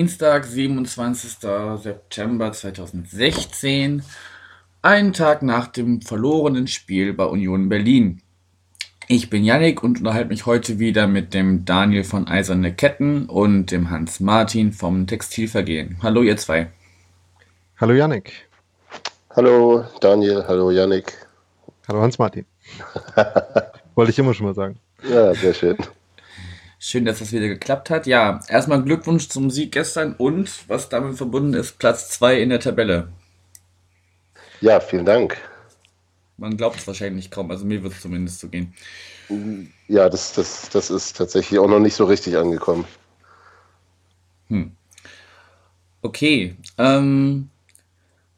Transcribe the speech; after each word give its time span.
Dienstag, 0.00 0.46
27. 0.46 1.40
September 1.82 2.52
2016, 2.52 4.02
einen 4.80 5.12
Tag 5.12 5.42
nach 5.42 5.66
dem 5.66 6.00
verlorenen 6.00 6.68
Spiel 6.68 7.12
bei 7.12 7.26
Union 7.26 7.68
Berlin. 7.68 8.22
Ich 9.08 9.28
bin 9.28 9.44
Yannick 9.44 9.82
und 9.82 9.98
unterhalte 9.98 10.30
mich 10.30 10.46
heute 10.46 10.78
wieder 10.78 11.06
mit 11.06 11.34
dem 11.34 11.66
Daniel 11.66 12.04
von 12.04 12.28
Eiserne 12.28 12.72
Ketten 12.72 13.26
und 13.26 13.72
dem 13.72 13.90
Hans 13.90 14.20
Martin 14.20 14.72
vom 14.72 15.06
Textilvergehen. 15.06 15.98
Hallo 16.02 16.22
ihr 16.22 16.38
zwei. 16.38 16.70
Hallo 17.78 17.92
Yannick. 17.92 18.48
Hallo 19.36 19.84
Daniel, 20.00 20.46
hallo 20.48 20.70
Yannick. 20.70 21.12
Hallo 21.86 22.00
Hans 22.00 22.18
Martin. 22.18 22.46
Wollte 23.94 24.12
ich 24.12 24.18
immer 24.18 24.32
schon 24.32 24.46
mal 24.46 24.54
sagen. 24.54 24.78
Ja, 25.06 25.34
sehr 25.34 25.52
schön. 25.52 25.76
Schön, 26.82 27.04
dass 27.04 27.18
das 27.18 27.30
wieder 27.30 27.46
geklappt 27.46 27.90
hat. 27.90 28.06
Ja, 28.06 28.40
erstmal 28.48 28.82
Glückwunsch 28.82 29.28
zum 29.28 29.50
Sieg 29.50 29.72
gestern 29.72 30.14
und 30.14 30.66
was 30.66 30.88
damit 30.88 31.18
verbunden 31.18 31.52
ist, 31.52 31.78
Platz 31.78 32.08
2 32.08 32.40
in 32.40 32.48
der 32.48 32.58
Tabelle. 32.58 33.12
Ja, 34.62 34.80
vielen 34.80 35.04
Dank. 35.04 35.36
Man 36.38 36.56
glaubt 36.56 36.78
es 36.78 36.86
wahrscheinlich 36.86 37.30
kaum, 37.30 37.50
also 37.50 37.66
mir 37.66 37.82
wird 37.82 37.92
es 37.92 38.00
zumindest 38.00 38.40
so 38.40 38.48
gehen. 38.48 38.72
Ja, 39.88 40.08
das, 40.08 40.32
das, 40.32 40.70
das 40.70 40.88
ist 40.88 41.18
tatsächlich 41.18 41.60
auch 41.60 41.68
noch 41.68 41.80
nicht 41.80 41.94
so 41.94 42.06
richtig 42.06 42.38
angekommen. 42.38 42.86
Hm. 44.48 44.72
Okay, 46.00 46.56
ähm, 46.78 47.50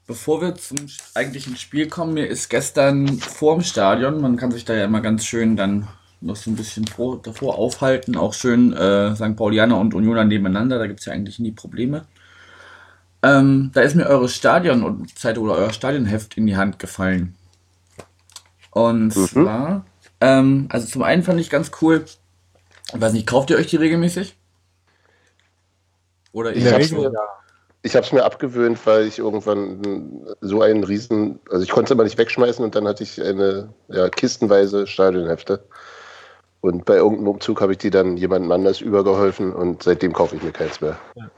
bevor 0.08 0.40
wir 0.40 0.56
zum 0.56 0.78
eigentlichen 1.14 1.56
Spiel 1.56 1.88
kommen, 1.88 2.14
mir 2.14 2.26
ist 2.26 2.50
gestern 2.50 3.18
vorm 3.18 3.62
Stadion, 3.62 4.20
man 4.20 4.36
kann 4.36 4.50
sich 4.50 4.64
da 4.64 4.74
ja 4.74 4.86
immer 4.86 5.00
ganz 5.00 5.24
schön 5.24 5.54
dann 5.54 5.86
noch 6.22 6.36
so 6.36 6.50
ein 6.50 6.56
bisschen 6.56 6.86
vor, 6.86 7.20
davor 7.22 7.58
aufhalten, 7.58 8.16
auch 8.16 8.34
schön 8.34 8.72
äh, 8.72 9.14
St. 9.14 9.36
Paulianer 9.36 9.78
und 9.78 9.94
Unioner 9.94 10.24
nebeneinander, 10.24 10.78
da 10.78 10.86
gibt 10.86 11.00
es 11.00 11.06
ja 11.06 11.12
eigentlich 11.12 11.38
nie 11.38 11.52
Probleme. 11.52 12.04
Ähm, 13.22 13.70
da 13.72 13.82
ist 13.82 13.94
mir 13.94 14.06
eure 14.06 14.28
Stadionzeit 14.28 15.38
oder 15.38 15.54
euer 15.54 15.72
Stadionheft 15.72 16.36
in 16.36 16.46
die 16.46 16.56
Hand 16.56 16.78
gefallen. 16.78 17.36
Und 18.70 19.14
mhm. 19.16 19.26
zwar, 19.26 19.86
ähm, 20.20 20.66
also 20.70 20.86
zum 20.86 21.02
einen 21.02 21.22
fand 21.22 21.40
ich 21.40 21.50
ganz 21.50 21.70
cool, 21.80 22.04
ich 22.04 23.00
weiß 23.00 23.12
nicht, 23.12 23.26
kauft 23.26 23.50
ihr 23.50 23.56
euch 23.56 23.68
die 23.68 23.76
regelmäßig? 23.76 24.36
Oder 26.32 26.52
in 26.52 26.64
der 26.64 26.78
Regel, 26.78 26.98
mir, 26.98 27.12
ja. 27.12 27.20
Ich 27.82 27.94
habe 27.94 28.06
es 28.06 28.12
mir 28.12 28.24
abgewöhnt, 28.24 28.78
weil 28.86 29.06
ich 29.06 29.18
irgendwann 29.18 30.24
so 30.40 30.62
einen 30.62 30.84
riesen, 30.84 31.40
also 31.50 31.62
ich 31.62 31.70
konnte 31.70 31.86
es 31.86 31.90
immer 31.90 32.04
nicht 32.04 32.16
wegschmeißen 32.16 32.64
und 32.64 32.74
dann 32.74 32.86
hatte 32.86 33.02
ich 33.02 33.20
eine 33.20 33.72
ja, 33.88 34.08
kistenweise 34.08 34.86
Stadionhefte. 34.86 35.64
Und 36.62 36.84
bei 36.84 36.94
irgendeinem 36.94 37.28
Umzug 37.28 37.60
habe 37.60 37.72
ich 37.72 37.78
die 37.78 37.90
dann 37.90 38.16
jemandem 38.16 38.50
anders 38.52 38.80
übergeholfen 38.80 39.52
und 39.52 39.82
seitdem 39.82 40.12
kaufe 40.12 40.36
ich 40.36 40.42
mir 40.42 40.52
keins 40.52 40.80
mehr. 40.80 40.96
Ja. 41.16 41.30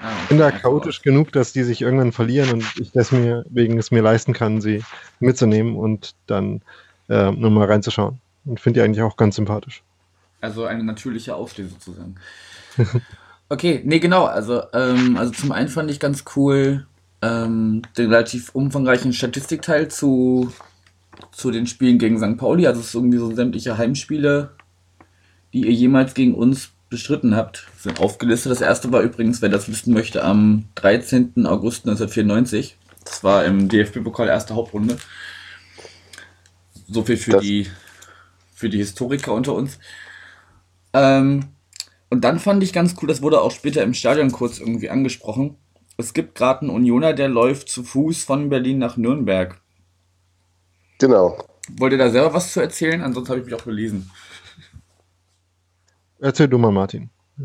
Ah, 0.00 0.10
ich 0.22 0.28
bin 0.30 0.38
da 0.38 0.50
chaotisch 0.50 1.02
genug, 1.02 1.30
dass 1.30 1.52
die 1.52 1.62
sich 1.62 1.80
irgendwann 1.80 2.10
verlieren 2.10 2.50
und 2.50 2.64
ich 2.80 2.90
deswegen 2.90 3.78
es 3.78 3.92
mir 3.92 4.02
leisten 4.02 4.32
kann, 4.32 4.60
sie 4.60 4.82
mitzunehmen 5.20 5.76
und 5.76 6.16
dann 6.26 6.62
äh, 7.08 7.30
nur 7.30 7.50
mal 7.52 7.68
reinzuschauen. 7.68 8.20
Und 8.44 8.58
finde 8.58 8.80
die 8.80 8.84
eigentlich 8.84 9.02
auch 9.02 9.16
ganz 9.16 9.36
sympathisch. 9.36 9.84
Also 10.40 10.64
eine 10.64 10.82
natürliche 10.82 11.36
Ausrede 11.36 11.68
sozusagen. 11.68 12.16
okay, 13.48 13.82
nee, 13.84 14.00
genau. 14.00 14.24
Also, 14.24 14.64
ähm, 14.72 15.16
also 15.16 15.30
zum 15.30 15.52
einen 15.52 15.68
fand 15.68 15.92
ich 15.92 16.00
ganz 16.00 16.24
cool 16.34 16.84
ähm, 17.22 17.82
den 17.96 18.10
relativ 18.10 18.52
umfangreichen 18.52 19.12
Statistikteil 19.12 19.86
zu, 19.86 20.52
zu 21.30 21.52
den 21.52 21.68
Spielen 21.68 22.00
gegen 22.00 22.18
St. 22.18 22.36
Pauli. 22.36 22.66
Also 22.66 22.80
es 22.80 22.88
ist 22.88 22.94
irgendwie 22.96 23.18
so 23.18 23.32
sämtliche 23.32 23.78
Heimspiele, 23.78 24.50
die 25.52 25.66
ihr 25.66 25.72
jemals 25.72 26.14
gegen 26.14 26.34
uns 26.34 26.70
bestritten 26.88 27.34
habt, 27.34 27.68
sind 27.78 28.00
aufgelistet. 28.00 28.52
Das 28.52 28.60
erste 28.60 28.92
war 28.92 29.00
übrigens, 29.00 29.42
wer 29.42 29.48
das 29.48 29.68
wissen 29.68 29.94
möchte, 29.94 30.22
am 30.22 30.66
13. 30.74 31.46
August 31.46 31.86
1994. 31.86 32.76
Das 33.04 33.24
war 33.24 33.44
im 33.44 33.68
DFB-Pokal 33.68 34.28
erste 34.28 34.54
Hauptrunde. 34.54 34.96
So 36.88 37.02
viel 37.02 37.16
für 37.16 37.38
die, 37.38 37.66
für 38.54 38.68
die 38.68 38.78
Historiker 38.78 39.32
unter 39.32 39.54
uns. 39.54 39.78
Ähm, 40.92 41.46
und 42.10 42.22
dann 42.22 42.38
fand 42.38 42.62
ich 42.62 42.74
ganz 42.74 42.94
cool, 43.00 43.08
das 43.08 43.22
wurde 43.22 43.40
auch 43.40 43.50
später 43.50 43.82
im 43.82 43.94
Stadion 43.94 44.30
kurz 44.30 44.58
irgendwie 44.58 44.90
angesprochen. 44.90 45.56
Es 45.96 46.12
gibt 46.12 46.34
gerade 46.34 46.62
einen 46.62 46.70
Unioner, 46.70 47.14
der 47.14 47.28
läuft 47.28 47.70
zu 47.70 47.82
Fuß 47.82 48.24
von 48.24 48.50
Berlin 48.50 48.78
nach 48.78 48.96
Nürnberg. 48.96 49.60
Genau. 50.98 51.38
Wollt 51.78 51.92
ihr 51.92 51.98
da 51.98 52.10
selber 52.10 52.34
was 52.34 52.52
zu 52.52 52.60
erzählen? 52.60 53.02
Ansonsten 53.02 53.30
habe 53.30 53.40
ich 53.40 53.46
mich 53.46 53.54
auch 53.54 53.64
gelesen. 53.64 54.10
Erzähl 56.22 56.46
du 56.46 56.56
mal, 56.56 56.70
Martin. 56.70 57.10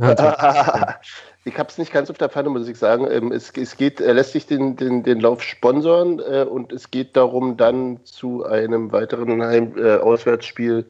ich 1.45 1.57
habe 1.57 1.69
es 1.69 1.77
nicht 1.79 1.91
ganz 1.91 2.11
auf 2.11 2.17
der 2.17 2.29
Pfanne, 2.29 2.49
muss 2.49 2.67
ich 2.67 2.77
sagen. 2.77 3.07
Ähm, 3.09 3.31
es, 3.31 3.51
es 3.57 3.75
geht, 3.75 3.99
er 3.99 4.13
lässt 4.13 4.33
sich 4.33 4.45
den, 4.45 4.75
den, 4.75 5.01
den 5.01 5.19
Lauf 5.19 5.41
sponsoren 5.41 6.19
äh, 6.19 6.43
und 6.43 6.71
es 6.71 6.91
geht 6.91 7.17
darum, 7.17 7.57
dann 7.57 7.99
zu 8.03 8.45
einem 8.45 8.91
weiteren 8.91 9.41
Heim, 9.41 9.73
äh, 9.77 9.95
Auswärtsspiel 9.95 10.85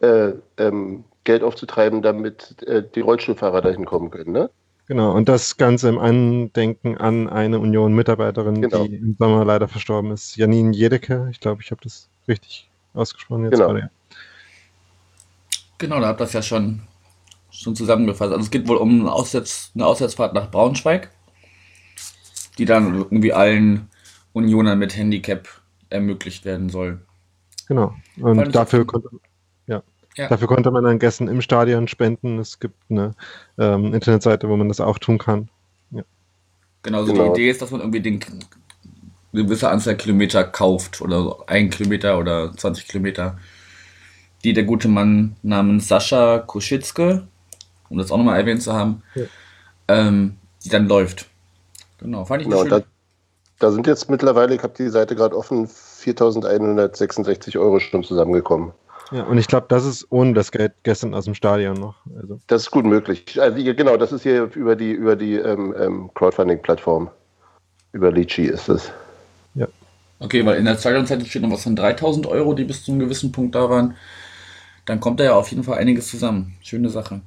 äh, 0.00 0.30
ähm, 0.56 1.04
Geld 1.24 1.42
aufzutreiben, 1.42 2.00
damit 2.00 2.62
äh, 2.62 2.82
die 2.94 3.00
Rollstuhlfahrer 3.00 3.60
dahin 3.60 3.84
kommen 3.84 4.10
können. 4.10 4.32
Ne? 4.32 4.48
Genau, 4.86 5.12
und 5.12 5.28
das 5.28 5.58
Ganze 5.58 5.90
im 5.90 5.98
Andenken 5.98 6.96
an 6.96 7.28
eine 7.28 7.58
Union-Mitarbeiterin, 7.58 8.62
genau. 8.62 8.86
die 8.86 8.94
im 8.94 9.16
Sommer 9.18 9.44
leider 9.44 9.68
verstorben 9.68 10.12
ist. 10.12 10.36
Janine 10.36 10.74
Jedecke, 10.74 11.28
ich 11.30 11.40
glaube, 11.40 11.60
ich 11.60 11.70
habe 11.70 11.82
das 11.82 12.08
richtig 12.26 12.70
ausgesprochen 12.94 13.44
jetzt 13.44 13.54
genau. 13.54 13.66
gerade. 13.66 13.90
Genau, 15.76 16.00
da 16.00 16.06
habt 16.06 16.22
ihr 16.22 16.24
das 16.24 16.32
ja 16.32 16.40
schon 16.40 16.80
schon 17.58 17.74
zusammengefasst. 17.74 18.32
Also 18.32 18.44
es 18.44 18.50
geht 18.50 18.68
wohl 18.68 18.76
um 18.76 19.00
eine, 19.00 19.12
Auswärts, 19.12 19.72
eine 19.74 19.86
Auswärtsfahrt 19.86 20.34
nach 20.34 20.50
Braunschweig, 20.50 21.10
die 22.56 22.64
dann 22.64 22.94
irgendwie 22.94 23.32
allen 23.32 23.88
Unionern 24.32 24.78
mit 24.78 24.96
Handicap 24.96 25.48
ermöglicht 25.90 26.44
werden 26.44 26.68
soll. 26.68 27.00
Genau. 27.66 27.94
Und 28.20 28.54
dafür 28.54 28.86
konnte, 28.86 29.08
ja, 29.66 29.82
ja. 30.16 30.28
dafür 30.28 30.46
konnte 30.46 30.70
man 30.70 30.84
dann 30.84 30.98
Gästen 30.98 31.28
im 31.28 31.40
Stadion 31.40 31.88
spenden. 31.88 32.38
Es 32.38 32.60
gibt 32.60 32.76
eine 32.90 33.14
ähm, 33.58 33.92
Internetseite, 33.92 34.48
wo 34.48 34.56
man 34.56 34.68
das 34.68 34.80
auch 34.80 34.98
tun 34.98 35.18
kann. 35.18 35.48
Ja. 35.90 36.02
Genau, 36.82 36.98
also 36.98 37.12
genau. 37.12 37.34
die 37.34 37.42
Idee 37.42 37.50
ist, 37.50 37.60
dass 37.60 37.72
man 37.72 37.80
irgendwie 37.80 38.00
den, 38.00 38.20
eine 39.32 39.44
gewisse 39.44 39.68
Anzahl 39.68 39.96
Kilometer 39.96 40.44
kauft 40.44 41.00
oder 41.00 41.22
so 41.22 41.46
ein 41.46 41.70
Kilometer 41.70 42.18
oder 42.18 42.52
20 42.52 42.86
Kilometer, 42.86 43.36
die 44.44 44.52
der 44.52 44.64
gute 44.64 44.88
Mann 44.88 45.36
namens 45.42 45.88
Sascha 45.88 46.38
Kuschitzke 46.38 47.26
um 47.88 47.98
das 47.98 48.10
auch 48.10 48.16
nochmal 48.16 48.38
erwähnt 48.38 48.62
zu 48.62 48.72
haben, 48.72 49.02
ja. 49.14 49.24
ähm, 49.88 50.36
die 50.64 50.68
dann 50.68 50.88
läuft. 50.88 51.26
Genau, 51.98 52.24
fand 52.24 52.42
ich 52.42 52.48
genau, 52.48 52.64
da, 52.64 52.82
da, 53.58 53.70
sind 53.72 53.86
jetzt 53.86 54.08
mittlerweile, 54.08 54.54
ich 54.54 54.62
habe 54.62 54.74
die 54.76 54.88
Seite 54.88 55.16
gerade 55.16 55.36
offen, 55.36 55.66
4.166 55.66 57.58
Euro 57.58 57.80
schon 57.80 58.04
zusammengekommen. 58.04 58.72
Ja, 59.10 59.24
und 59.24 59.38
ich 59.38 59.48
glaube, 59.48 59.66
das 59.68 59.86
ist 59.86 60.06
ohne 60.10 60.34
das 60.34 60.52
Geld 60.52 60.72
gestern 60.82 61.14
aus 61.14 61.24
dem 61.24 61.34
Stadion 61.34 61.74
noch. 61.74 61.96
Also. 62.20 62.40
Das 62.46 62.62
ist 62.62 62.70
gut 62.70 62.84
möglich. 62.84 63.40
Also, 63.40 63.56
genau, 63.56 63.96
das 63.96 64.12
ist 64.12 64.22
hier 64.22 64.50
über 64.54 64.76
die, 64.76 64.92
über 64.92 65.16
die 65.16 65.34
ähm, 65.36 65.74
ähm, 65.78 66.10
Crowdfunding-Plattform. 66.14 67.10
Über 67.92 68.12
Litchi 68.12 68.44
ist 68.44 68.68
es. 68.68 68.92
Ja. 69.54 69.66
Okay, 70.20 70.44
weil 70.44 70.58
in 70.58 70.66
der 70.66 70.76
Stadionseite 70.76 71.24
steht 71.24 71.42
noch 71.42 71.50
was 71.50 71.62
von 71.62 71.74
3000 71.74 72.26
Euro, 72.26 72.52
die 72.52 72.64
bis 72.64 72.84
zu 72.84 72.92
einem 72.92 73.00
gewissen 73.00 73.32
Punkt 73.32 73.54
da 73.54 73.70
waren. 73.70 73.96
Dann 74.84 75.00
kommt 75.00 75.20
da 75.20 75.24
ja 75.24 75.34
auf 75.34 75.48
jeden 75.48 75.64
Fall 75.64 75.78
einiges 75.78 76.08
zusammen. 76.08 76.56
Schöne 76.60 76.90
Sache. 76.90 77.22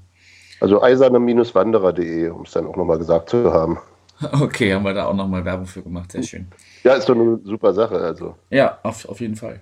Also 0.62 0.82
eiserne-wanderer.de, 0.82 2.30
um 2.30 2.44
es 2.44 2.52
dann 2.52 2.68
auch 2.68 2.76
nochmal 2.76 3.00
gesagt 3.00 3.30
zu 3.30 3.52
haben. 3.52 3.78
Okay, 4.40 4.72
haben 4.72 4.86
wir 4.86 4.94
da 4.94 5.06
auch 5.06 5.16
nochmal 5.16 5.44
Werbung 5.44 5.66
für 5.66 5.82
gemacht. 5.82 6.12
Sehr 6.12 6.22
schön. 6.22 6.48
Ja, 6.84 6.94
ist 6.94 7.10
doch 7.10 7.16
eine 7.16 7.40
super 7.44 7.74
Sache. 7.74 7.96
Also. 7.96 8.36
Ja, 8.52 8.78
auf, 8.84 9.10
auf 9.10 9.20
jeden 9.20 9.36
Fall. 9.36 9.60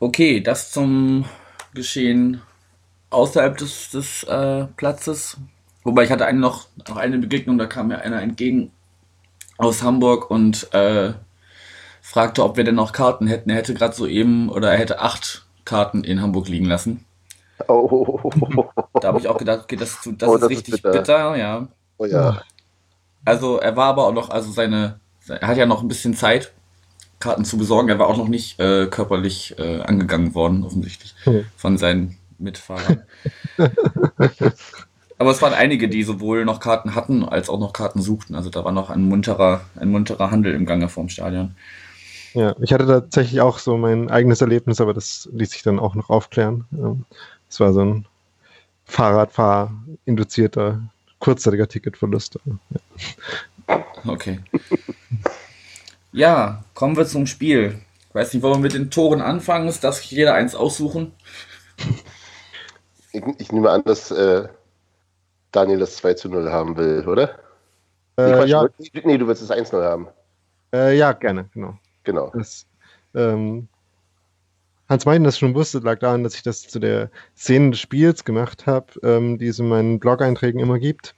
Okay, 0.00 0.40
das 0.40 0.70
zum 0.70 1.26
Geschehen 1.74 2.40
außerhalb 3.10 3.58
des, 3.58 3.90
des 3.90 4.22
äh, 4.24 4.64
Platzes. 4.78 5.36
Wobei 5.82 6.04
ich 6.04 6.10
hatte 6.10 6.24
eine 6.24 6.38
noch, 6.38 6.68
noch 6.88 6.96
eine 6.96 7.18
Begegnung, 7.18 7.58
da 7.58 7.66
kam 7.66 7.88
mir 7.88 8.00
einer 8.00 8.22
entgegen 8.22 8.72
aus 9.58 9.82
Hamburg 9.82 10.30
und 10.30 10.72
äh, 10.72 11.12
fragte, 12.00 12.44
ob 12.44 12.56
wir 12.56 12.64
denn 12.64 12.76
noch 12.76 12.92
Karten 12.92 13.26
hätten. 13.26 13.50
Er 13.50 13.56
hätte 13.56 13.74
gerade 13.74 13.94
soeben 13.94 14.48
oder 14.48 14.72
er 14.72 14.78
hätte 14.78 15.00
acht 15.00 15.44
Karten 15.66 16.02
in 16.02 16.22
Hamburg 16.22 16.48
liegen 16.48 16.64
lassen. 16.64 17.04
Oh. 17.68 18.32
Da 19.04 19.08
habe 19.08 19.18
ich 19.18 19.28
auch 19.28 19.36
gedacht, 19.38 19.60
okay, 19.64 19.76
das, 19.76 19.98
das, 20.16 20.28
oh, 20.28 20.34
ist 20.34 20.40
das 20.40 20.50
richtig 20.50 20.74
ist 20.74 20.82
bitter. 20.82 20.98
bitter. 20.98 21.36
ja. 21.36 21.68
Oh 21.98 22.06
ja. 22.06 22.42
Also 23.24 23.58
er 23.58 23.76
war 23.76 23.86
aber 23.86 24.06
auch 24.06 24.12
noch, 24.12 24.30
also 24.30 24.50
seine, 24.50 24.98
er 25.28 25.46
hat 25.46 25.56
ja 25.56 25.66
noch 25.66 25.82
ein 25.82 25.88
bisschen 25.88 26.14
Zeit, 26.14 26.52
Karten 27.20 27.44
zu 27.44 27.56
besorgen. 27.58 27.88
Er 27.88 27.98
war 27.98 28.08
auch 28.08 28.16
noch 28.16 28.28
nicht 28.28 28.58
äh, 28.58 28.86
körperlich 28.86 29.54
äh, 29.58 29.80
angegangen 29.82 30.34
worden, 30.34 30.64
offensichtlich, 30.64 31.14
hm. 31.24 31.44
von 31.56 31.78
seinen 31.78 32.16
Mitfahrern. 32.38 33.02
Aber 35.18 35.30
es 35.30 35.40
waren 35.40 35.54
einige, 35.54 35.88
die 35.88 36.02
sowohl 36.02 36.44
noch 36.44 36.60
Karten 36.60 36.94
hatten, 36.94 37.24
als 37.24 37.48
auch 37.48 37.60
noch 37.60 37.72
Karten 37.72 38.02
suchten. 38.02 38.34
Also 38.34 38.50
da 38.50 38.64
war 38.64 38.72
noch 38.72 38.90
ein 38.90 39.02
munterer, 39.02 39.60
ein 39.76 39.90
munterer 39.90 40.30
Handel 40.30 40.54
im 40.54 40.66
Gange 40.66 40.88
vorm 40.88 41.08
Stadion. 41.08 41.54
Ja, 42.32 42.56
ich 42.60 42.72
hatte 42.72 42.86
tatsächlich 42.86 43.40
auch 43.40 43.58
so 43.58 43.76
mein 43.76 44.10
eigenes 44.10 44.40
Erlebnis, 44.40 44.80
aber 44.80 44.92
das 44.92 45.28
ließ 45.32 45.50
sich 45.50 45.62
dann 45.62 45.78
auch 45.78 45.94
noch 45.94 46.10
aufklären. 46.10 46.64
Ähm, 46.72 47.04
es 47.48 47.60
war 47.60 47.72
so 47.72 47.80
ein 47.80 48.06
Fahrradfahr-induzierter, 48.84 50.82
kurzzeitiger 51.18 51.68
Ticketverlust. 51.68 52.38
Ja. 52.44 53.84
Okay. 54.06 54.40
Ja, 56.12 56.62
kommen 56.74 56.96
wir 56.96 57.06
zum 57.06 57.26
Spiel. 57.26 57.80
Ich 58.08 58.14
weiß 58.14 58.34
nicht, 58.34 58.42
wollen 58.42 58.54
wir 58.54 58.60
mit 58.60 58.74
den 58.74 58.90
Toren 58.90 59.20
anfangen? 59.20 59.66
Ist 59.66 59.82
das 59.82 60.08
jeder 60.08 60.34
eins 60.34 60.54
aussuchen? 60.54 61.12
Ich, 63.12 63.22
ich 63.38 63.50
nehme 63.52 63.70
an, 63.70 63.82
dass 63.84 64.10
äh, 64.10 64.48
Daniel 65.50 65.78
das 65.78 65.96
2 65.96 66.14
zu 66.14 66.28
0 66.28 66.52
haben 66.52 66.76
will, 66.76 67.06
oder? 67.08 67.38
Äh, 68.16 68.44
nee, 68.44 68.44
ja, 68.44 68.68
nee, 69.04 69.18
du 69.18 69.26
willst 69.26 69.42
das 69.42 69.50
1-0 69.50 69.82
haben. 69.82 70.08
äh, 70.72 70.96
ja, 70.96 71.12
gerne, 71.12 71.48
genau. 71.52 71.78
Genau. 72.04 72.30
Das, 72.34 72.66
ähm, 73.14 73.68
Hans 74.88 75.06
Meiden 75.06 75.24
das 75.24 75.38
schon 75.38 75.54
wusste, 75.54 75.78
lag 75.78 75.98
daran, 75.98 76.24
dass 76.24 76.34
ich 76.34 76.42
das 76.42 76.62
zu 76.62 76.78
der 76.78 77.10
Szene 77.36 77.70
des 77.70 77.80
Spiels 77.80 78.24
gemacht 78.24 78.66
habe, 78.66 78.86
ähm, 79.02 79.38
die 79.38 79.46
es 79.46 79.58
in 79.58 79.68
meinen 79.68 79.98
Blog-Einträgen 79.98 80.60
immer 80.60 80.78
gibt. 80.78 81.14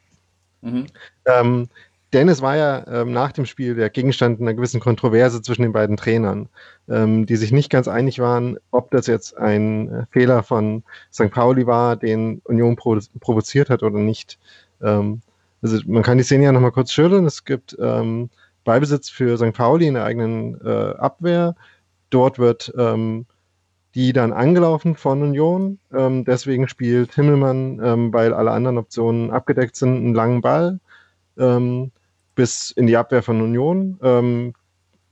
Mhm. 0.63 0.87
Ähm, 1.25 1.69
denn 2.13 2.29
es 2.29 2.41
war 2.41 2.57
ja 2.57 2.87
ähm, 2.87 3.13
nach 3.13 3.33
dem 3.33 3.47
Spiel 3.47 3.75
der 3.75 3.91
Gegenstand 3.91 4.41
einer 4.41 4.55
gewissen 4.55 4.81
Kontroverse 4.81 5.43
zwischen 5.43 5.63
den 5.63 5.73
beiden 5.73 5.97
Trainern, 5.97 6.49
ähm, 6.89 7.27
die 7.27 7.37
sich 7.37 7.51
nicht 7.51 7.69
ganz 7.69 7.89
einig 7.89 8.21
waren, 8.21 8.59
ob 8.71 8.91
das 8.93 9.09
jetzt 9.09 9.37
ein 9.37 9.93
äh, 9.93 10.07
Fehler 10.11 10.43
von 10.45 10.85
St. 11.13 11.31
Pauli 11.31 11.67
war, 11.67 11.97
den 11.97 12.41
Union 12.45 12.77
provo 12.77 13.01
provoziert 13.21 13.71
hat 13.71 13.83
oder 13.83 13.99
nicht. 13.99 14.39
Ähm, 14.81 15.21
also 15.63 15.79
man 15.87 16.05
kann 16.05 16.19
die 16.19 16.25
Szene 16.25 16.45
ja 16.45 16.53
nochmal 16.53 16.73
kurz 16.73 16.93
schildern. 16.93 17.27
Es 17.27 17.45
gibt 17.45 17.77
ähm, 17.81 18.31
Ballbesitz 18.65 19.11
für 19.11 19.37
St. 19.37 19.53
Pauli 19.53 19.89
in 19.89 19.95
der 19.95 20.05
eigenen 20.05 20.61
äh, 20.65 20.95
Abwehr. 20.97 21.57
Dort 22.11 22.39
wird 22.39 22.73
ähm, 22.79 23.27
die 23.97 24.13
dann 24.13 24.35
angelaufen 24.35 24.95
von 24.95 25.23
Union. 25.23 25.79
Ähm, 25.93 26.27
deswegen 26.27 26.69
spielt 26.69 27.15
Himmelmann, 27.15 27.81
ähm, 27.83 28.13
weil 28.13 28.35
alle 28.35 28.51
anderen 28.51 28.77
Optionen 28.77 29.31
abgedeckt 29.31 29.75
sind, 29.75 29.97
einen 29.97 30.15
langen 30.15 30.43
Ball 30.43 30.81
ähm, 31.39 31.93
bis 32.35 32.71
in 32.71 32.87
die 32.87 32.97
Abwehr 32.99 33.23
von 33.23 33.41
Union. 33.41 33.99
Ähm, 34.03 34.53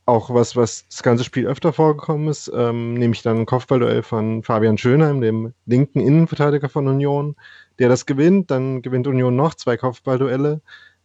auch 0.05 0.29
was, 0.35 0.55
was 0.55 0.87
das 0.89 1.03
ganze 1.03 1.25
Spiel 1.25 1.47
öfter 1.47 1.73
vorgekommen 1.73 2.29
ist, 2.29 2.53
ähm, 2.55 2.93
nämlich 2.93 3.23
dann 3.23 3.39
ein 3.39 3.47
Kopfballduell 3.47 4.03
von 4.03 4.43
Fabian 4.43 4.77
Schönheim, 4.77 5.23
dem 5.23 5.55
linken 5.65 6.01
Innenverteidiger 6.01 6.69
von 6.69 6.87
Union, 6.87 7.37
der 7.79 7.89
das 7.89 8.05
gewinnt. 8.05 8.51
Dann 8.51 8.83
gewinnt 8.83 9.07
Union 9.07 9.35
noch 9.35 9.55
zwei 9.55 9.79
Kopfballduelle. 9.79 10.61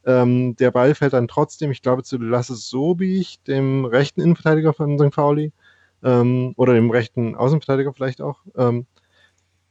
Ähm, 0.06 0.58
der 0.58 0.72
Ball 0.72 0.96
fällt 0.96 1.14
dann 1.14 1.30
trotzdem, 1.30 1.72
ich 1.72 1.82
glaube, 1.82 2.04
zu 2.04 2.18
Lasse 2.18 2.56
Sobich, 2.56 3.42
dem 3.48 3.86
rechten 3.86 4.20
Innenverteidiger 4.20 4.74
von 4.74 5.00
St. 5.00 5.12
Pauli, 5.12 5.54
ähm, 6.04 6.54
oder 6.58 6.74
dem 6.74 6.92
rechten 6.92 7.36
Außenverteidiger 7.36 7.94
vielleicht 7.94 8.22
auch, 8.22 8.40
ähm, 8.58 8.86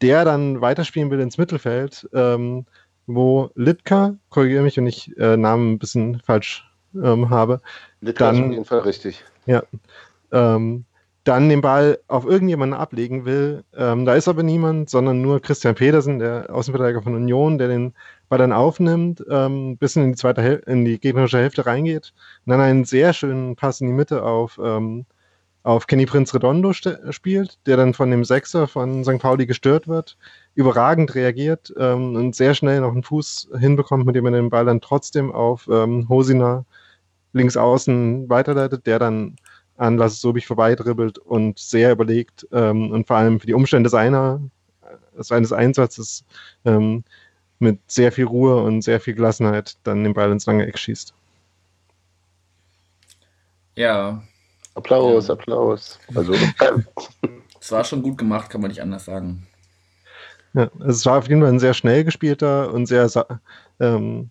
der 0.03 0.25
dann 0.25 0.61
weiterspielen 0.61 1.11
will 1.11 1.21
ins 1.21 1.39
Mittelfeld, 1.39 2.09
ähm, 2.15 2.67
wo 3.07 3.51
Litka, 3.55 4.15
korrigiere 4.29 4.63
mich, 4.63 4.77
wenn 4.77 4.87
ich 4.87 5.17
äh, 5.19 5.37
Namen 5.37 5.73
ein 5.73 5.79
bisschen 5.79 6.21
falsch 6.21 6.65
ähm, 6.95 7.31
habe, 7.31 7.61
Litka 8.01 8.31
ist 8.31 8.37
Dann- 8.37 8.45
auf 8.47 8.53
jeden 8.53 8.65
Fall 8.65 8.81
richtig. 8.81 9.25
ja, 9.47 9.63
ähm, 10.33 10.85
dann 11.25 11.51
den 11.51 11.61
Ball 11.61 11.99
auf 12.09 12.25
irgendjemanden 12.25 12.79
ablegen 12.79 13.27
will. 13.27 13.63
Ähm, 13.77 14.07
da 14.07 14.15
ist 14.15 14.29
aber 14.29 14.43
niemand, 14.43 14.89
sondern 14.89 15.21
nur 15.21 15.41
Christian 15.43 15.75
Pedersen, 15.75 16.19
der 16.19 16.47
Außenverteidiger 16.51 17.03
von 17.03 17.15
Union, 17.15 17.59
der 17.59 17.69
den 17.69 17.93
Ball 18.31 18.39
dann 18.39 18.53
aufnimmt, 18.53 19.23
ähm, 19.29 19.77
bis 19.77 19.97
in 19.97 20.13
die 20.13 20.17
zweite 20.17 20.41
Häl 20.41 20.63
in 20.67 20.87
die 20.87 20.99
gegnerische 20.99 21.37
Hälfte 21.39 21.67
reingeht 21.67 22.15
und 22.47 22.51
dann 22.53 22.61
einen 22.61 22.85
sehr 22.87 23.13
schönen 23.13 23.57
Pass 23.57 23.83
in 23.83 23.89
die 23.89 23.93
Mitte 23.93 24.23
auf, 24.23 24.59
ähm, 24.63 25.05
auf 25.69 25.87
Kenny 25.87 26.07
Prinz 26.07 26.33
Redondo 26.33 26.73
spielt, 26.73 27.59
der 27.67 27.77
dann 27.77 27.93
von 27.93 28.11
dem 28.11 28.25
Sechser 28.25 28.67
von 28.67 29.05
St. 29.05 29.19
Pauli 29.19 29.45
gestört 29.45 29.87
wird, 29.87 30.17
überragend 30.55 31.15
reagiert 31.15 31.75
ähm, 31.77 32.17
und 32.17 32.35
sehr 32.35 32.55
schnell 32.55 32.81
noch 32.81 32.93
einen 32.93 33.03
Fuß 33.03 33.51
hinbekommt, 33.61 34.07
mit 34.07 34.17
dem 34.17 34.25
er 34.25 34.31
den 34.33 34.49
Ball 34.49 34.65
dann 34.65 34.81
trotzdem 34.81 35.31
auf 35.31 35.69
ähm, 35.71 36.09
Hosina 36.09 36.65
links 37.35 37.59
außen 37.59 38.31
weiterleitet, 38.31 38.87
der 38.87 38.99
dann 38.99 39.37
an 39.77 39.99
Lasse 39.99 40.17
Sobich 40.17 40.47
vorbeidribbelt 40.47 41.19
und 41.19 41.59
sehr 41.59 41.93
überlegt 41.93 42.49
ähm, 42.51 42.91
und 42.91 43.07
vor 43.07 43.17
allem 43.17 43.39
für 43.39 43.47
die 43.47 43.53
Umstände 43.53 43.91
seiner, 43.91 44.41
äh, 44.81 45.23
seines 45.23 45.53
Einsatzes 45.53 46.25
ähm, 46.65 47.05
mit 47.59 47.79
sehr 47.89 48.11
viel 48.11 48.25
Ruhe 48.25 48.63
und 48.63 48.81
sehr 48.81 49.01
viel 49.01 49.13
Gelassenheit 49.13 49.77
dann 49.83 50.03
den 50.03 50.15
Ball 50.15 50.33
ins 50.33 50.47
lange 50.47 50.67
Eck 50.67 50.79
schießt. 50.79 51.13
Ja, 53.77 54.23
Applaus, 54.79 55.29
Ja. 55.29 55.35
Applaus. 55.35 55.99
Also, 56.15 56.33
es 57.61 57.73
war 57.73 57.85
schon 57.85 58.03
gut 58.03 58.19
gemacht, 58.19 58.51
kann 58.51 58.61
man 58.61 58.71
nicht 58.71 58.83
anders 58.83 59.05
sagen. 59.05 59.47
Ja, 60.55 60.71
es 60.87 61.05
war 61.05 61.19
auf 61.19 61.29
jeden 61.29 61.43
Fall 61.43 61.51
ein 61.51 61.61
sehr 61.61 61.75
schnell 61.75 62.05
gespielter 62.05 62.73
und 62.73 62.87
sehr 62.87 63.11
ähm, 63.81 64.31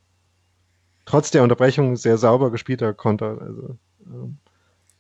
trotz 1.05 1.31
der 1.31 1.43
Unterbrechung 1.43 1.95
sehr 1.95 2.17
sauber 2.17 2.51
gespielter 2.51 2.93
Konter. 2.93 3.37
Also, 3.39 3.77
ähm, 4.05 4.37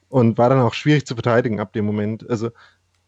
und 0.09 0.37
war 0.37 0.49
dann 0.49 0.61
auch 0.61 0.73
schwierig 0.73 1.05
zu 1.05 1.15
verteidigen 1.15 1.59
ab 1.59 1.73
dem 1.73 1.85
Moment. 1.85 2.29
Also 2.29 2.51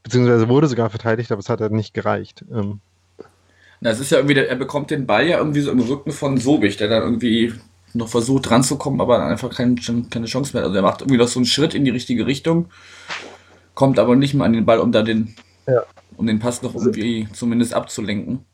beziehungsweise 0.04 0.50
wurde 0.50 0.68
sogar 0.68 0.90
verteidigt, 0.90 1.32
aber 1.32 1.40
es 1.40 1.50
hat 1.50 1.62
halt 1.62 1.72
nicht 1.72 1.94
gereicht. 1.94 2.44
Ähm, 2.52 2.82
Na, 3.80 3.92
es 3.92 4.00
ist 4.00 4.12
ja 4.12 4.18
irgendwie, 4.18 4.34
der, 4.34 4.50
er 4.50 4.56
bekommt 4.58 4.92
den 4.92 5.06
Ball 5.06 5.28
ja 5.28 5.38
irgendwie 5.38 5.62
so 5.62 5.72
im 5.72 5.80
Rücken 5.80 6.12
von 6.12 6.38
Sobich, 6.38 6.78
der 6.78 6.90
dann 6.90 7.04
irgendwie 7.04 7.54
noch 7.94 8.08
versucht 8.10 8.50
ranzukommen, 8.52 9.02
aber 9.02 9.18
dann 9.18 9.30
einfach 9.30 9.50
kein, 9.50 9.76
keine 10.10 10.26
Chance 10.26 10.56
mehr. 10.56 10.64
Also 10.64 10.76
er 10.76 10.82
macht 10.82 11.02
irgendwie 11.02 11.18
noch 11.18 11.28
so 11.28 11.40
einen 11.40 11.46
Schritt 11.46 11.74
in 11.74 11.86
die 11.86 11.92
richtige 11.92 12.26
Richtung, 12.26 12.68
kommt 13.74 14.00
aber 14.00 14.16
nicht 14.16 14.34
mehr 14.34 14.46
an 14.46 14.54
den 14.54 14.66
Ball, 14.66 14.80
um 14.80 14.92
da 14.92 15.02
den, 15.02 15.36
Ja. 15.68 15.84
um 16.18 16.28
den 16.28 16.40
Pass 16.40 16.62
noch 16.62 16.76
irgendwie 16.76 17.28
zumindest 17.34 17.74
abzulenken. 17.74 18.46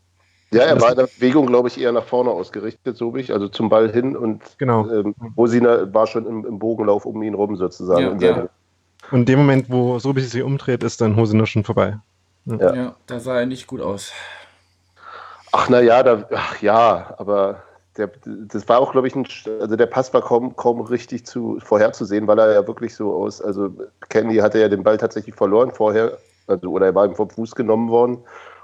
ja, 0.51 0.63
er 0.63 0.79
war 0.79 0.91
in 0.91 0.97
der 0.97 1.07
Bewegung, 1.07 1.47
glaube 1.47 1.67
ich, 1.67 1.79
eher 1.79 1.91
nach 1.91 2.05
vorne 2.05 2.29
ausgerichtet, 2.29 2.95
so 2.95 3.15
ich, 3.15 3.33
also 3.33 3.49
zum 3.49 3.67
Ball 3.69 3.91
hin 3.91 4.15
und 4.15 4.41
genau. 4.57 4.89
ähm, 4.89 5.13
Rosina 5.35 5.93
war 5.93 6.07
schon 6.07 6.25
im, 6.25 6.45
im 6.45 6.59
Bogenlauf 6.59 7.05
um 7.05 7.21
ihn 7.23 7.33
rum 7.33 7.55
sozusagen. 7.57 8.19
Ja, 8.21 8.37
ja. 8.37 8.49
Und 9.11 9.19
in 9.21 9.25
dem 9.25 9.39
Moment, 9.39 9.69
wo 9.69 9.99
Sobich 9.99 10.29
sich 10.29 10.41
umdreht, 10.43 10.83
ist 10.83 11.01
dann 11.01 11.15
Hosiner 11.15 11.45
schon 11.45 11.63
vorbei. 11.63 11.99
Ja. 12.45 12.75
Ja, 12.75 12.95
da 13.07 13.19
sah 13.19 13.39
er 13.39 13.45
nicht 13.45 13.67
gut 13.67 13.81
aus. 13.81 14.11
Ach 15.51 15.69
na 15.69 15.79
ja, 15.81 16.03
da, 16.03 16.27
ach 16.33 16.61
ja, 16.61 17.13
aber 17.17 17.63
der, 17.97 18.11
das 18.25 18.67
war 18.67 18.79
auch, 18.79 18.91
glaube 18.91 19.07
ich, 19.07 19.15
ein, 19.15 19.25
also 19.59 19.75
der 19.75 19.85
Pass 19.85 20.13
war 20.13 20.21
kaum, 20.21 20.55
kaum 20.55 20.81
richtig 20.81 21.25
zu 21.25 21.59
vorherzusehen, 21.59 22.27
weil 22.27 22.39
er 22.39 22.53
ja 22.53 22.67
wirklich 22.67 22.95
so 22.95 23.13
aus, 23.13 23.41
also 23.41 23.69
Candy 24.09 24.37
hatte 24.37 24.59
ja 24.59 24.67
den 24.67 24.83
Ball 24.83 24.97
tatsächlich 24.97 25.35
verloren 25.35 25.71
vorher, 25.71 26.17
also 26.47 26.69
oder 26.69 26.87
er 26.87 26.95
war 26.95 27.05
ihm 27.05 27.15
vom 27.15 27.29
Fuß 27.29 27.55
genommen 27.55 27.89
worden 27.89 28.19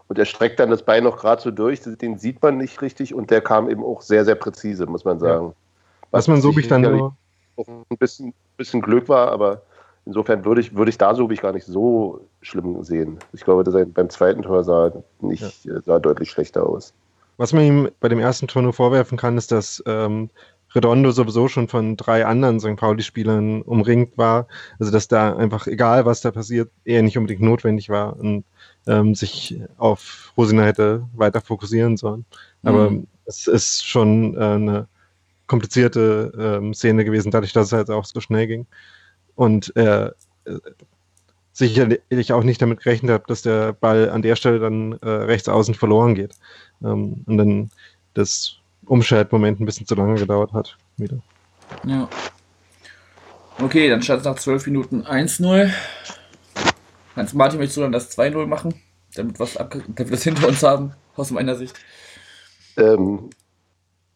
und 0.08 0.20
er 0.20 0.26
streckt 0.26 0.60
dann 0.60 0.70
das 0.70 0.84
Bein 0.84 1.04
noch 1.04 1.18
gerade 1.18 1.42
so 1.42 1.52
durch, 1.52 1.82
den 1.82 2.18
sieht 2.18 2.42
man 2.42 2.58
nicht 2.58 2.82
richtig 2.82 3.14
und 3.14 3.32
der 3.32 3.42
kam 3.42 3.70
eben 3.70 3.84
auch 3.84 4.02
sehr, 4.02 4.26
sehr 4.26 4.36
präzise, 4.36 4.86
muss 4.86 5.06
man 5.06 5.20
sagen. 5.20 5.54
Was 6.12 6.28
man 6.28 6.42
Sobich 6.42 6.68
dann 6.68 6.82
sicherlich 6.82 7.02
nur, 7.02 7.16
auch 7.56 7.68
ein 7.68 7.98
bisschen, 7.98 8.34
bisschen 8.58 8.82
Glück 8.82 9.08
war, 9.08 9.32
aber 9.32 9.62
insofern 10.06 10.44
würde 10.44 10.60
ich, 10.60 10.76
würde 10.76 10.90
ich 10.90 10.98
da 10.98 11.16
Sobich 11.16 11.42
gar 11.42 11.54
nicht 11.54 11.66
so 11.66 12.20
schlimm 12.42 12.84
sehen. 12.84 13.20
Ich 13.32 13.46
glaube, 13.46 13.64
dass 13.64 13.74
er 13.74 13.86
beim 13.86 14.10
zweiten 14.10 14.42
Tor 14.42 14.66
sah 14.66 14.92
nicht 15.22 15.66
äh, 15.66 15.80
sah 15.86 16.00
deutlich 16.00 16.30
schlechter 16.30 16.68
aus. 16.68 16.94
Was 17.38 17.54
man 17.54 17.64
ihm 17.64 17.90
bei 18.00 18.10
dem 18.10 18.20
ersten 18.20 18.48
Tor 18.48 18.62
nur 18.62 18.74
vorwerfen 18.74 19.18
kann, 19.18 19.38
ist, 19.38 19.52
dass 19.52 19.84
ähm, 19.88 20.30
Redondo 20.74 21.12
sowieso 21.12 21.48
schon 21.50 21.68
von 21.68 21.98
drei 21.98 22.26
anderen 22.26 22.60
St. 22.60 22.78
Pauli-Spielern 22.78 23.62
umringt 23.64 24.18
war. 24.18 24.48
Also 24.80 24.92
dass 24.92 25.08
da 25.08 25.36
einfach, 25.36 25.68
egal 25.68 26.06
was 26.06 26.22
da 26.22 26.32
passiert, 26.32 26.72
eher 26.86 27.04
nicht 27.04 27.18
unbedingt 27.18 27.42
notwendig 27.42 27.90
war 27.90 28.18
und 28.18 28.46
ähm, 28.88 29.16
sich 29.16 29.60
auf 29.78 30.34
Rosina 30.38 30.64
hätte 30.64 31.08
weiter 31.14 31.42
fokussieren 31.42 31.98
sollen. 31.98 32.26
Aber 32.64 32.92
Mhm. 32.92 33.08
es 33.26 33.48
ist 33.48 33.86
schon 33.88 34.36
äh, 34.36 34.40
eine 34.40 34.88
komplizierte 35.48 36.32
ähm, 36.38 36.74
Szene 36.74 37.06
gewesen, 37.06 37.32
dadurch, 37.32 37.54
dass 37.54 37.68
es 37.68 37.74
halt 37.74 37.90
auch 37.90 38.06
so 38.06 38.22
schnell 38.22 38.48
ging. 38.48 38.68
Und 39.36 39.76
äh, 39.78 40.12
sicherlich 41.54 42.34
auch 42.34 42.44
nicht 42.44 42.62
damit 42.62 42.80
gerechnet 42.82 43.12
habe, 43.12 43.24
dass 43.28 43.42
der 43.42 43.74
Ball 43.74 44.10
an 44.10 44.22
der 44.22 44.36
Stelle 44.36 44.60
dann 44.60 44.94
äh, 45.02 45.10
rechts 45.10 45.50
außen 45.50 45.76
verloren 45.76 46.16
geht. 46.16 46.36
Ähm, 46.84 47.24
und 47.26 47.38
dann 47.38 47.72
das 48.14 48.58
Umschaltmoment 48.86 49.60
ein 49.60 49.66
bisschen 49.66 49.86
zu 49.88 49.96
lange 49.96 50.16
gedauert 50.16 50.54
hat. 50.54 50.78
Wieder. 50.98 51.18
Ja. 51.86 52.10
Okay, 53.60 53.90
dann 53.90 54.02
stand 54.02 54.20
es 54.22 54.26
nach 54.26 54.36
12 54.36 54.66
Minuten 54.68 55.04
1-0. 55.04 55.72
Hans 57.16 57.34
Martin, 57.34 57.60
möchtest 57.60 57.78
du 57.78 57.82
dann 57.82 57.92
das 57.92 58.18
2-0 58.18 58.46
machen? 58.48 58.74
Damit, 59.16 59.40
was 59.40 59.54
damit 59.54 59.98
wir 59.98 60.06
das 60.06 60.24
hinter 60.24 60.48
uns 60.48 60.64
haben, 60.64 60.94
aus 61.16 61.32
meiner 61.32 61.56
Sicht. 61.56 61.76
Ähm, 62.78 63.30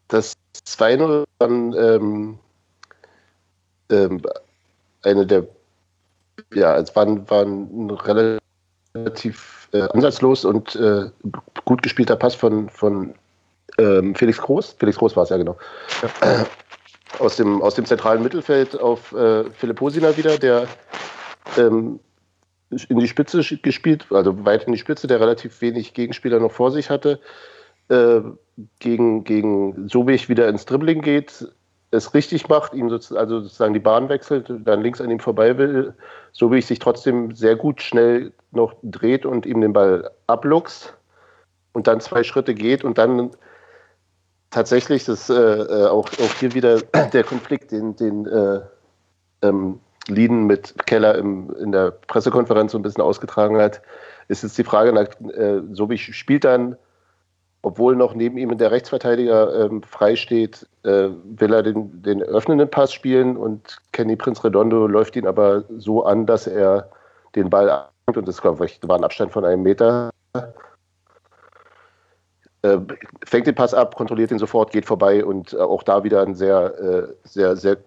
das 0.08 0.34
2-0 0.66 1.24
dann 1.38 1.72
ähm, 1.74 2.38
ähm, 3.90 4.22
eine 5.02 5.26
der, 5.26 5.46
ja, 6.54 6.76
es 6.78 6.94
war, 6.96 7.06
ein- 7.06 7.28
war 7.28 7.42
ein 7.44 7.90
relativ 8.94 9.65
ansatzlos 9.82 10.44
und 10.44 10.76
äh, 10.76 11.10
gut 11.64 11.82
gespielter 11.82 12.16
Pass 12.16 12.34
von, 12.34 12.68
von 12.68 13.14
ähm, 13.78 14.14
Felix 14.14 14.38
Groß, 14.38 14.76
Felix 14.78 14.98
Groß 14.98 15.16
war 15.16 15.24
es 15.24 15.30
ja 15.30 15.36
genau, 15.36 15.56
ja. 16.02 16.40
Äh, 16.40 16.44
aus, 17.18 17.36
dem, 17.36 17.62
aus 17.62 17.74
dem 17.74 17.84
zentralen 17.84 18.22
Mittelfeld 18.22 18.78
auf 18.78 19.12
äh, 19.12 19.44
Philipp 19.50 19.80
Hosiner 19.80 20.16
wieder, 20.16 20.38
der 20.38 20.66
ähm, 21.56 22.00
in 22.88 22.98
die 22.98 23.08
Spitze 23.08 23.42
gespielt, 23.62 24.06
also 24.10 24.44
weit 24.44 24.64
in 24.64 24.72
die 24.72 24.78
Spitze, 24.78 25.06
der 25.06 25.20
relativ 25.20 25.60
wenig 25.60 25.94
Gegenspieler 25.94 26.40
noch 26.40 26.52
vor 26.52 26.72
sich 26.72 26.90
hatte, 26.90 27.20
äh, 27.88 28.20
gegen, 28.80 29.24
gegen 29.24 29.88
Sobich 29.88 30.28
wieder 30.28 30.48
ins 30.48 30.66
Dribbling 30.66 31.00
geht, 31.02 31.46
es 31.90 32.14
richtig 32.14 32.48
macht, 32.48 32.74
ihm 32.74 32.90
sozusagen, 32.90 33.20
also 33.20 33.40
sozusagen 33.40 33.74
die 33.74 33.80
Bahn 33.80 34.08
wechselt, 34.08 34.52
dann 34.64 34.82
links 34.82 35.00
an 35.00 35.10
ihm 35.10 35.20
vorbei 35.20 35.56
will, 35.56 35.94
Sobich 36.32 36.66
sich 36.66 36.78
trotzdem 36.78 37.34
sehr 37.34 37.56
gut 37.56 37.80
schnell 37.80 38.32
noch 38.50 38.74
dreht 38.82 39.24
und 39.24 39.46
ihm 39.46 39.60
den 39.60 39.72
Ball 39.72 40.10
abluchst 40.26 40.94
und 41.72 41.86
dann 41.86 42.00
zwei 42.00 42.22
Schritte 42.24 42.54
geht 42.54 42.84
und 42.84 42.98
dann 42.98 43.30
tatsächlich 44.50 45.04
das 45.04 45.30
äh, 45.30 45.34
äh 45.34 45.86
auch, 45.86 46.08
auch 46.08 46.34
hier 46.40 46.54
wieder 46.54 46.80
der 47.12 47.24
Konflikt, 47.24 47.72
den, 47.72 47.96
den 47.96 48.26
äh, 48.26 48.60
ähm, 49.42 49.80
Lieden 50.08 50.46
mit 50.46 50.74
Keller 50.86 51.16
im, 51.16 51.54
in 51.56 51.72
der 51.72 51.90
Pressekonferenz 51.90 52.72
so 52.72 52.78
ein 52.78 52.82
bisschen 52.82 53.02
ausgetragen 53.02 53.58
hat, 53.58 53.82
ist 54.28 54.42
jetzt 54.42 54.58
die 54.58 54.64
Frage, 54.64 54.92
nach, 54.92 55.08
äh, 55.32 55.62
so 55.72 55.90
wie 55.90 55.98
spielt 55.98 56.44
dann, 56.44 56.76
obwohl 57.66 57.96
noch 57.96 58.14
neben 58.14 58.38
ihm 58.38 58.56
der 58.56 58.70
Rechtsverteidiger 58.70 59.66
ähm, 59.66 59.82
frei 59.82 60.12
äh, 60.12 60.46
will 60.84 61.52
er 61.52 61.64
den, 61.64 62.00
den 62.00 62.22
öffnenden 62.22 62.70
Pass 62.70 62.92
spielen 62.92 63.36
und 63.36 63.78
Kenny 63.90 64.14
Prinz 64.14 64.44
Redondo 64.44 64.86
läuft 64.86 65.16
ihn 65.16 65.26
aber 65.26 65.64
so 65.76 66.04
an, 66.04 66.26
dass 66.26 66.46
er 66.46 66.88
den 67.34 67.50
Ball 67.50 67.68
annimmt 67.68 68.18
und 68.18 68.28
das 68.28 68.44
war 68.44 68.60
ein 68.60 69.02
Abstand 69.04 69.32
von 69.32 69.44
einem 69.44 69.64
Meter. 69.64 70.10
Äh, 72.62 72.78
fängt 73.24 73.48
den 73.48 73.56
Pass 73.56 73.74
ab, 73.74 73.96
kontrolliert 73.96 74.30
ihn 74.30 74.38
sofort, 74.38 74.70
geht 74.70 74.86
vorbei 74.86 75.24
und 75.24 75.52
äh, 75.52 75.56
auch 75.56 75.82
da 75.82 76.04
wieder 76.04 76.22
ein 76.22 76.36
sehr, 76.36 76.72
äh, 76.78 77.08
sehr, 77.24 77.56
sehr 77.56 77.78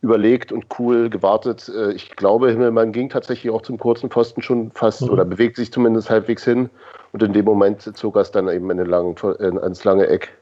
überlegt 0.00 0.52
und 0.52 0.66
cool 0.78 1.10
gewartet. 1.10 1.70
Äh, 1.74 1.92
ich 1.92 2.10
glaube, 2.10 2.50
Himmelmann 2.50 2.92
ging 2.92 3.08
tatsächlich 3.08 3.52
auch 3.52 3.62
zum 3.62 3.78
kurzen 3.78 4.08
Posten 4.08 4.42
schon 4.42 4.70
fast 4.72 5.02
mhm. 5.02 5.10
oder 5.10 5.24
bewegt 5.24 5.56
sich 5.56 5.72
zumindest 5.72 6.10
halbwegs 6.10 6.44
hin. 6.44 6.70
Und 7.12 7.22
in 7.22 7.32
dem 7.32 7.44
Moment 7.44 7.82
zog 7.96 8.16
er 8.16 8.22
es 8.22 8.30
dann 8.30 8.48
eben 8.48 8.70
in 8.70 8.78
den 8.78 8.86
langen, 8.86 9.16
in, 9.40 9.58
ans 9.58 9.84
lange 9.84 10.06
Eck 10.06 10.36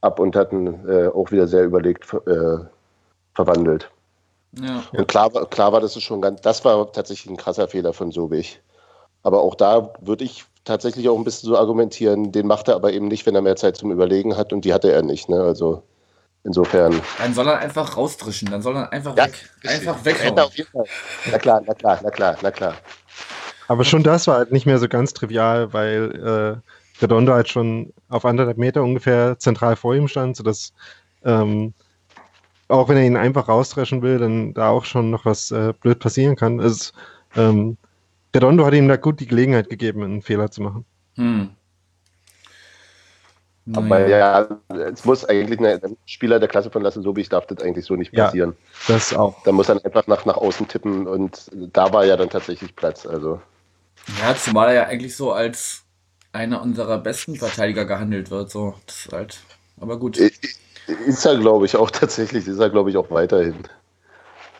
ab 0.00 0.18
und 0.18 0.36
hat 0.36 0.52
ihn 0.52 0.86
äh, 0.88 1.06
auch 1.08 1.30
wieder 1.30 1.46
sehr 1.46 1.64
überlegt 1.64 2.12
äh, 2.26 2.58
verwandelt. 3.34 3.90
Ja. 4.60 4.82
Und 4.92 5.08
klar, 5.08 5.30
klar 5.48 5.72
war 5.72 5.80
das 5.80 5.96
ist 5.96 6.02
schon 6.02 6.20
ganz, 6.20 6.42
das 6.42 6.64
war 6.64 6.92
tatsächlich 6.92 7.30
ein 7.30 7.38
krasser 7.38 7.68
Fehler 7.68 7.92
von 7.92 8.10
Sobich. 8.10 8.60
Aber 9.22 9.40
auch 9.40 9.54
da 9.54 9.92
würde 10.00 10.24
ich 10.24 10.44
tatsächlich 10.64 11.08
auch 11.08 11.16
ein 11.16 11.24
bisschen 11.24 11.48
so 11.48 11.56
argumentieren, 11.56 12.32
den 12.32 12.46
macht 12.46 12.68
er 12.68 12.74
aber 12.74 12.92
eben 12.92 13.08
nicht, 13.08 13.24
wenn 13.24 13.34
er 13.34 13.42
mehr 13.42 13.56
Zeit 13.56 13.76
zum 13.76 13.90
Überlegen 13.90 14.36
hat 14.36 14.52
und 14.52 14.64
die 14.64 14.74
hatte 14.74 14.92
er 14.92 15.02
nicht. 15.02 15.28
Ne? 15.28 15.40
Also 15.40 15.82
Insofern. 16.44 17.00
Dann 17.18 17.34
soll 17.34 17.46
er 17.48 17.58
einfach 17.58 17.96
rausdrischen, 17.96 18.50
dann 18.50 18.62
soll 18.62 18.76
er 18.76 18.92
einfach 18.92 19.16
ja, 19.16 19.26
weg. 19.26 19.50
Einfach 19.64 20.04
weghauen. 20.04 20.38
Auf 20.38 20.54
jeden 20.56 20.70
Fall. 20.70 20.84
Na 21.30 21.38
klar, 21.38 21.62
na 21.64 21.74
klar, 21.74 22.00
na 22.02 22.10
klar, 22.10 22.36
na 22.42 22.50
klar. 22.50 22.74
Aber 23.68 23.84
schon 23.84 24.02
das 24.02 24.26
war 24.26 24.38
halt 24.38 24.52
nicht 24.52 24.66
mehr 24.66 24.78
so 24.78 24.88
ganz 24.88 25.12
trivial, 25.12 25.72
weil 25.72 26.60
äh, 26.60 27.00
Redondo 27.02 27.32
halt 27.32 27.48
schon 27.48 27.92
auf 28.08 28.24
anderthalb 28.24 28.58
Meter 28.58 28.82
ungefähr 28.82 29.38
zentral 29.38 29.76
vor 29.76 29.94
ihm 29.94 30.08
stand, 30.08 30.36
sodass 30.36 30.72
ähm, 31.24 31.72
auch 32.68 32.88
wenn 32.88 32.96
er 32.96 33.04
ihn 33.04 33.16
einfach 33.16 33.48
rausdreschen 33.48 34.02
will, 34.02 34.18
dann 34.18 34.54
da 34.54 34.70
auch 34.70 34.84
schon 34.84 35.10
noch 35.10 35.24
was 35.24 35.50
äh, 35.50 35.72
blöd 35.80 36.00
passieren 36.00 36.36
kann. 36.36 36.58
Es, 36.58 36.92
ähm, 37.36 37.76
Redondo 38.34 38.64
hat 38.64 38.74
ihm 38.74 38.88
da 38.88 38.96
gut 38.96 39.20
die 39.20 39.26
Gelegenheit 39.26 39.68
gegeben, 39.68 40.02
einen 40.02 40.22
Fehler 40.22 40.50
zu 40.50 40.62
machen. 40.62 40.84
Hm. 41.16 41.50
Aber 43.74 44.08
ja, 44.08 44.48
es 44.92 45.04
muss 45.04 45.24
eigentlich 45.24 45.60
ein 45.60 45.96
Spieler 46.04 46.40
der 46.40 46.48
Klasse 46.48 46.70
von 46.70 46.82
Lasse 46.82 47.00
Sobich 47.00 47.28
darf 47.28 47.46
das 47.46 47.62
eigentlich 47.62 47.84
so 47.84 47.94
nicht 47.94 48.12
passieren. 48.12 48.56
Ja, 48.88 48.94
das 48.94 49.14
auch. 49.14 49.40
Da 49.44 49.52
muss 49.52 49.68
er 49.68 49.84
einfach 49.84 50.06
nach, 50.08 50.24
nach 50.24 50.36
außen 50.36 50.66
tippen 50.66 51.06
und 51.06 51.48
da 51.52 51.92
war 51.92 52.04
ja 52.04 52.16
dann 52.16 52.28
tatsächlich 52.28 52.74
Platz. 52.74 53.06
Also. 53.06 53.40
Ja, 54.20 54.34
zumal 54.34 54.68
er 54.68 54.74
ja 54.74 54.84
eigentlich 54.86 55.16
so 55.16 55.32
als 55.32 55.84
einer 56.32 56.60
unserer 56.60 56.98
besten 56.98 57.36
Verteidiger 57.36 57.84
gehandelt 57.84 58.30
wird. 58.30 58.50
So. 58.50 58.74
Das 58.86 59.06
ist 59.06 59.12
halt, 59.12 59.40
aber 59.80 59.96
gut. 59.98 60.16
Ist 60.16 61.24
er, 61.24 61.38
glaube 61.38 61.66
ich, 61.66 61.76
auch 61.76 61.90
tatsächlich. 61.92 62.48
Ist 62.48 62.58
er, 62.58 62.70
glaube 62.70 62.90
ich, 62.90 62.96
auch 62.96 63.10
weiterhin. 63.10 63.62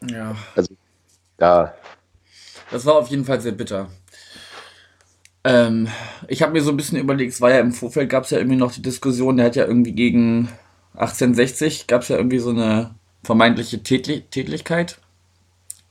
Ja. 0.09 0.37
Also, 0.55 0.75
ja. 1.41 1.75
Das 2.71 2.87
war 2.87 2.95
auf 2.95 3.09
jeden 3.09 3.25
Fall 3.25 3.41
sehr 3.41 3.53
bitter. 3.53 3.89
Ähm, 5.45 5.89
ich 6.29 6.43
habe 6.43 6.53
mir 6.53 6.63
so 6.63 6.71
ein 6.71 6.77
bisschen 6.77 6.99
überlegt, 6.99 7.33
es 7.33 7.41
war 7.41 7.51
ja 7.51 7.61
im 7.61 7.73
Vorfeld, 7.73 8.09
gab 8.09 8.25
es 8.25 8.31
ja 8.31 8.39
irgendwie 8.39 8.57
noch 8.57 8.73
die 8.73 8.83
Diskussion, 8.83 9.37
der 9.37 9.47
hat 9.47 9.57
ja 9.57 9.67
irgendwie 9.67 9.93
gegen 9.93 10.49
1860, 10.95 11.87
gab 11.87 12.03
es 12.03 12.09
ja 12.09 12.17
irgendwie 12.17 12.39
so 12.39 12.51
eine 12.51 12.95
vermeintliche 13.25 13.83
Tätli 13.83 14.23
Tätlichkeit, 14.31 14.99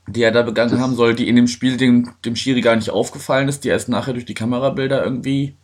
die 0.06 0.22
er 0.22 0.32
da 0.32 0.42
begangen 0.42 0.80
haben 0.80 0.94
soll, 0.94 1.14
die 1.14 1.28
in 1.28 1.36
dem 1.36 1.48
Spiel 1.48 1.76
dem, 1.76 2.12
dem 2.24 2.36
Schiri 2.36 2.60
gar 2.60 2.76
nicht 2.76 2.90
aufgefallen 2.90 3.48
ist, 3.48 3.64
die 3.64 3.68
erst 3.68 3.88
nachher 3.88 4.14
durch 4.14 4.24
die 4.24 4.34
Kamerabilder 4.34 5.04
irgendwie 5.04 5.56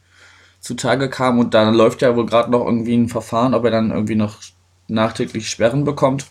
zutage 0.60 1.08
kam 1.08 1.38
und 1.38 1.54
dann 1.54 1.74
läuft 1.74 2.02
ja 2.02 2.14
wohl 2.16 2.26
gerade 2.26 2.50
noch 2.50 2.64
irgendwie 2.66 2.96
ein 2.96 3.08
Verfahren, 3.08 3.54
ob 3.54 3.64
er 3.64 3.70
dann 3.70 3.90
irgendwie 3.90 4.16
noch 4.16 4.38
nachträglich 4.88 5.48
Sperren 5.48 5.84
bekommt. 5.84 6.26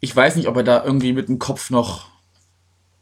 Ich 0.00 0.14
weiß 0.14 0.36
nicht, 0.36 0.48
ob 0.48 0.56
er 0.56 0.64
da 0.64 0.84
irgendwie 0.84 1.14
mit 1.14 1.28
dem 1.28 1.38
Kopf 1.38 1.70
noch 1.70 2.13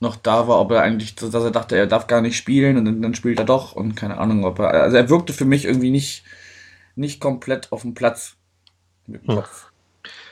noch 0.02 0.16
da 0.16 0.48
war, 0.48 0.60
ob 0.60 0.72
er 0.72 0.82
eigentlich, 0.82 1.14
dass 1.14 1.32
er 1.32 1.50
dachte, 1.50 1.76
er 1.76 1.86
darf 1.86 2.08
gar 2.08 2.20
nicht 2.20 2.36
spielen 2.36 2.76
und 2.76 2.84
dann, 2.84 3.00
dann 3.00 3.14
spielt 3.14 3.38
er 3.38 3.46
doch 3.46 3.74
und 3.74 3.94
keine 3.94 4.18
Ahnung, 4.18 4.44
ob 4.44 4.58
er, 4.58 4.70
also 4.70 4.96
er 4.96 5.08
wirkte 5.08 5.32
für 5.32 5.44
mich 5.44 5.64
irgendwie 5.64 5.90
nicht, 5.90 6.24
nicht 6.96 7.20
komplett 7.20 7.70
auf 7.72 7.82
dem 7.82 7.94
Platz 7.94 8.34
mit 9.06 9.22
dem 9.22 9.36
Kopf. 9.36 9.70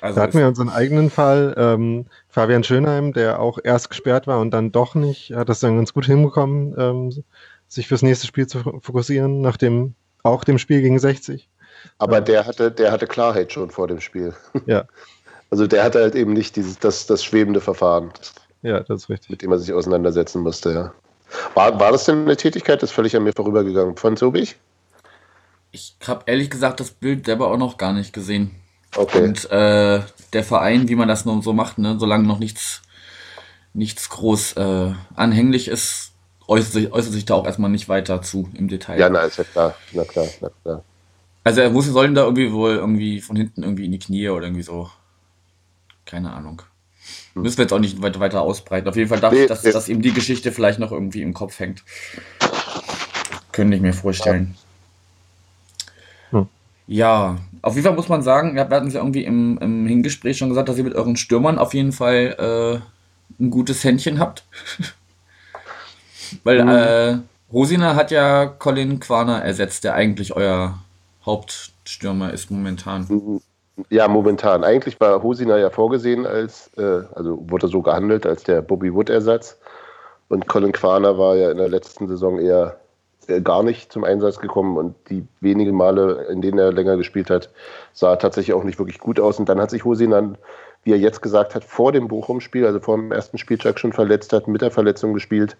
Also 0.01 0.17
da 0.17 0.23
hatten 0.23 0.39
wir 0.39 0.49
unseren 0.49 0.69
eigenen 0.69 1.09
Fall, 1.09 1.55
ähm, 1.57 2.07
Fabian 2.29 2.65
Schönheim, 2.65 3.13
der 3.13 3.39
auch 3.39 3.59
erst 3.63 3.91
gesperrt 3.91 4.27
war 4.27 4.41
und 4.41 4.51
dann 4.51 4.73
doch 4.73 4.95
nicht, 4.97 5.33
hat 5.33 5.49
das 5.49 5.61
dann 5.61 5.77
ganz 5.77 5.95
gut 5.95 6.05
hinbekommen, 6.05 6.75
ähm, 6.77 7.25
sich 7.69 7.87
fürs 7.87 8.03
nächste 8.03 8.27
Spiel 8.27 8.49
zu 8.49 8.81
fokussieren, 8.83 9.41
nach 9.41 9.57
dem, 9.57 9.95
auch 10.25 10.43
dem 10.43 10.59
Spiel 10.59 10.83
gegen 10.83 10.99
60. 10.99 11.49
Aber 11.99 12.19
ähm, 12.19 12.25
der 12.25 12.47
hatte, 12.47 12.73
der 12.73 12.91
hatte 12.91 13.07
Klarheit 13.07 13.53
schon 13.53 13.71
vor 13.71 13.87
dem 13.87 14.01
Spiel. 14.01 14.35
Ja. 14.67 14.85
Also 15.53 15.67
der 15.67 15.83
hatte 15.83 16.01
halt 16.01 16.15
eben 16.15 16.33
nicht 16.33 16.55
dieses, 16.55 16.79
das, 16.79 17.09
das 17.09 17.25
schwebende 17.25 17.61
Verfahren. 17.61 18.13
Ja, 18.63 18.81
das 18.81 19.03
ist 19.03 19.09
richtig. 19.09 19.31
Mit 19.31 19.43
dem 19.43 19.53
er 19.53 19.59
sich 19.59 19.73
auseinandersetzen 19.73 20.43
musste, 20.43 20.73
ja. 20.73 20.93
War, 21.55 21.79
war 21.79 21.93
das 21.93 22.05
denn 22.05 22.23
eine 22.23 22.37
Tätigkeit? 22.37 22.83
Das 22.83 22.91
ist 22.91 22.95
völlig 22.95 23.17
an 23.17 23.23
mir 23.23 23.33
vorübergegangen. 23.33 23.97
Von 23.97 24.17
Sobich? 24.17 24.57
Ich 25.73 25.95
habe 26.07 26.25
ehrlich 26.27 26.51
gesagt 26.51 26.81
das 26.81 26.91
Bild 26.91 27.27
selber 27.27 27.49
auch 27.49 27.57
noch 27.57 27.77
gar 27.77 27.93
nicht 27.93 28.13
gesehen. 28.13 28.57
Okay. 28.97 29.23
Und 29.23 29.51
äh, 29.51 30.01
der 30.33 30.45
Verein, 30.45 30.89
wie 30.89 30.97
man 30.97 31.09
das 31.09 31.25
nun 31.25 31.43
so 31.43 31.53
macht, 31.53 31.79
ne, 31.79 31.97
solange 31.99 32.27
noch 32.27 32.41
nichts, 32.41 32.83
nichts 33.73 34.09
groß 34.09 34.55
äh, 34.55 34.93
anhänglich 35.15 35.69
ist, 35.69 36.13
äußert 36.49 36.73
sich, 36.73 36.93
äußert 36.93 37.13
sich 37.13 37.25
da 37.25 37.35
auch 37.35 37.47
erstmal 37.47 37.71
nicht 37.71 37.89
weiter 37.89 38.21
zu 38.21 38.51
im 38.55 38.67
Detail. 38.67 38.99
Ja, 38.99 39.09
na, 39.09 39.21
ist 39.21 39.39
ja 39.39 39.45
klar. 39.45 39.77
Na 39.93 40.05
klar, 40.05 40.27
na 40.41 40.51
klar. 40.63 40.85
Also 41.45 41.61
er 41.61 41.71
muss, 41.71 41.87
sollen 41.87 42.15
da 42.15 42.25
irgendwie 42.25 42.53
wohl 42.53 42.73
irgendwie 42.73 43.21
von 43.21 43.37
hinten 43.37 43.63
irgendwie 43.63 43.85
in 43.85 43.93
die 43.93 43.99
Knie 43.99 44.29
oder 44.29 44.47
irgendwie 44.47 44.63
so. 44.63 44.91
Keine 46.05 46.33
Ahnung. 46.33 46.63
Hm. 47.35 47.43
Müssen 47.43 47.59
wir 47.59 47.65
jetzt 47.65 47.73
auch 47.73 47.79
nicht 47.79 48.03
weiter, 48.03 48.21
weiter 48.21 48.43
ausbreiten. 48.43 48.89
Auf 48.89 48.97
jeden 48.97 49.09
Fall 49.09 49.21
dachte 49.21 49.37
nee, 49.37 49.43
ich, 49.43 49.49
dass, 49.49 49.63
nee. 49.63 49.73
dass 49.73 49.89
ihm 49.89 50.03
die 50.03 50.13
Geschichte 50.13 50.53
vielleicht 50.53 50.79
noch 50.79 50.93
irgendwie 50.93 51.23
im 51.23 51.35
Kopf 51.35 51.59
hängt. 51.59 51.83
Könnte 53.53 53.77
ich 53.77 53.83
mir 53.83 53.93
vorstellen. 53.93 54.57
Hm. 56.31 56.49
Ja, 56.87 57.39
auf 57.63 57.75
jeden 57.75 57.87
Fall 57.87 57.95
muss 57.95 58.09
man 58.09 58.23
sagen, 58.23 58.57
wir 58.57 58.63
hatten 58.63 58.89
es 58.89 58.95
ja 58.95 59.01
irgendwie 59.01 59.25
im, 59.25 59.59
im 59.59 59.87
Hingespräch 59.87 60.39
schon 60.39 60.49
gesagt, 60.49 60.69
dass 60.69 60.77
ihr 60.77 60.85
mit 60.85 60.95
euren 60.95 61.17
Stürmern 61.17 61.59
auf 61.59 61.73
jeden 61.73 61.93
Fall 61.93 62.83
äh, 63.39 63.43
ein 63.43 63.51
gutes 63.51 63.85
Händchen 63.85 64.19
habt. 64.19 64.45
Weil 66.45 66.65
mhm. 66.65 66.69
äh, 66.69 67.19
Rosina 67.53 67.95
hat 67.95 68.11
ja 68.11 68.47
Colin 68.47 68.99
Quaner 69.01 69.43
ersetzt, 69.43 69.85
der 69.85 69.95
eigentlich 69.95 70.35
euer 70.35 70.79
Hauptstürmer 71.25 72.33
ist 72.33 72.51
momentan. 72.51 73.07
Mhm. 73.09 73.41
Ja, 73.89 74.09
momentan. 74.09 74.65
Eigentlich 74.65 75.01
war 75.01 75.23
Hosina 75.23 75.59
ja 75.59 75.71
vorgesehen 75.71 76.27
als, 76.27 76.71
äh, 76.77 77.03
also 77.15 77.39
wurde 77.49 77.69
so 77.69 77.83
gehandelt 77.83 78.27
als 78.27 78.43
der 78.43 78.63
Bobby 78.63 78.93
Wood-Ersatz. 78.93 79.59
Und 80.29 80.47
Colin 80.49 80.73
Quaner 80.73 81.19
war 81.19 81.37
ja 81.37 81.51
in 81.51 81.57
der 81.57 81.69
letzten 81.69 82.07
Saison 82.07 82.39
eher 82.39 82.79
äh, 83.27 83.41
gar 83.41 83.63
nicht 83.63 83.93
zum 83.93 84.05
Einsatz 84.05 84.39
gekommen 84.39 84.77
und 84.77 84.95
die 85.09 85.27
wenigen 85.41 85.77
Male, 85.77 86.27
in 86.31 86.43
denen 86.43 86.59
er 86.59 86.73
länger 86.73 86.97
gespielt 86.97 87.31
hat, 87.31 87.51
sah 87.93 88.17
tatsächlich 88.17 88.55
auch 88.55 88.65
nicht 88.65 88.79
wirklich 88.79 88.99
gut 88.99 89.19
aus. 89.19 89.39
Und 89.39 89.49
dann 89.49 89.61
hat 89.61 89.71
sich 89.71 89.85
Hosina, 89.85 90.35
wie 90.85 90.93
er 90.93 90.99
jetzt 90.99 91.23
gesagt 91.23 91.55
hat, 91.55 91.65
vor 91.65 91.93
dem 91.93 92.09
Bochum-Spiel, 92.09 92.67
also 92.67 92.81
vor 92.81 92.97
dem 92.97 93.13
ersten 93.13 93.39
Spieltag 93.39 93.79
schon 93.79 93.93
verletzt 93.93 94.33
hat, 94.33 94.49
mit 94.49 94.63
der 94.63 94.71
Verletzung 94.71 95.15
gespielt, 95.15 95.57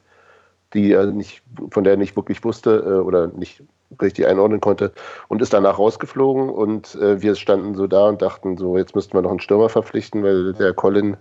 die 0.75 0.93
er 0.93 1.07
nicht, 1.07 1.43
von 1.71 1.85
der 1.85 1.95
er 1.95 1.97
nicht 1.97 2.17
wirklich 2.17 2.45
wusste 2.45 2.85
äh, 2.87 3.01
oder 3.01 3.29
nicht 3.29 3.63
richtig 4.01 4.27
einordnen 4.27 4.61
konnte 4.61 4.93
und 5.29 5.43
ist 5.43 5.53
danach 5.53 5.79
rausgeflogen 5.79 6.49
und 6.49 6.95
äh, 6.97 7.21
wir 7.21 7.35
standen 7.35 7.75
so 7.75 7.87
da 7.87 8.09
und 8.09 8.23
dachten 8.23 8.57
so, 8.57 8.77
jetzt 8.79 8.95
müssten 8.95 9.15
wir 9.15 9.23
noch 9.23 9.31
einen 9.31 9.41
Stürmer 9.41 9.69
verpflichten, 9.69 10.23
weil 10.23 10.53
der 10.53 10.73
Colin 10.73 11.17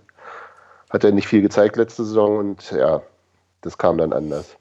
hat 0.89 1.03
ja 1.03 1.12
nicht 1.12 1.27
viel 1.27 1.41
gezeigt 1.41 1.77
letzte 1.77 2.03
Saison 2.03 2.38
und 2.38 2.72
ja, 2.72 3.01
das 3.62 3.77
kam 3.77 3.98
dann 3.98 4.13
anders. 4.13 4.58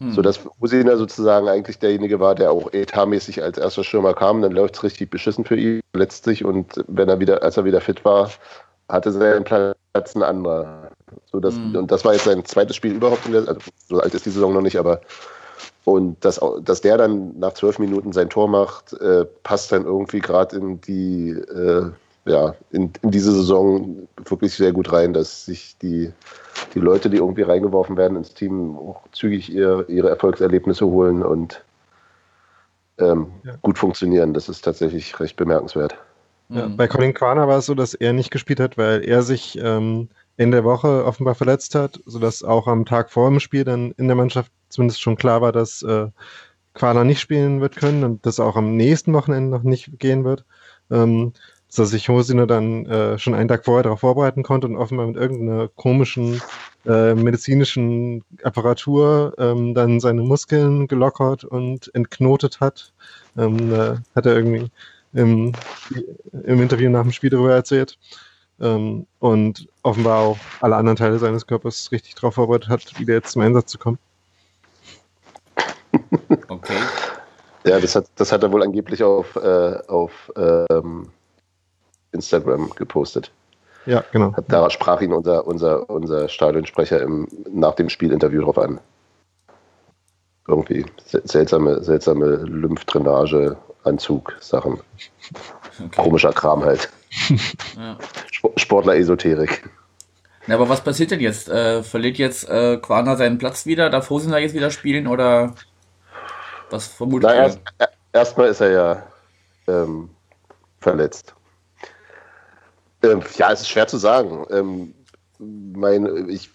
Hm. 0.00 0.12
So 0.12 0.22
dass 0.22 0.40
Hosina 0.60 0.96
sozusagen 0.96 1.48
eigentlich 1.48 1.78
derjenige 1.78 2.20
war, 2.20 2.34
der 2.34 2.52
auch 2.52 2.72
etatmäßig 2.72 3.42
als 3.42 3.58
erster 3.58 3.84
Stürmer 3.84 4.14
kam. 4.14 4.42
Dann 4.42 4.52
läuft 4.52 4.76
es 4.76 4.84
richtig 4.84 5.10
beschissen 5.10 5.44
für 5.44 5.56
ihn 5.56 5.80
letztlich. 5.92 6.44
Und 6.44 6.84
wenn 6.86 7.08
er 7.08 7.18
wieder, 7.18 7.42
als 7.42 7.56
er 7.56 7.64
wieder 7.64 7.80
fit 7.80 8.04
war, 8.04 8.30
hatte 8.88 9.10
seinen 9.10 9.44
Platz 9.44 10.14
ein 10.14 10.22
anderer. 10.22 10.90
So 11.30 11.40
dass, 11.40 11.54
hm. 11.54 11.76
Und 11.76 11.90
das 11.90 12.04
war 12.04 12.12
jetzt 12.12 12.24
sein 12.24 12.44
zweites 12.44 12.76
Spiel 12.76 12.94
überhaupt. 12.94 13.26
In 13.26 13.32
der, 13.32 13.48
also 13.48 13.60
so 13.88 14.00
alt 14.00 14.14
ist 14.14 14.26
die 14.26 14.30
Saison 14.30 14.52
noch 14.52 14.62
nicht, 14.62 14.78
aber 14.78 15.00
und 15.84 16.22
dass, 16.22 16.38
dass 16.62 16.82
der 16.82 16.98
dann 16.98 17.38
nach 17.38 17.54
zwölf 17.54 17.78
Minuten 17.78 18.12
sein 18.12 18.28
Tor 18.28 18.46
macht, 18.48 18.92
äh, 18.94 19.24
passt 19.42 19.72
dann 19.72 19.84
irgendwie 19.84 20.18
gerade 20.18 20.56
in 20.56 20.80
die 20.82 21.30
äh, 21.30 21.90
ja, 22.28 22.54
in, 22.70 22.92
in 23.02 23.10
diese 23.10 23.32
Saison 23.32 24.06
wirklich 24.24 24.54
sehr 24.54 24.72
gut 24.72 24.92
rein, 24.92 25.12
dass 25.12 25.46
sich 25.46 25.76
die, 25.78 26.12
die 26.74 26.78
Leute, 26.78 27.10
die 27.10 27.16
irgendwie 27.16 27.42
reingeworfen 27.42 27.96
werden 27.96 28.16
ins 28.16 28.34
Team, 28.34 28.76
auch 28.76 29.00
zügig 29.12 29.50
ihr, 29.50 29.86
ihre 29.88 30.10
Erfolgserlebnisse 30.10 30.86
holen 30.86 31.22
und 31.22 31.62
ähm, 32.98 33.28
ja. 33.44 33.54
gut 33.62 33.78
funktionieren. 33.78 34.34
Das 34.34 34.48
ist 34.48 34.62
tatsächlich 34.62 35.18
recht 35.20 35.36
bemerkenswert. 35.36 35.96
Ja, 36.50 36.66
bei 36.68 36.88
Colin 36.88 37.14
Quaner 37.14 37.46
war 37.46 37.58
es 37.58 37.66
so, 37.66 37.74
dass 37.74 37.94
er 37.94 38.12
nicht 38.12 38.30
gespielt 38.30 38.60
hat, 38.60 38.78
weil 38.78 39.04
er 39.04 39.22
sich 39.22 39.58
ähm, 39.62 40.08
in 40.38 40.52
der 40.52 40.64
Woche 40.64 41.04
offenbar 41.04 41.34
verletzt 41.34 41.74
hat, 41.74 42.00
sodass 42.06 42.42
auch 42.42 42.68
am 42.68 42.86
Tag 42.86 43.10
vor 43.10 43.28
dem 43.28 43.40
Spiel 43.40 43.64
dann 43.64 43.92
in 43.98 44.06
der 44.06 44.16
Mannschaft 44.16 44.50
zumindest 44.70 45.02
schon 45.02 45.16
klar 45.16 45.42
war, 45.42 45.52
dass 45.52 45.82
äh, 45.82 46.06
Quaner 46.74 47.04
nicht 47.04 47.20
spielen 47.20 47.60
wird 47.60 47.76
können 47.76 48.04
und 48.04 48.24
das 48.24 48.40
auch 48.40 48.56
am 48.56 48.76
nächsten 48.76 49.12
Wochenende 49.12 49.50
noch 49.50 49.64
nicht 49.64 49.98
gehen 49.98 50.24
wird. 50.24 50.44
Ähm, 50.90 51.32
dass 51.76 51.90
sich 51.90 52.08
Hosino 52.08 52.46
dann 52.46 52.86
äh, 52.86 53.18
schon 53.18 53.34
einen 53.34 53.48
Tag 53.48 53.64
vorher 53.64 53.82
darauf 53.82 54.00
vorbereiten 54.00 54.42
konnte 54.42 54.66
und 54.66 54.76
offenbar 54.76 55.06
mit 55.06 55.16
irgendeiner 55.16 55.68
komischen 55.68 56.40
äh, 56.86 57.14
medizinischen 57.14 58.24
Apparatur 58.42 59.34
ähm, 59.36 59.74
dann 59.74 60.00
seine 60.00 60.22
Muskeln 60.22 60.86
gelockert 60.86 61.44
und 61.44 61.94
entknotet 61.94 62.60
hat. 62.60 62.94
Ähm, 63.36 63.72
äh, 63.72 63.96
hat 64.14 64.24
er 64.24 64.36
irgendwie 64.36 64.70
im, 65.12 65.52
im 66.44 66.62
Interview 66.62 66.88
nach 66.88 67.02
dem 67.02 67.12
Spiel 67.12 67.30
darüber 67.30 67.54
erzählt. 67.54 67.98
Ähm, 68.60 69.06
und 69.20 69.68
offenbar 69.82 70.20
auch 70.20 70.38
alle 70.60 70.76
anderen 70.76 70.96
Teile 70.96 71.18
seines 71.18 71.46
Körpers 71.46 71.92
richtig 71.92 72.14
darauf 72.16 72.34
vorbereitet 72.34 72.68
hat, 72.68 72.98
wieder 72.98 73.14
jetzt 73.14 73.32
zum 73.32 73.42
Einsatz 73.42 73.70
zu 73.70 73.78
kommen. 73.78 73.98
Okay. 76.48 76.76
Ja, 77.64 77.78
das 77.78 77.94
hat, 77.94 78.06
das 78.16 78.32
hat 78.32 78.42
er 78.42 78.52
wohl 78.52 78.62
angeblich 78.62 79.02
auf, 79.02 79.36
äh, 79.36 79.78
auf 79.88 80.32
ähm, 80.36 81.10
Instagram 82.12 82.70
gepostet. 82.74 83.30
Ja, 83.86 84.04
genau. 84.12 84.34
Da 84.48 84.68
sprach 84.70 85.00
ihn 85.00 85.12
unser, 85.12 85.46
unser, 85.46 85.88
unser 85.88 86.28
Stadionsprecher 86.28 87.00
im, 87.00 87.28
nach 87.50 87.74
dem 87.74 87.88
Spielinterview 87.88 88.42
drauf 88.42 88.58
an. 88.58 88.80
Irgendwie 90.46 90.84
seltsame, 91.04 91.82
seltsame 91.82 92.36
Lymphdrainage, 92.36 93.56
Anzug, 93.84 94.36
Sachen. 94.40 94.80
Okay. 95.78 96.02
Komischer 96.02 96.32
Kram 96.32 96.64
halt. 96.64 96.90
Ja. 97.76 97.98
Sportler-Esoterik. 98.56 99.68
Ja, 100.46 100.54
aber 100.54 100.68
was 100.68 100.82
passiert 100.82 101.10
denn 101.10 101.20
jetzt? 101.20 101.48
Äh, 101.48 101.82
verliert 101.82 102.16
jetzt 102.16 102.48
äh, 102.48 102.78
Quana 102.78 103.16
seinen 103.16 103.38
Platz 103.38 103.66
wieder? 103.66 103.90
Darf 103.90 104.08
Hosiner 104.08 104.38
jetzt 104.38 104.54
wieder 104.54 104.70
spielen 104.70 105.06
oder 105.06 105.54
was 106.70 106.86
vermutet 106.86 107.30
ihr? 107.30 107.36
Erst, 107.36 107.60
erstmal 108.12 108.48
ist 108.48 108.60
er 108.60 108.70
ja 108.70 109.06
ähm, 109.66 110.10
verletzt. 110.80 111.34
Ähm, 113.02 113.22
ja, 113.36 113.52
es 113.52 113.60
ist 113.60 113.68
schwer 113.68 113.86
zu 113.86 113.98
sagen. 113.98 114.46
Ähm, 114.50 114.94
mein, 115.38 116.28
ich 116.28 116.50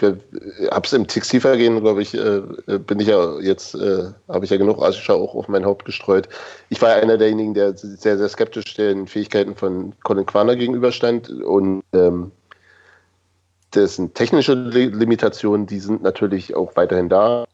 habe 0.00 0.82
es 0.84 0.92
im 0.92 1.06
Textilvergehen, 1.06 1.80
glaube 1.80 2.02
ich, 2.02 2.14
äh, 2.14 2.42
äh, 2.66 2.78
bin 2.78 2.98
ich 2.98 3.08
ja 3.08 3.38
jetzt, 3.38 3.74
äh, 3.74 4.10
habe 4.28 4.44
ich 4.44 4.50
ja 4.50 4.56
genug 4.56 4.82
Asischer 4.82 5.14
auch 5.14 5.34
auf 5.34 5.46
mein 5.48 5.64
Haupt 5.64 5.84
gestreut. 5.84 6.28
Ich 6.68 6.82
war 6.82 6.94
einer 6.94 7.16
derjenigen, 7.16 7.54
der 7.54 7.76
sehr, 7.76 8.18
sehr 8.18 8.28
skeptisch 8.28 8.74
den 8.74 9.06
Fähigkeiten 9.06 9.54
von 9.54 9.92
Colin 10.02 10.26
Quaner 10.26 10.56
gegenüberstand 10.56 11.30
und 11.30 11.82
ähm, 11.92 12.32
dessen 13.74 14.12
technische 14.14 14.54
Limitationen, 14.54 15.66
die 15.66 15.78
sind 15.78 16.02
natürlich 16.02 16.56
auch 16.56 16.74
weiterhin 16.74 17.08
da. 17.08 17.44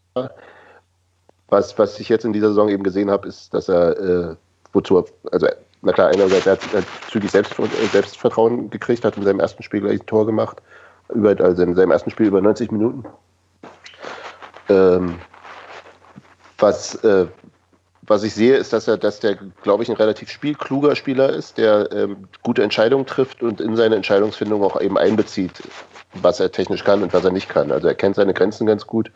Was, 1.48 1.78
was 1.78 2.00
ich 2.00 2.08
jetzt 2.08 2.24
in 2.24 2.32
dieser 2.32 2.48
Saison 2.48 2.68
eben 2.70 2.84
gesehen 2.84 3.10
habe, 3.10 3.28
ist, 3.28 3.52
dass 3.52 3.68
er 3.68 3.98
äh, 3.98 4.36
wozu, 4.72 5.04
also 5.30 5.46
na 5.82 5.92
klar, 5.92 6.08
einerseits 6.08 6.46
hat 6.46 6.60
er 6.72 6.82
zügig 7.10 7.30
Selbstvertrauen 7.30 8.70
gekriegt, 8.70 9.04
hat 9.04 9.18
in 9.18 9.24
seinem 9.24 9.40
ersten 9.40 9.62
Spiel 9.62 9.80
gleich 9.80 10.00
ein 10.00 10.06
Tor 10.06 10.24
gemacht, 10.24 10.62
über, 11.12 11.38
also 11.40 11.62
in 11.62 11.74
seinem 11.74 11.90
ersten 11.90 12.10
Spiel 12.10 12.26
über 12.26 12.40
90 12.40 12.72
Minuten. 12.72 13.04
Ähm, 14.68 15.16
was, 16.58 16.94
äh, 17.04 17.26
was 18.02 18.22
ich 18.22 18.34
sehe, 18.34 18.56
ist, 18.56 18.72
dass 18.72 18.88
er, 18.88 18.96
dass 18.96 19.20
der, 19.20 19.36
glaube 19.62 19.82
ich, 19.82 19.88
ein 19.88 19.96
relativ 19.96 20.30
spielkluger 20.30 20.94
Spieler 20.96 21.30
ist, 21.30 21.58
der 21.58 21.90
ähm, 21.92 22.28
gute 22.42 22.62
Entscheidungen 22.62 23.06
trifft 23.06 23.42
und 23.42 23.60
in 23.60 23.76
seine 23.76 23.96
Entscheidungsfindung 23.96 24.62
auch 24.62 24.80
eben 24.80 24.98
einbezieht, 24.98 25.62
was 26.14 26.40
er 26.40 26.52
technisch 26.52 26.84
kann 26.84 27.02
und 27.02 27.12
was 27.12 27.24
er 27.24 27.32
nicht 27.32 27.48
kann. 27.48 27.72
Also 27.72 27.88
er 27.88 27.94
kennt 27.94 28.16
seine 28.16 28.34
Grenzen 28.34 28.66
ganz 28.66 28.86
gut 28.86 29.10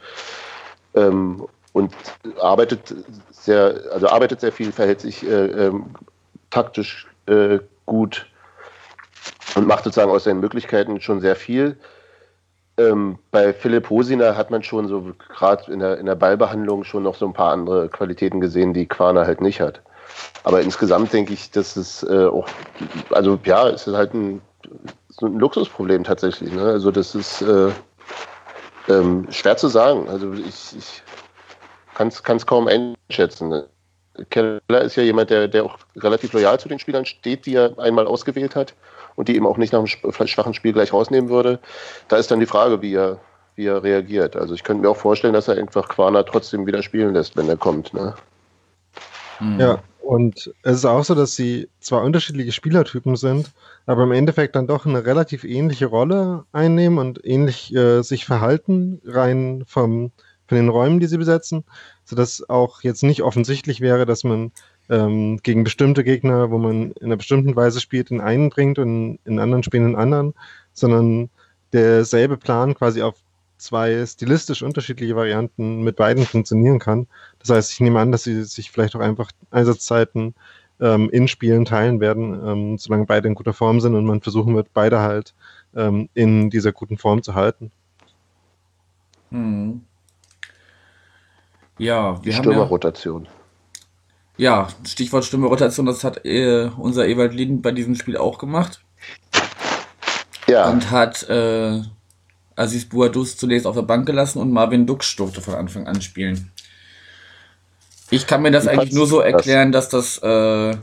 ähm, 0.95 1.47
und 1.73 1.95
arbeitet 2.41 2.95
sehr, 3.31 3.81
also 3.93 4.09
arbeitet 4.09 4.41
sehr 4.41 4.53
viel, 4.53 4.73
verhält 4.73 5.01
sich 5.01 5.27
äh, 5.27 5.67
ähm, 5.67 5.87
taktisch 6.51 7.07
äh, 7.27 7.59
gut 7.87 8.27
und 9.55 9.67
macht 9.67 9.85
sozusagen 9.85 10.11
aus 10.11 10.25
seinen 10.25 10.41
Möglichkeiten 10.41 11.01
schon 11.01 11.21
sehr 11.21 11.37
viel. 11.37 11.77
Ähm, 12.79 13.19
bei 13.33 13.53
Philipp 13.53 13.91
Hosiner 13.91 14.37
hat 14.37 14.51
man 14.51 14.63
schon 14.63 14.87
so 14.87 15.13
gerade 15.35 15.71
in 15.73 15.81
der, 15.81 15.99
in 15.99 16.07
der 16.07 16.15
Ballbehandlung 16.15 16.85
schon 16.85 17.03
noch 17.03 17.17
so 17.17 17.27
ein 17.27 17.33
paar 17.33 17.53
andere 17.53 17.89
Qualitäten 17.89 18.41
gesehen, 18.41 18.73
die 18.73 18.87
Quaner 18.87 19.27
halt 19.27 19.41
nicht 19.41 19.61
hat. 19.61 19.83
Aber 20.45 20.63
insgesamt 20.63 21.13
denke 21.13 21.33
ich, 21.33 21.51
dass 21.51 21.77
es 21.77 22.03
äh, 22.05 22.27
auch, 22.27 22.49
also 23.11 23.39
ja, 23.45 23.69
es 23.69 23.87
ist 23.87 23.95
halt 23.95 24.15
ein, 24.15 24.41
so 25.09 25.27
ein 25.27 25.39
Luxusproblem 25.39 26.05
tatsächlich. 26.05 26.53
Ne? 26.53 26.63
Also 26.63 26.91
das 26.91 27.15
ist 27.15 27.43
äh, 27.43 27.71
ähm, 28.89 29.27
schwer 29.31 29.57
zu 29.57 29.69
sagen. 29.69 30.09
Also 30.09 30.33
ich, 30.33 30.77
ich 30.77 31.03
kann 31.95 32.09
es 32.09 32.47
kaum 32.47 32.69
einschätzen. 32.69 33.49
Ne? 33.49 33.69
Keller 34.31 34.83
ist 34.83 34.97
ja 34.97 35.03
jemand, 35.03 35.31
der, 35.31 35.49
der 35.49 35.65
auch 35.65 35.79
relativ 35.97 36.33
loyal 36.33 36.59
zu 36.59 36.69
den 36.69 36.79
Spielern 36.79 37.05
steht, 37.05 37.47
die 37.47 37.55
er 37.55 37.79
einmal 37.79 38.07
ausgewählt 38.07 38.57
hat 38.57 38.75
und 39.17 39.29
die 39.29 39.37
eben 39.37 39.47
auch 39.47 39.57
nicht 39.57 39.73
nach 39.73 39.81
einem 39.81 40.29
schwachen 40.29 40.55
Spiel 40.55 40.73
gleich 40.73 40.93
rausnehmen 40.93 41.31
würde. 41.31 41.59
Da 42.09 42.17
ist 42.17 42.31
dann 42.31 42.41
die 42.41 42.47
Frage, 42.47 42.83
wie 42.83 42.95
er, 42.95 43.21
wie 43.57 43.67
er 43.67 43.83
reagiert. 43.83 44.37
Also 44.37 44.55
ich 44.55 44.65
könnte 44.65 44.83
mir 44.83 44.91
auch 44.91 44.97
vorstellen, 44.97 45.35
dass 45.35 45.49
er 45.49 45.57
einfach 45.57 45.89
Quana 45.89 46.23
trotzdem 46.23 46.67
wieder 46.67 46.83
spielen 46.83 47.15
lässt, 47.15 47.37
wenn 47.37 47.49
er 47.49 47.57
kommt. 47.57 47.93
Ne? 47.95 48.15
Hm. 49.39 49.61
Ja, 49.61 49.83
und 50.09 50.53
es 50.63 50.77
ist 50.77 50.85
auch 50.87 51.05
so, 51.05 51.15
dass 51.15 51.37
sie 51.37 51.69
zwar 51.81 52.03
unterschiedliche 52.03 52.53
Spielertypen 52.53 53.17
sind, 53.17 53.51
aber 53.85 54.05
im 54.05 54.13
Endeffekt 54.13 54.57
dann 54.57 54.67
doch 54.67 54.87
eine 54.87 55.05
relativ 55.05 55.45
ähnliche 55.45 55.87
Rolle 55.87 56.45
einnehmen 56.53 56.99
und 56.99 57.25
ähnlich 57.25 57.75
äh, 57.75 58.03
sich 58.03 58.25
verhalten, 58.25 59.03
rein 59.05 59.65
vom, 59.67 60.13
von 60.49 60.57
den 60.57 60.69
Räumen, 60.69 60.99
die 60.99 61.07
sie 61.07 61.19
besetzen 61.19 61.65
sodass 62.09 62.49
auch 62.49 62.81
jetzt 62.81 63.03
nicht 63.03 63.23
offensichtlich 63.23 63.83
wäre, 63.83 64.07
dass 64.07 64.25
man 64.25 64.51
ähm, 64.89 65.41
gegen 65.43 65.63
bestimmte 65.63 66.05
Gegner, 66.05 66.51
wo 66.51 66.57
man 66.57 66.93
in 66.93 67.05
einer 67.05 67.19
bestimmten 67.19 67.55
Weise 67.55 67.83
spielt, 67.83 68.11
in 68.11 68.23
einen 68.23 68.49
bringt 68.49 68.79
und 68.79 69.19
in 69.27 69.39
anderen 69.39 69.63
Spielen 69.63 69.91
in 69.91 69.95
anderen, 69.95 70.33
sondern 70.73 71.29
derselbe 71.75 72.39
Plan 72.39 72.75
quasi 72.75 73.03
auf 73.03 73.17
zwei 73.59 74.07
stilistisch 74.07 74.63
unterschiedliche 74.63 75.17
Varianten 75.17 75.83
mit 75.83 75.97
beiden 75.97 76.25
funktionieren 76.25 76.79
kann. 76.79 77.09
Das 77.41 77.51
heißt, 77.51 77.73
ich 77.73 77.81
nehme 77.81 78.01
an, 78.01 78.11
dass 78.11 78.23
sie 78.23 78.43
sich 78.45 78.71
vielleicht 78.71 78.97
auch 78.97 79.01
einfach 79.01 79.31
Einsatzzeiten 79.51 80.35
ähm, 80.81 81.11
in 81.11 81.29
Spielen 81.29 81.67
teilen 81.67 82.01
werden, 82.01 82.41
ähm, 82.43 82.79
solange 82.79 83.05
beide 83.05 83.29
in 83.29 83.35
guter 83.35 83.53
Form 83.53 83.81
sind 83.81 83.95
und 83.95 84.07
man 84.07 84.23
versuchen 84.23 84.57
wird, 84.57 84.73
beide 84.73 85.01
halt 85.01 85.35
ähm, 85.77 86.09
in 86.15 86.49
dieser 86.49 86.73
guten 86.73 86.97
Form 86.97 87.23
zu 87.23 87.35
halten. 87.35 87.71
Hm. 89.31 89.83
Ja, 91.79 92.23
wir 92.23 92.33
Die 92.33 92.39
Stürmerrotation. 92.39 93.25
Ja, 93.25 93.31
ja, 94.39 94.69
Stichwort 94.87 95.25
Stürmerrotation, 95.25 95.87
das 95.87 96.05
hat 96.05 96.25
äh, 96.25 96.71
unser 96.77 97.07
Ewald 97.07 97.35
Lien 97.35 97.61
bei 97.63 97.73
diesem 97.73 97.95
Spiel 97.95 98.17
auch 98.17 98.39
gemacht. 98.39 98.81
Ja. 100.47 100.71
Und 100.71 100.91
hat 100.91 101.29
äh, 101.29 101.83
Aziz 102.57 102.85
Bouadous 102.85 103.37
zunächst 103.37 103.67
auf 103.67 103.75
der 103.75 103.83
Bank 103.83 104.07
gelassen 104.07 104.41
und 104.41 104.53
Marvin 104.53 104.87
Dux 104.87 105.15
durfte 105.17 105.41
von 105.41 105.55
Anfang 105.55 105.87
an 105.87 106.01
spielen. 106.01 106.51
Ich 108.11 108.27
kann 108.27 108.43
mir 108.43 108.51
das 108.51 108.65
Wie 108.65 108.71
eigentlich 108.71 108.93
nur 108.93 109.07
so 109.07 109.21
erklären, 109.21 109.73
dass 109.73 109.89
das 109.89 110.19
äh, 110.19 110.77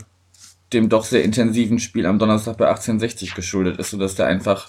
dem 0.72 0.88
doch 0.88 1.04
sehr 1.04 1.24
intensiven 1.24 1.78
Spiel 1.78 2.06
am 2.06 2.18
Donnerstag 2.18 2.58
bei 2.58 2.68
1860 2.68 3.34
geschuldet 3.34 3.78
ist, 3.78 3.90
sodass 3.90 4.14
der 4.14 4.26
einfach 4.26 4.68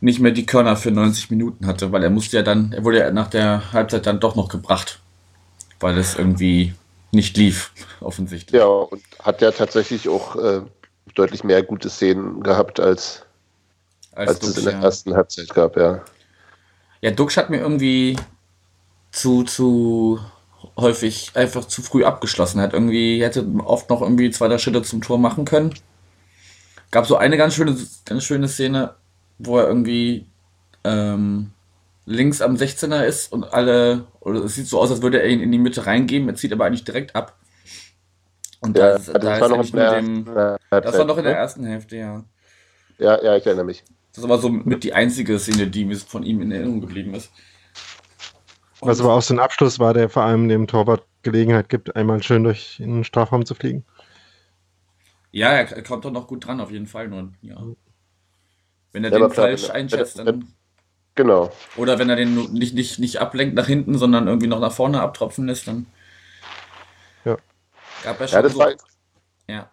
nicht 0.00 0.20
mehr 0.20 0.32
die 0.32 0.46
Körner 0.46 0.76
für 0.76 0.92
90 0.92 1.30
Minuten 1.30 1.66
hatte, 1.66 1.90
weil 1.90 2.04
er 2.04 2.10
musste 2.10 2.36
ja 2.36 2.42
dann, 2.42 2.72
er 2.72 2.84
wurde 2.84 2.98
ja 2.98 3.10
nach 3.10 3.28
der 3.28 3.72
Halbzeit 3.72 4.06
dann 4.06 4.20
doch 4.20 4.36
noch 4.36 4.48
gebracht 4.48 5.00
weil 5.80 5.98
es 5.98 6.16
irgendwie 6.16 6.74
nicht 7.12 7.36
lief, 7.36 7.72
offensichtlich. 8.00 8.60
Ja, 8.60 8.66
und 8.66 9.02
hat 9.22 9.40
ja 9.40 9.50
tatsächlich 9.50 10.08
auch 10.08 10.36
äh, 10.36 10.62
deutlich 11.14 11.44
mehr 11.44 11.62
gute 11.62 11.90
Szenen 11.90 12.42
gehabt, 12.42 12.80
als, 12.80 13.24
als, 14.12 14.30
als 14.30 14.38
Dux, 14.40 14.50
es 14.52 14.58
in 14.58 14.64
der 14.64 14.74
ja. 14.74 14.82
ersten 14.82 15.14
Halbzeit 15.14 15.48
gab, 15.54 15.76
ja. 15.76 16.02
Ja, 17.00 17.10
Dux 17.10 17.36
hat 17.36 17.50
mir 17.50 17.58
irgendwie 17.58 18.16
zu, 19.12 19.44
zu 19.44 20.20
häufig 20.76 21.32
einfach 21.34 21.64
zu 21.64 21.82
früh 21.82 22.04
abgeschlossen 22.04 22.60
hat. 22.60 22.72
Irgendwie 22.72 23.22
hätte 23.22 23.46
oft 23.64 23.90
noch 23.90 24.02
irgendwie 24.02 24.30
zwei, 24.30 24.48
drei 24.48 24.58
Schritte 24.58 24.82
zum 24.82 25.00
Tor 25.00 25.18
machen 25.18 25.44
können. 25.44 25.74
Gab 26.90 27.06
so 27.06 27.16
eine 27.16 27.36
ganz 27.36 27.54
schöne, 27.54 27.76
ganz 28.04 28.24
schöne 28.24 28.48
Szene, 28.48 28.94
wo 29.38 29.58
er 29.58 29.68
irgendwie 29.68 30.26
ähm, 30.84 31.52
links 32.08 32.40
am 32.40 32.54
16er 32.54 33.04
ist 33.04 33.32
und 33.32 33.44
alle, 33.52 34.06
oder 34.20 34.44
es 34.44 34.54
sieht 34.54 34.66
so 34.66 34.80
aus, 34.80 34.90
als 34.90 35.02
würde 35.02 35.20
er 35.20 35.28
ihn 35.28 35.40
in 35.40 35.52
die 35.52 35.58
Mitte 35.58 35.86
reingeben, 35.86 36.28
er 36.28 36.34
zieht 36.34 36.52
aber 36.52 36.64
eigentlich 36.64 36.84
direkt 36.84 37.14
ab. 37.14 37.38
Und 38.60 38.76
ja, 38.76 38.90
da, 38.90 38.96
ist, 38.96 39.08
das, 39.08 39.22
da 39.22 39.40
war 39.40 39.48
noch 39.48 39.70
dem, 39.70 40.24
das 40.24 40.98
war 40.98 41.04
noch 41.04 41.18
in 41.18 41.24
der 41.24 41.34
ne? 41.34 41.38
ersten 41.38 41.64
Hälfte, 41.64 41.96
ja. 41.96 42.24
Ja, 42.98 43.22
ja, 43.22 43.36
ich 43.36 43.46
erinnere 43.46 43.66
mich. 43.66 43.84
Das 44.10 44.18
ist 44.18 44.24
aber 44.24 44.38
so 44.38 44.48
mit 44.48 44.82
die 44.82 44.94
einzige 44.94 45.38
Szene, 45.38 45.68
die 45.68 45.84
mir 45.84 45.96
von 45.96 46.24
ihm 46.24 46.40
in 46.40 46.50
Erinnerung 46.50 46.80
geblieben 46.80 47.14
ist. 47.14 47.30
Was 48.80 49.00
aber 49.00 49.12
auch 49.14 49.22
so 49.22 49.34
ein 49.34 49.38
Abschluss 49.38 49.78
war, 49.78 49.92
der 49.92 50.08
vor 50.08 50.24
allem 50.24 50.48
dem 50.48 50.66
Torwart 50.66 51.04
Gelegenheit 51.22 51.68
gibt, 51.68 51.94
einmal 51.94 52.22
schön 52.22 52.44
durch 52.44 52.76
den 52.78 53.04
Strafraum 53.04 53.44
zu 53.44 53.54
fliegen. 53.54 53.84
Ja, 55.30 55.50
er 55.50 55.82
kommt 55.82 56.04
doch 56.04 56.10
noch 56.10 56.26
gut 56.26 56.46
dran, 56.46 56.60
auf 56.60 56.70
jeden 56.70 56.86
Fall. 56.86 57.08
Nur, 57.08 57.32
ja. 57.42 57.62
Wenn 58.92 59.04
er 59.04 59.12
ja, 59.12 59.18
den 59.18 59.30
falsch 59.30 59.70
einschätzt, 59.70 60.18
dann. 60.18 60.54
Genau. 61.18 61.50
Oder 61.76 61.98
wenn 61.98 62.08
er 62.08 62.14
den 62.14 62.52
nicht, 62.52 62.76
nicht, 62.76 63.00
nicht 63.00 63.20
ablenkt 63.20 63.56
nach 63.56 63.66
hinten, 63.66 63.98
sondern 63.98 64.28
irgendwie 64.28 64.46
noch 64.46 64.60
nach 64.60 64.70
vorne 64.70 65.00
abtropfen 65.00 65.48
lässt, 65.48 65.66
dann. 65.66 65.86
Ja. 67.24 67.36
Gab 68.04 68.20
er 68.20 68.28
schon 68.28 68.36
ja, 68.36 68.42
das 68.42 68.52
so, 68.52 68.58
war, 68.60 68.70
ja. 69.48 69.68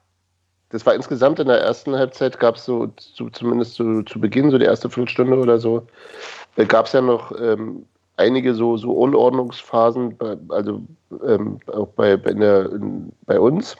Das 0.69 0.87
war 0.87 0.95
insgesamt 0.95 1.39
in 1.39 1.47
der 1.47 1.59
ersten 1.59 1.95
Halbzeit, 1.95 2.39
gab 2.39 2.55
es 2.55 2.65
so, 2.65 2.91
so, 2.97 3.29
zumindest 3.29 3.75
so, 3.75 4.01
zu 4.01 4.19
Beginn, 4.19 4.49
so 4.49 4.57
die 4.57 4.65
erste 4.65 4.89
Viertelstunde 4.89 5.37
oder 5.37 5.59
so, 5.59 5.85
gab 6.67 6.87
es 6.87 6.93
ja 6.93 7.01
noch 7.01 7.31
ähm, 7.39 7.85
einige 8.17 8.55
so, 8.55 8.75
so 8.77 8.93
Unordnungsphasen, 8.93 10.17
bei, 10.17 10.37
also 10.49 10.81
ähm, 11.27 11.59
auch 11.67 11.89
bei, 11.89 12.17
bei, 12.17 12.33
der, 12.33 12.71
in, 12.71 13.11
bei 13.27 13.39
uns. 13.39 13.75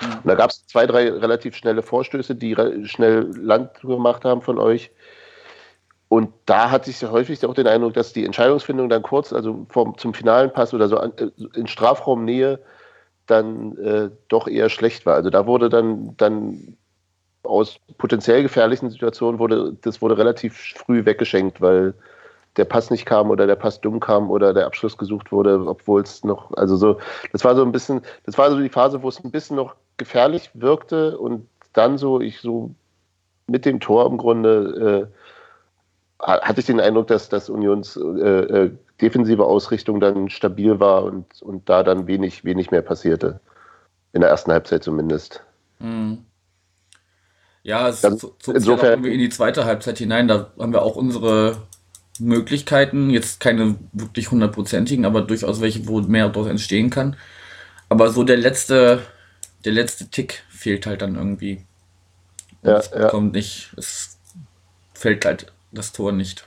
Und 0.00 0.26
da 0.26 0.34
gab 0.34 0.50
es 0.50 0.66
zwei, 0.66 0.88
drei 0.88 1.08
relativ 1.08 1.54
schnelle 1.54 1.82
Vorstöße, 1.82 2.34
die 2.34 2.56
schnell 2.82 3.30
Land 3.36 3.80
gemacht 3.80 4.24
haben 4.24 4.42
von 4.42 4.58
euch. 4.58 4.90
Und 6.10 6.32
da 6.44 6.72
hatte 6.72 6.90
ich 6.90 7.00
häufig 7.04 7.46
auch 7.46 7.54
den 7.54 7.68
Eindruck, 7.68 7.94
dass 7.94 8.12
die 8.12 8.26
Entscheidungsfindung 8.26 8.88
dann 8.88 9.00
kurz, 9.00 9.32
also 9.32 9.64
vom, 9.68 9.96
zum 9.96 10.12
finalen 10.12 10.52
Pass 10.52 10.74
oder 10.74 10.88
so 10.88 10.96
an, 10.96 11.12
äh, 11.16 11.30
in 11.54 11.68
Strafraumnähe, 11.68 12.58
dann 13.26 13.78
äh, 13.78 14.10
doch 14.26 14.48
eher 14.48 14.70
schlecht 14.70 15.06
war. 15.06 15.14
Also 15.14 15.30
da 15.30 15.46
wurde 15.46 15.68
dann, 15.68 16.16
dann 16.16 16.76
aus 17.44 17.78
potenziell 17.96 18.42
gefährlichen 18.42 18.90
Situationen 18.90 19.38
wurde, 19.38 19.76
das 19.82 20.02
wurde 20.02 20.18
relativ 20.18 20.56
früh 20.56 21.04
weggeschenkt, 21.04 21.60
weil 21.60 21.94
der 22.56 22.64
Pass 22.64 22.90
nicht 22.90 23.06
kam 23.06 23.30
oder 23.30 23.46
der 23.46 23.54
Pass 23.54 23.80
dumm 23.80 24.00
kam 24.00 24.32
oder 24.32 24.52
der 24.52 24.66
Abschluss 24.66 24.98
gesucht 24.98 25.30
wurde, 25.30 25.64
obwohl 25.64 26.02
es 26.02 26.24
noch, 26.24 26.52
also 26.56 26.74
so, 26.74 26.98
das 27.30 27.44
war 27.44 27.54
so 27.54 27.62
ein 27.62 27.70
bisschen, 27.70 28.02
das 28.26 28.36
war 28.36 28.50
so 28.50 28.58
die 28.58 28.68
Phase, 28.68 29.00
wo 29.04 29.08
es 29.08 29.24
ein 29.24 29.30
bisschen 29.30 29.54
noch 29.54 29.76
gefährlich 29.96 30.50
wirkte 30.54 31.16
und 31.16 31.46
dann 31.72 31.98
so, 31.98 32.20
ich 32.20 32.40
so 32.40 32.74
mit 33.46 33.64
dem 33.64 33.78
Tor 33.78 34.06
im 34.06 34.18
Grunde 34.18 35.08
äh, 35.08 35.19
hatte 36.22 36.60
ich 36.60 36.66
den 36.66 36.80
Eindruck, 36.80 37.06
dass 37.06 37.28
das 37.28 37.48
Unions 37.48 37.96
äh, 37.96 38.00
äh, 38.00 38.70
defensive 39.00 39.44
Ausrichtung 39.44 40.00
dann 40.00 40.28
stabil 40.28 40.78
war 40.80 41.04
und, 41.04 41.40
und 41.42 41.68
da 41.68 41.82
dann 41.82 42.06
wenig, 42.06 42.44
wenig 42.44 42.70
mehr 42.70 42.82
passierte. 42.82 43.40
In 44.12 44.20
der 44.20 44.30
ersten 44.30 44.52
Halbzeit 44.52 44.82
zumindest. 44.82 45.42
Mhm. 45.78 46.24
Ja, 47.62 47.88
es 47.88 48.00
dann, 48.00 48.18
zog 48.18 48.34
insofern, 48.46 48.90
irgendwie 48.90 49.12
in 49.12 49.18
die 49.18 49.28
zweite 49.28 49.64
Halbzeit 49.64 49.98
hinein. 49.98 50.28
Da 50.28 50.50
haben 50.58 50.72
wir 50.72 50.82
auch 50.82 50.96
unsere 50.96 51.58
Möglichkeiten, 52.18 53.10
jetzt 53.10 53.40
keine 53.40 53.76
wirklich 53.92 54.30
hundertprozentigen, 54.30 55.04
aber 55.04 55.22
durchaus 55.22 55.60
welche, 55.60 55.86
wo 55.86 56.00
mehr 56.00 56.28
daraus 56.28 56.48
entstehen 56.48 56.90
kann. 56.90 57.16
Aber 57.88 58.10
so 58.10 58.24
der 58.24 58.36
letzte, 58.36 59.00
der 59.64 59.72
letzte 59.72 60.08
Tick 60.08 60.42
fehlt 60.48 60.86
halt 60.86 61.02
dann 61.02 61.16
irgendwie. 61.16 61.64
Ja, 62.62 62.76
es 62.76 62.90
ja. 62.90 63.08
kommt 63.08 63.32
nicht, 63.32 63.72
es 63.76 64.18
fällt 64.92 65.24
halt 65.24 65.52
das 65.72 65.92
Tor 65.92 66.12
nicht. 66.12 66.44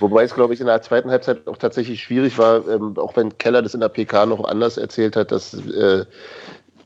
Wobei 0.00 0.24
es, 0.24 0.34
glaube 0.34 0.54
ich, 0.54 0.60
in 0.60 0.66
der 0.66 0.82
zweiten 0.82 1.10
Halbzeit 1.10 1.46
auch 1.46 1.56
tatsächlich 1.56 2.02
schwierig 2.02 2.36
war, 2.36 2.68
ähm, 2.68 2.96
auch 2.98 3.16
wenn 3.16 3.36
Keller 3.38 3.62
das 3.62 3.74
in 3.74 3.80
der 3.80 3.88
PK 3.88 4.26
noch 4.26 4.44
anders 4.44 4.76
erzählt 4.76 5.16
hat, 5.16 5.30
dass 5.30 5.54
äh, 5.54 6.04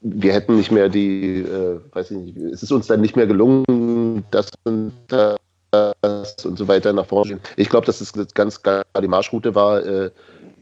wir 0.03 0.33
hätten 0.33 0.57
nicht 0.57 0.71
mehr 0.71 0.89
die, 0.89 1.41
äh, 1.41 1.81
weiß 1.93 2.11
ich 2.11 2.19
nicht, 2.19 2.37
es 2.37 2.63
ist 2.63 2.71
uns 2.71 2.87
dann 2.87 3.01
nicht 3.01 3.17
mehr 3.17 3.27
gelungen, 3.27 4.25
das 4.31 4.51
und 4.65 4.93
das 5.09 5.37
und 6.45 6.59
so 6.59 6.67
weiter 6.67 6.93
nach 6.93 7.07
vorne 7.07 7.33
gehen. 7.33 7.41
Ich 7.57 7.69
glaube, 7.69 7.87
dass 7.87 8.01
es 8.01 8.13
ganz 8.35 8.63
klar 8.63 8.85
die 9.03 9.09
Marschroute 9.09 9.55
war, 9.55 9.85
äh, 9.85 10.11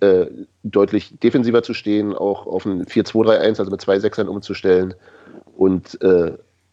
äh, 0.00 0.26
deutlich 0.62 1.18
defensiver 1.20 1.62
zu 1.62 1.74
stehen, 1.74 2.14
auch 2.14 2.46
auf 2.46 2.66
ein 2.66 2.84
4-2-3-1, 2.84 3.58
also 3.58 3.70
mit 3.70 3.80
zwei 3.80 3.98
Sechsern 3.98 4.28
umzustellen 4.28 4.94
und 5.56 6.00
äh, 6.02 6.32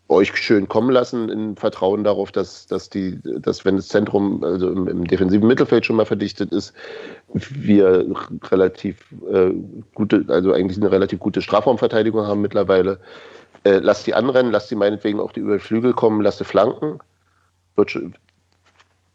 euch 0.09 0.35
schön 0.35 0.67
kommen 0.67 0.91
lassen 0.91 1.29
in 1.29 1.55
Vertrauen 1.55 2.03
darauf, 2.03 2.31
dass, 2.31 2.67
dass, 2.67 2.89
die, 2.89 3.19
dass 3.23 3.65
wenn 3.65 3.77
das 3.77 3.87
Zentrum 3.87 4.43
also 4.43 4.69
im, 4.69 4.87
im 4.87 5.07
defensiven 5.07 5.47
Mittelfeld 5.47 5.85
schon 5.85 5.95
mal 5.95 6.05
verdichtet 6.05 6.51
ist, 6.51 6.73
wir 7.33 8.05
relativ 8.51 9.05
äh, 9.31 9.51
gute, 9.95 10.25
also 10.27 10.51
eigentlich 10.51 10.77
eine 10.77 10.91
relativ 10.91 11.19
gute 11.19 11.41
Strafraumverteidigung 11.41 12.27
haben 12.27 12.41
mittlerweile. 12.41 12.99
Äh, 13.63 13.77
lasst 13.77 14.05
die 14.05 14.13
anrennen, 14.13 14.51
lasst 14.51 14.69
die 14.71 14.75
meinetwegen 14.75 15.19
auch 15.19 15.31
die 15.31 15.39
über 15.39 15.59
Flügel 15.59 15.93
kommen, 15.93 16.21
lasst 16.21 16.39
die 16.39 16.45
flanken. 16.45 16.99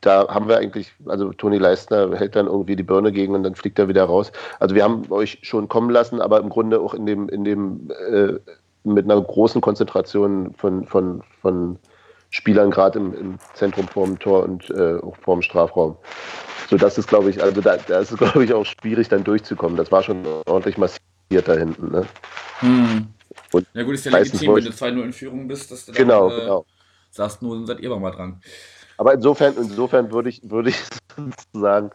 Da 0.00 0.28
haben 0.28 0.48
wir 0.48 0.58
eigentlich, 0.58 0.92
also 1.06 1.32
Toni 1.32 1.58
Leistner 1.58 2.16
hält 2.16 2.36
dann 2.36 2.46
irgendwie 2.46 2.76
die 2.76 2.82
Birne 2.82 3.12
gegen 3.12 3.34
und 3.34 3.42
dann 3.42 3.56
fliegt 3.56 3.78
er 3.78 3.88
wieder 3.88 4.04
raus. 4.04 4.32
Also 4.58 4.74
wir 4.74 4.84
haben 4.84 5.10
euch 5.10 5.38
schon 5.42 5.68
kommen 5.68 5.90
lassen, 5.90 6.20
aber 6.20 6.40
im 6.40 6.48
Grunde 6.48 6.80
auch 6.80 6.94
in 6.94 7.04
dem, 7.04 7.28
in 7.28 7.44
dem 7.44 7.90
äh, 8.10 8.34
mit 8.94 9.04
einer 9.04 9.20
großen 9.20 9.60
Konzentration 9.60 10.54
von, 10.54 10.86
von, 10.86 11.22
von 11.40 11.78
Spielern, 12.30 12.70
gerade 12.70 12.98
im, 12.98 13.14
im, 13.14 13.38
Zentrum 13.54 13.88
vorm 13.88 14.18
Tor 14.18 14.44
und 14.44 14.68
äh, 14.70 14.98
auch 14.98 15.16
vorm 15.16 15.42
Strafraum. 15.42 15.96
So 16.68 16.76
das 16.76 16.98
ist, 16.98 17.08
glaube 17.08 17.30
ich, 17.30 17.42
also 17.42 17.60
da, 17.60 17.76
da 17.78 18.00
ist 18.00 18.10
es, 18.10 18.18
glaube 18.18 18.44
ich, 18.44 18.52
auch 18.52 18.66
schwierig, 18.66 19.08
dann 19.08 19.24
durchzukommen. 19.24 19.76
Das 19.76 19.90
war 19.90 20.02
schon 20.02 20.26
ordentlich 20.46 20.76
massiert 20.76 21.46
da 21.46 21.54
hinten. 21.54 21.90
Ne? 21.90 22.06
Hm. 22.60 23.06
Und 23.52 23.66
ja 23.72 23.82
gut, 23.82 23.94
ist 23.94 24.04
ja 24.04 24.18
legitim, 24.18 24.54
wenn 24.54 24.64
du 24.64 24.70
2-0 24.70 25.02
in 25.02 25.12
Führung 25.12 25.48
bist, 25.48 25.70
dass 25.70 25.86
du 25.86 25.92
dann 25.92 26.02
genau, 26.02 26.30
äh, 26.30 26.40
genau. 26.40 26.66
sagst, 27.10 27.40
nur 27.40 27.66
seid 27.66 27.80
ihr 27.80 27.96
mal 27.96 28.10
dran. 28.10 28.40
Aber 28.98 29.14
insofern, 29.14 29.54
insofern 29.56 30.12
würde 30.12 30.28
ich, 30.28 30.42
würde 30.42 30.70
ich 30.70 30.82
sagen, 31.52 31.90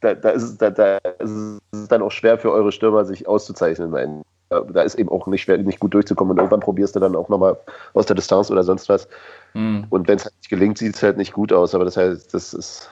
da, 0.00 0.14
da, 0.14 0.30
ist 0.30 0.42
es, 0.42 0.58
da, 0.58 0.70
da, 0.70 0.98
ist 1.18 1.60
es 1.72 1.88
dann 1.88 2.02
auch 2.02 2.12
schwer 2.12 2.38
für 2.38 2.52
eure 2.52 2.72
Stürmer, 2.72 3.04
sich 3.04 3.26
auszuzeichnen. 3.26 3.92
Da 4.60 4.82
ist 4.82 4.94
eben 4.96 5.08
auch 5.08 5.26
nicht 5.26 5.42
schwer, 5.42 5.58
nicht 5.58 5.80
gut 5.80 5.94
durchzukommen. 5.94 6.32
Und 6.32 6.38
irgendwann 6.38 6.60
probierst 6.60 6.94
du 6.94 7.00
dann 7.00 7.16
auch 7.16 7.28
nochmal 7.28 7.56
aus 7.94 8.06
der 8.06 8.16
Distanz 8.16 8.50
oder 8.50 8.62
sonst 8.62 8.88
was. 8.88 9.08
Mhm. 9.54 9.86
Und 9.90 10.08
wenn 10.08 10.16
es 10.16 10.24
halt 10.24 10.34
nicht 10.40 10.50
gelingt, 10.50 10.78
sieht 10.78 10.94
es 10.94 11.02
halt 11.02 11.16
nicht 11.16 11.32
gut 11.32 11.52
aus. 11.52 11.74
Aber 11.74 11.84
das 11.84 11.96
heißt, 11.96 12.32
das 12.32 12.54
ist, 12.54 12.90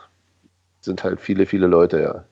sind 0.81 1.05
halt 1.05 1.21
viele, 1.21 1.47
viele 1.47 1.67
Leute, 1.67 2.01
ja. 2.01 2.25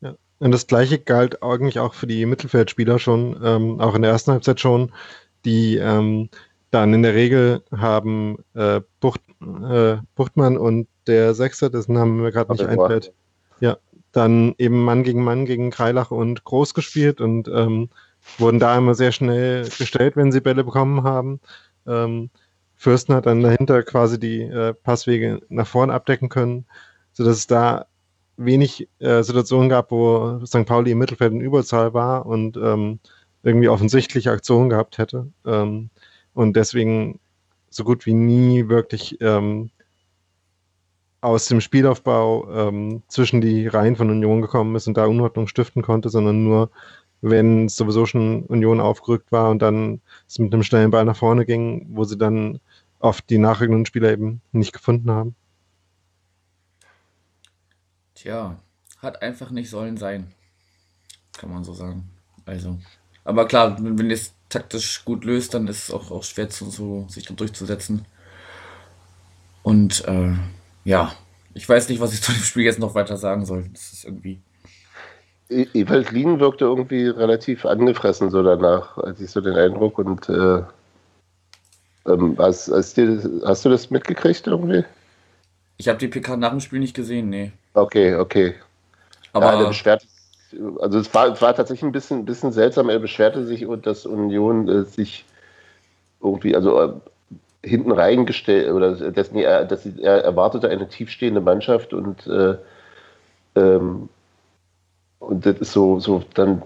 ja. 0.00 0.14
Und 0.38 0.52
das 0.52 0.66
gleiche 0.66 0.98
galt 0.98 1.42
eigentlich 1.42 1.78
auch 1.80 1.94
für 1.94 2.06
die 2.06 2.26
Mittelfeldspieler 2.26 2.98
schon, 2.98 3.40
ähm, 3.42 3.80
auch 3.80 3.94
in 3.94 4.02
der 4.02 4.10
ersten 4.10 4.32
Halbzeit 4.32 4.60
schon, 4.60 4.92
die 5.44 5.76
ähm, 5.76 6.28
dann 6.70 6.92
in 6.92 7.02
der 7.02 7.14
Regel 7.14 7.62
haben 7.74 8.38
äh, 8.54 8.80
Bucht, 9.00 9.20
äh, 9.40 9.96
Buchtmann 10.14 10.58
und 10.58 10.88
der 11.06 11.34
Sechser, 11.34 11.70
dessen 11.70 11.94
Namen 11.94 12.20
mir 12.20 12.32
gerade 12.32 12.52
nicht 12.52 12.66
einfällt, 12.66 13.12
ja, 13.60 13.76
dann 14.12 14.54
eben 14.58 14.84
Mann 14.84 15.04
gegen 15.04 15.22
Mann 15.22 15.46
gegen 15.46 15.70
Kreilach 15.70 16.10
und 16.10 16.44
Groß 16.44 16.74
gespielt 16.74 17.20
und 17.20 17.48
ähm, 17.48 17.88
wurden 18.38 18.58
da 18.58 18.76
immer 18.76 18.94
sehr 18.94 19.12
schnell 19.12 19.68
gestellt, 19.78 20.16
wenn 20.16 20.32
sie 20.32 20.40
Bälle 20.40 20.64
bekommen 20.64 21.02
haben. 21.02 21.40
Ähm, 21.86 22.30
Fürsten 22.74 23.14
hat 23.14 23.26
dann 23.26 23.42
dahinter 23.42 23.82
quasi 23.82 24.20
die 24.20 24.42
äh, 24.42 24.74
Passwege 24.74 25.40
nach 25.48 25.66
vorne 25.66 25.92
abdecken 25.94 26.28
können, 26.28 26.66
sodass 27.12 27.38
es 27.38 27.46
da 27.46 27.86
wenig 28.36 28.88
äh, 28.98 29.22
Situationen 29.22 29.68
gab, 29.68 29.90
wo 29.90 30.44
St. 30.44 30.66
Pauli 30.66 30.90
im 30.90 30.98
Mittelfeld 30.98 31.32
in 31.32 31.40
Überzahl 31.40 31.94
war 31.94 32.26
und 32.26 32.56
ähm, 32.58 33.00
irgendwie 33.42 33.68
offensichtliche 33.68 34.30
Aktionen 34.30 34.68
gehabt 34.68 34.98
hätte. 34.98 35.28
Ähm, 35.46 35.90
und 36.34 36.54
deswegen 36.54 37.18
so 37.70 37.84
gut 37.84 38.04
wie 38.06 38.14
nie 38.14 38.68
wirklich 38.68 39.18
ähm, 39.20 39.70
aus 41.20 41.46
dem 41.46 41.60
Spielaufbau 41.60 42.48
ähm, 42.50 43.02
zwischen 43.08 43.40
die 43.40 43.66
Reihen 43.66 43.96
von 43.96 44.10
Union 44.10 44.42
gekommen 44.42 44.76
ist 44.76 44.86
und 44.86 44.96
da 44.96 45.06
Unordnung 45.06 45.48
stiften 45.48 45.82
konnte, 45.82 46.08
sondern 46.08 46.44
nur, 46.44 46.70
wenn 47.20 47.68
sowieso 47.68 48.06
schon 48.06 48.44
Union 48.44 48.80
aufgerückt 48.80 49.32
war 49.32 49.50
und 49.50 49.60
dann 49.60 50.00
es 50.28 50.38
mit 50.38 50.52
einem 50.52 50.62
schnellen 50.62 50.90
Ball 50.90 51.04
nach 51.04 51.16
vorne 51.16 51.44
ging, 51.44 51.86
wo 51.90 52.04
sie 52.04 52.18
dann 52.18 52.60
oft 52.98 53.28
die 53.30 53.38
nachrückenden 53.38 53.86
Spieler 53.86 54.12
eben 54.12 54.40
nicht 54.52 54.72
gefunden 54.72 55.10
haben. 55.10 55.34
Tja, 58.14 58.56
hat 58.98 59.22
einfach 59.22 59.50
nicht 59.50 59.70
sollen 59.70 59.96
sein. 59.96 60.32
Kann 61.36 61.50
man 61.50 61.64
so 61.64 61.74
sagen. 61.74 62.08
Also. 62.46 62.78
Aber 63.24 63.46
klar, 63.46 63.76
wenn 63.80 64.10
ihr 64.10 64.14
es 64.14 64.32
taktisch 64.48 65.04
gut 65.04 65.24
löst, 65.24 65.54
dann 65.54 65.68
ist 65.68 65.84
es 65.84 65.90
auch, 65.90 66.10
auch 66.10 66.22
schwer, 66.22 66.48
zu, 66.48 66.70
so, 66.70 67.06
sich 67.08 67.26
da 67.26 67.34
durchzusetzen. 67.34 68.06
Und 69.62 70.04
äh, 70.06 70.32
ja, 70.84 71.12
ich 71.54 71.68
weiß 71.68 71.88
nicht, 71.88 72.00
was 72.00 72.14
ich 72.14 72.22
zu 72.22 72.32
dem 72.32 72.42
Spiel 72.42 72.64
jetzt 72.64 72.78
noch 72.78 72.94
weiter 72.94 73.16
sagen 73.16 73.44
soll. 73.44 73.68
Das 73.72 73.92
ist 73.92 74.04
irgendwie. 74.04 74.40
E- 75.48 75.68
Evelyn 75.74 76.40
wirkte 76.40 76.64
irgendwie 76.64 77.08
relativ 77.08 77.64
angefressen 77.66 78.30
so 78.30 78.42
danach, 78.42 78.98
als 78.98 79.20
ich 79.20 79.30
so 79.30 79.40
den 79.40 79.54
Eindruck 79.54 79.98
und 79.98 80.28
äh, 80.28 80.62
ähm, 82.06 82.36
hast, 82.38 82.70
hast, 82.70 82.96
dir, 82.96 83.22
hast 83.44 83.64
du 83.64 83.68
das 83.68 83.90
mitgekriegt 83.90 84.46
irgendwie? 84.46 84.84
Ich 85.78 85.88
habe 85.88 85.98
die 85.98 86.08
PK 86.08 86.36
nach 86.36 86.50
dem 86.50 86.60
Spiel 86.60 86.78
nicht 86.78 86.94
gesehen, 86.94 87.28
nee. 87.28 87.52
Okay, 87.74 88.14
okay. 88.14 88.54
Aber 89.32 89.46
ja, 89.46 89.58
der 89.58 89.66
beschwerte 89.66 90.06
also 90.80 90.98
es 90.98 91.12
war, 91.12 91.28
es 91.32 91.42
war 91.42 91.54
tatsächlich 91.54 91.82
ein 91.82 91.92
bisschen, 91.92 92.24
bisschen 92.24 92.52
seltsam. 92.52 92.88
Er 92.88 92.98
beschwerte 92.98 93.44
sich, 93.44 93.66
dass 93.82 94.06
Union 94.06 94.68
äh, 94.68 94.84
sich 94.84 95.24
irgendwie, 96.22 96.54
also 96.54 96.80
äh, 96.80 96.92
hinten 97.62 97.92
reingestellt 97.92 98.72
oder 98.72 98.94
dass, 99.10 99.28
er, 99.30 99.64
dass 99.64 99.86
er 99.86 100.24
erwartete 100.24 100.68
eine 100.68 100.88
tiefstehende 100.88 101.40
Mannschaft 101.40 101.92
und 101.92 102.26
äh, 102.26 102.56
ähm, 103.56 104.08
und 105.18 105.46
das 105.46 105.58
ist 105.58 105.72
so, 105.72 105.98
so 106.00 106.22
dann, 106.34 106.62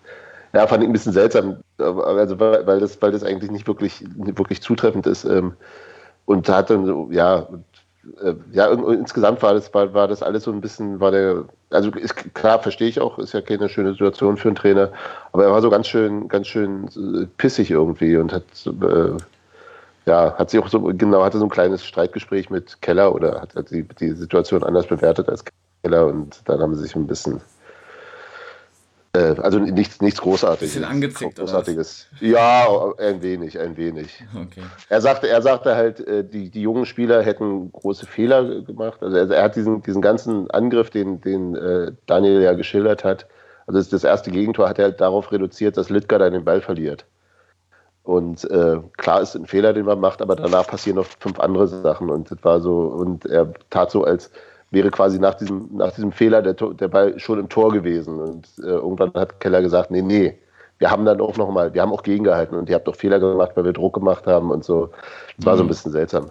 ja, 0.52 0.66
fand 0.66 0.82
ich 0.82 0.88
ein 0.88 0.92
bisschen 0.92 1.12
seltsam, 1.12 1.58
also 1.78 2.38
weil, 2.38 2.80
das, 2.80 3.00
weil 3.00 3.12
das 3.12 3.24
eigentlich 3.24 3.50
nicht 3.50 3.66
wirklich, 3.66 4.04
wirklich 4.16 4.62
zutreffend 4.62 5.06
ist. 5.06 5.24
Ähm, 5.24 5.54
und 6.24 6.48
hat 6.48 6.70
dann 6.70 6.86
so, 6.86 7.08
ja, 7.10 7.48
äh, 8.22 8.34
ja, 8.52 8.66
insgesamt 8.68 9.42
war 9.42 9.54
das, 9.54 9.72
war, 9.74 9.92
war 9.94 10.08
das 10.08 10.22
alles 10.22 10.44
so 10.44 10.52
ein 10.52 10.60
bisschen, 10.60 11.00
war 11.00 11.10
der, 11.10 11.44
also 11.70 11.90
ist, 11.90 12.34
klar, 12.34 12.60
verstehe 12.60 12.88
ich 12.88 13.00
auch, 13.00 13.18
ist 13.18 13.32
ja 13.32 13.40
keine 13.40 13.68
schöne 13.68 13.92
Situation 13.92 14.36
für 14.36 14.48
einen 14.48 14.56
Trainer, 14.56 14.90
aber 15.32 15.44
er 15.44 15.52
war 15.52 15.62
so 15.62 15.70
ganz 15.70 15.86
schön, 15.86 16.28
ganz 16.28 16.46
schön 16.48 16.88
äh, 16.96 17.26
pissig 17.36 17.70
irgendwie 17.70 18.16
und 18.16 18.32
hat, 18.32 18.44
äh, 18.66 19.16
ja, 20.06 20.34
hat 20.36 20.50
sich 20.50 20.60
auch 20.60 20.68
so, 20.68 20.80
genau, 20.80 21.22
hatte 21.22 21.38
so 21.38 21.44
ein 21.44 21.50
kleines 21.50 21.84
Streitgespräch 21.84 22.50
mit 22.50 22.82
Keller 22.82 23.14
oder 23.14 23.40
hat, 23.40 23.54
hat 23.54 23.70
die, 23.70 23.84
die 23.84 24.12
Situation 24.12 24.64
anders 24.64 24.86
bewertet 24.86 25.28
als 25.28 25.44
Keller 25.82 26.06
und 26.06 26.40
dann 26.46 26.60
haben 26.60 26.74
sie 26.74 26.82
sich 26.82 26.96
ein 26.96 27.06
bisschen, 27.06 27.40
äh, 29.14 29.34
also 29.40 29.58
nichts, 29.58 30.00
nichts 30.00 30.20
Großartiges. 30.20 30.74
Bisschen 30.74 30.84
angezickt, 30.84 31.38
Großartiges. 31.38 32.06
Ja, 32.20 32.92
ein 32.98 33.22
wenig, 33.22 33.58
ein 33.58 33.76
wenig. 33.76 34.24
Okay. 34.34 34.62
Er 34.88 35.00
sagte, 35.00 35.28
er 35.28 35.42
sagte 35.42 35.74
halt, 35.74 36.00
äh, 36.06 36.24
die, 36.24 36.50
die 36.50 36.62
jungen 36.62 36.86
Spieler 36.86 37.22
hätten 37.22 37.70
große 37.72 38.06
Fehler 38.06 38.62
gemacht. 38.62 39.02
Also 39.02 39.16
er, 39.16 39.30
er 39.30 39.44
hat 39.44 39.56
diesen, 39.56 39.82
diesen 39.82 40.02
ganzen 40.02 40.50
Angriff, 40.50 40.90
den, 40.90 41.20
den 41.20 41.54
äh, 41.54 41.92
Daniel 42.06 42.42
ja 42.42 42.54
geschildert 42.54 43.04
hat, 43.04 43.26
also 43.66 43.78
das, 43.78 43.88
das 43.88 44.04
erste 44.04 44.30
Gegentor 44.30 44.68
hat 44.68 44.78
er 44.78 44.86
halt 44.86 45.00
darauf 45.00 45.30
reduziert, 45.32 45.76
dass 45.76 45.90
Litka 45.90 46.18
dann 46.18 46.32
den 46.32 46.44
Ball 46.44 46.60
verliert. 46.60 47.04
Und 48.02 48.44
äh, 48.50 48.78
klar 48.96 49.20
ist 49.20 49.36
ein 49.36 49.46
Fehler, 49.46 49.72
den 49.72 49.86
man 49.86 50.00
macht, 50.00 50.22
aber 50.22 50.34
danach 50.34 50.66
passieren 50.66 50.96
noch 50.96 51.06
fünf 51.20 51.38
andere 51.38 51.68
Sachen. 51.68 52.10
Und 52.10 52.30
das 52.30 52.38
war 52.42 52.60
so, 52.60 52.80
und 52.80 53.26
er 53.26 53.52
tat 53.70 53.92
so, 53.92 54.04
als 54.04 54.30
wäre 54.72 54.90
quasi 54.90 55.18
nach 55.18 55.34
diesem, 55.34 55.68
nach 55.72 55.92
diesem 55.92 56.12
Fehler 56.12 56.42
der, 56.42 56.54
der 56.54 56.88
Ball 56.88 57.18
schon 57.18 57.38
im 57.38 57.48
Tor 57.48 57.72
gewesen. 57.72 58.18
Und 58.18 58.48
äh, 58.58 58.68
irgendwann 58.68 59.12
hat 59.14 59.38
Keller 59.38 59.62
gesagt, 59.62 59.90
nee, 59.90 60.02
nee, 60.02 60.38
wir 60.78 60.90
haben 60.90 61.04
dann 61.04 61.20
auch 61.20 61.36
nochmal, 61.36 61.72
wir 61.74 61.82
haben 61.82 61.92
auch 61.92 62.02
gegengehalten 62.02 62.58
und 62.58 62.68
ihr 62.68 62.74
habt 62.74 62.88
doch 62.88 62.96
Fehler 62.96 63.20
gemacht, 63.20 63.52
weil 63.54 63.64
wir 63.64 63.72
Druck 63.72 63.94
gemacht 63.94 64.26
haben 64.26 64.50
und 64.50 64.64
so. 64.64 64.90
Das 65.36 65.46
war 65.46 65.56
so 65.56 65.62
ein 65.62 65.66
mhm. 65.66 65.68
bisschen 65.68 65.92
seltsam. 65.92 66.30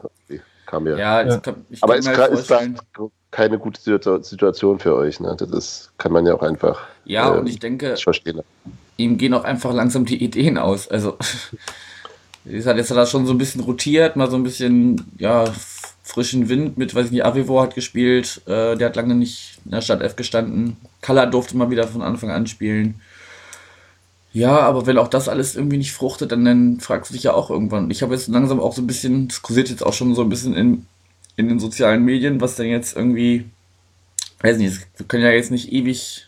Kam 0.65 0.83
mir. 0.83 0.97
Ja, 0.97 1.21
ja. 1.21 1.37
Kann, 1.37 1.65
aber 1.81 1.97
es 1.97 2.07
halt 2.07 2.33
ist 2.33 2.51
da 2.51 2.59
keine 3.31 3.57
gute 3.57 3.79
Situation 3.81 4.79
für 4.79 4.95
euch. 4.95 5.19
Ne? 5.19 5.35
Das 5.37 5.49
ist, 5.51 5.91
kann 5.97 6.11
man 6.11 6.25
ja 6.25 6.33
auch 6.35 6.41
einfach. 6.41 6.81
Ja, 7.05 7.33
äh, 7.33 7.39
und 7.39 7.47
ich 7.47 7.59
denke, 7.59 7.95
verstehen. 7.95 8.41
ihm 8.97 9.17
gehen 9.17 9.33
auch 9.33 9.43
einfach 9.43 9.73
langsam 9.73 10.05
die 10.05 10.21
Ideen 10.21 10.57
aus. 10.57 10.89
Also, 10.89 11.17
jetzt 12.45 12.67
hat 12.67 12.77
er 12.77 12.83
das 12.83 13.09
schon 13.09 13.25
so 13.25 13.33
ein 13.33 13.37
bisschen 13.37 13.61
rotiert, 13.61 14.15
mal 14.15 14.29
so 14.29 14.35
ein 14.35 14.43
bisschen, 14.43 15.11
ja, 15.17 15.45
frischen 16.03 16.49
Wind 16.49 16.77
mit, 16.77 16.95
weiß 16.95 17.07
ich 17.07 17.11
nicht, 17.11 17.25
Avivo 17.25 17.61
hat 17.61 17.75
gespielt, 17.75 18.41
äh, 18.45 18.75
der 18.75 18.87
hat 18.87 18.95
lange 18.95 19.15
nicht 19.15 19.59
in 19.65 19.71
der 19.71 19.81
Stadt 19.81 20.01
F 20.01 20.15
gestanden. 20.15 20.77
Kalla 21.01 21.25
durfte 21.25 21.55
mal 21.55 21.69
wieder 21.69 21.87
von 21.87 22.01
Anfang 22.01 22.31
an 22.31 22.47
spielen. 22.47 22.99
Ja, 24.33 24.59
aber 24.59 24.85
wenn 24.87 24.97
auch 24.97 25.09
das 25.09 25.27
alles 25.27 25.55
irgendwie 25.55 25.77
nicht 25.77 25.91
fruchtet, 25.91 26.31
dann, 26.31 26.45
dann 26.45 26.79
fragst 26.79 27.11
du 27.11 27.13
dich 27.13 27.23
ja 27.23 27.33
auch 27.33 27.49
irgendwann. 27.49 27.91
Ich 27.91 28.01
habe 28.01 28.13
jetzt 28.13 28.29
langsam 28.29 28.59
auch 28.59 28.73
so 28.73 28.81
ein 28.81 28.87
bisschen, 28.87 29.27
das 29.27 29.41
kursiert 29.41 29.69
jetzt 29.69 29.85
auch 29.85 29.93
schon 29.93 30.15
so 30.15 30.21
ein 30.21 30.29
bisschen 30.29 30.55
in, 30.55 30.85
in 31.35 31.49
den 31.49 31.59
sozialen 31.59 32.03
Medien, 32.03 32.39
was 32.39 32.55
denn 32.55 32.67
jetzt 32.67 32.95
irgendwie, 32.95 33.49
weiß 34.41 34.57
nicht, 34.57 34.87
wir 34.95 35.05
können 35.05 35.23
ja 35.23 35.31
jetzt 35.31 35.51
nicht 35.51 35.71
ewig, 35.73 36.27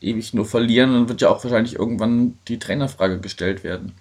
ewig 0.00 0.34
nur 0.34 0.46
verlieren, 0.46 0.92
dann 0.92 1.08
wird 1.08 1.20
ja 1.20 1.30
auch 1.30 1.42
wahrscheinlich 1.42 1.76
irgendwann 1.76 2.38
die 2.46 2.60
Trainerfrage 2.60 3.18
gestellt 3.18 3.64
werden. 3.64 3.92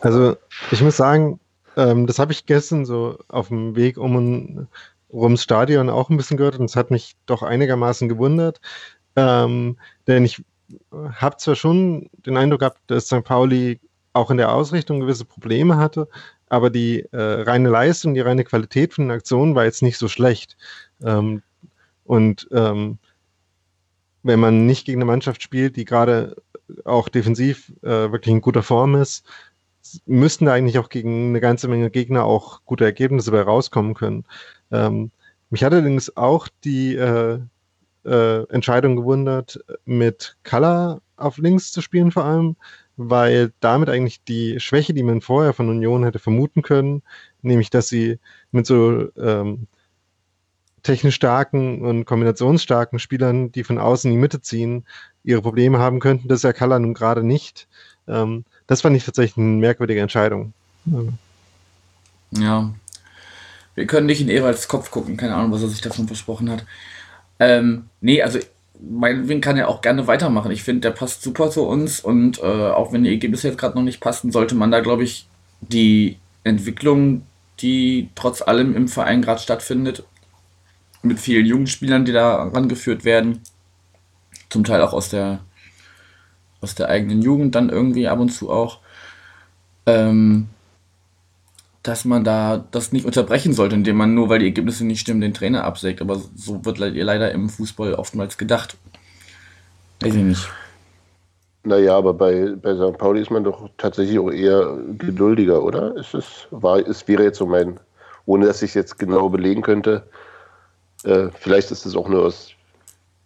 Also, 0.00 0.36
ich 0.70 0.82
muss 0.82 0.96
sagen, 0.96 1.38
ähm, 1.76 2.06
das 2.06 2.18
habe 2.18 2.32
ich 2.32 2.46
gestern 2.46 2.84
so 2.84 3.18
auf 3.28 3.48
dem 3.48 3.76
Weg 3.76 3.98
um 3.98 4.16
und 4.16 4.68
ums 5.10 5.42
Stadion 5.42 5.90
auch 5.90 6.10
ein 6.10 6.16
bisschen 6.16 6.36
gehört 6.36 6.58
und 6.58 6.64
es 6.66 6.76
hat 6.76 6.90
mich 6.90 7.14
doch 7.26 7.42
einigermaßen 7.42 8.08
gewundert. 8.08 8.60
Ähm, 9.16 9.76
denn 10.06 10.24
ich 10.24 10.42
habe 11.14 11.36
zwar 11.36 11.54
schon 11.54 12.08
den 12.24 12.36
Eindruck 12.36 12.60
gehabt, 12.60 12.80
dass 12.86 13.06
St. 13.06 13.24
Pauli 13.24 13.80
auch 14.14 14.30
in 14.30 14.38
der 14.38 14.52
Ausrichtung 14.52 15.00
gewisse 15.00 15.24
Probleme 15.24 15.76
hatte, 15.76 16.08
aber 16.48 16.70
die 16.70 17.00
äh, 17.12 17.42
reine 17.42 17.68
Leistung, 17.68 18.14
die 18.14 18.20
reine 18.20 18.44
Qualität 18.44 18.94
von 18.94 19.04
den 19.04 19.16
Aktionen 19.16 19.54
war 19.54 19.64
jetzt 19.64 19.82
nicht 19.82 19.98
so 19.98 20.08
schlecht. 20.08 20.56
Ähm, 21.02 21.42
und 22.04 22.48
ähm, 22.52 22.98
wenn 24.22 24.40
man 24.40 24.66
nicht 24.66 24.84
gegen 24.84 24.98
eine 24.98 25.10
Mannschaft 25.10 25.42
spielt, 25.42 25.76
die 25.76 25.84
gerade 25.84 26.36
auch 26.84 27.08
defensiv 27.08 27.72
äh, 27.82 28.12
wirklich 28.12 28.32
in 28.32 28.40
guter 28.40 28.62
Form 28.62 28.94
ist, 28.94 29.26
müssten 30.06 30.46
da 30.46 30.52
eigentlich 30.52 30.78
auch 30.78 30.88
gegen 30.88 31.30
eine 31.30 31.40
ganze 31.40 31.68
Menge 31.68 31.90
Gegner 31.90 32.24
auch 32.24 32.62
gute 32.64 32.84
Ergebnisse 32.84 33.30
bei 33.30 33.42
rauskommen 33.42 33.94
können. 33.94 34.24
Ähm, 34.70 35.10
mich 35.50 35.64
hat 35.64 35.72
allerdings 35.72 36.16
auch 36.16 36.48
die 36.64 36.94
äh, 36.96 37.38
äh, 38.04 38.46
Entscheidung 38.48 38.96
gewundert, 38.96 39.60
mit 39.84 40.36
Color 40.44 41.02
auf 41.16 41.38
links 41.38 41.72
zu 41.72 41.80
spielen 41.80 42.10
vor 42.10 42.24
allem, 42.24 42.56
weil 42.96 43.52
damit 43.60 43.88
eigentlich 43.88 44.24
die 44.24 44.60
Schwäche, 44.60 44.94
die 44.94 45.02
man 45.02 45.20
vorher 45.20 45.52
von 45.52 45.68
Union 45.68 46.04
hätte 46.04 46.18
vermuten 46.18 46.62
können, 46.62 47.02
nämlich 47.42 47.70
dass 47.70 47.88
sie 47.88 48.18
mit 48.50 48.66
so 48.66 49.08
ähm, 49.16 49.66
technisch 50.82 51.14
starken 51.14 51.84
und 51.84 52.04
kombinationsstarken 52.06 52.98
Spielern, 52.98 53.52
die 53.52 53.62
von 53.64 53.78
außen 53.78 54.10
in 54.10 54.16
die 54.16 54.20
Mitte 54.20 54.40
ziehen, 54.40 54.84
ihre 55.22 55.42
Probleme 55.42 55.78
haben 55.78 56.00
könnten, 56.00 56.28
das 56.28 56.40
ist 56.40 56.44
ja 56.44 56.52
Color 56.52 56.80
nun 56.80 56.94
gerade 56.94 57.22
nicht. 57.22 57.68
Ähm, 58.08 58.44
das 58.72 58.80
fand 58.80 58.96
ich 58.96 59.04
tatsächlich 59.04 59.36
eine 59.36 59.58
merkwürdige 59.58 60.00
Entscheidung. 60.00 60.54
Ja. 62.30 62.72
Wir 63.74 63.86
können 63.86 64.06
nicht 64.06 64.22
in 64.22 64.30
Ewalds 64.30 64.66
Kopf 64.66 64.90
gucken, 64.90 65.18
keine 65.18 65.34
Ahnung, 65.34 65.52
was 65.52 65.62
er 65.62 65.68
sich 65.68 65.82
davon 65.82 66.06
versprochen 66.06 66.50
hat. 66.50 66.64
Ähm, 67.38 67.90
nee, 68.00 68.22
also 68.22 68.38
meinetwegen 68.80 69.42
kann 69.42 69.58
er 69.58 69.68
auch 69.68 69.82
gerne 69.82 70.06
weitermachen. 70.06 70.50
Ich 70.50 70.62
finde, 70.62 70.80
der 70.80 70.90
passt 70.90 71.22
super 71.22 71.50
zu 71.50 71.64
uns 71.64 72.00
und 72.00 72.38
äh, 72.38 72.70
auch 72.70 72.92
wenn 72.92 73.04
die 73.04 73.10
Ergebnisse 73.10 73.48
jetzt 73.48 73.58
gerade 73.58 73.76
noch 73.76 73.84
nicht 73.84 74.00
passen, 74.00 74.32
sollte 74.32 74.54
man 74.54 74.70
da, 74.70 74.80
glaube 74.80 75.04
ich, 75.04 75.28
die 75.60 76.16
Entwicklung, 76.42 77.26
die 77.60 78.08
trotz 78.14 78.40
allem 78.40 78.74
im 78.74 78.88
Verein 78.88 79.20
gerade 79.20 79.40
stattfindet, 79.40 80.04
mit 81.02 81.20
vielen 81.20 81.44
jungen 81.44 81.66
Spielern, 81.66 82.06
die 82.06 82.12
da 82.12 82.44
rangeführt 82.44 83.04
werden, 83.04 83.42
zum 84.48 84.64
Teil 84.64 84.80
auch 84.80 84.94
aus 84.94 85.10
der 85.10 85.40
aus 86.62 86.74
der 86.74 86.88
eigenen 86.88 87.20
Jugend 87.20 87.54
dann 87.54 87.68
irgendwie 87.68 88.08
ab 88.08 88.18
und 88.18 88.30
zu 88.30 88.50
auch, 88.50 88.78
ähm, 89.86 90.48
dass 91.82 92.04
man 92.04 92.24
da 92.24 92.64
das 92.70 92.92
nicht 92.92 93.04
unterbrechen 93.04 93.52
sollte, 93.52 93.74
indem 93.74 93.96
man 93.96 94.14
nur, 94.14 94.28
weil 94.28 94.38
die 94.38 94.46
Ergebnisse 94.46 94.86
nicht 94.86 95.00
stimmen, 95.00 95.20
den 95.20 95.34
Trainer 95.34 95.64
absägt. 95.64 96.00
Aber 96.00 96.20
so 96.36 96.64
wird 96.64 96.78
leider 96.78 97.32
im 97.32 97.48
Fußball 97.48 97.94
oftmals 97.94 98.38
gedacht. 98.38 98.76
Weiß 100.00 100.14
ich 100.14 100.22
nicht. 100.22 100.48
Naja, 101.64 101.96
aber 101.96 102.14
bei, 102.14 102.54
bei 102.60 102.74
St. 102.74 102.98
Pauli 102.98 103.20
ist 103.20 103.30
man 103.30 103.44
doch 103.44 103.68
tatsächlich 103.78 104.18
auch 104.18 104.30
eher 104.30 104.78
geduldiger, 104.98 105.62
oder? 105.62 105.96
Ist 105.96 106.14
es, 106.14 106.48
war, 106.50 106.78
es 106.78 107.06
wäre 107.06 107.24
jetzt 107.24 107.38
so 107.38 107.46
mein, 107.46 107.78
ohne 108.26 108.46
dass 108.46 108.62
ich 108.62 108.70
es 108.70 108.74
jetzt 108.74 108.98
genau 108.98 109.28
belegen 109.28 109.62
könnte, 109.62 110.04
äh, 111.04 111.28
vielleicht 111.34 111.70
ist 111.70 111.86
es 111.86 111.96
auch 111.96 112.08
nur 112.08 112.24
aus, 112.26 112.50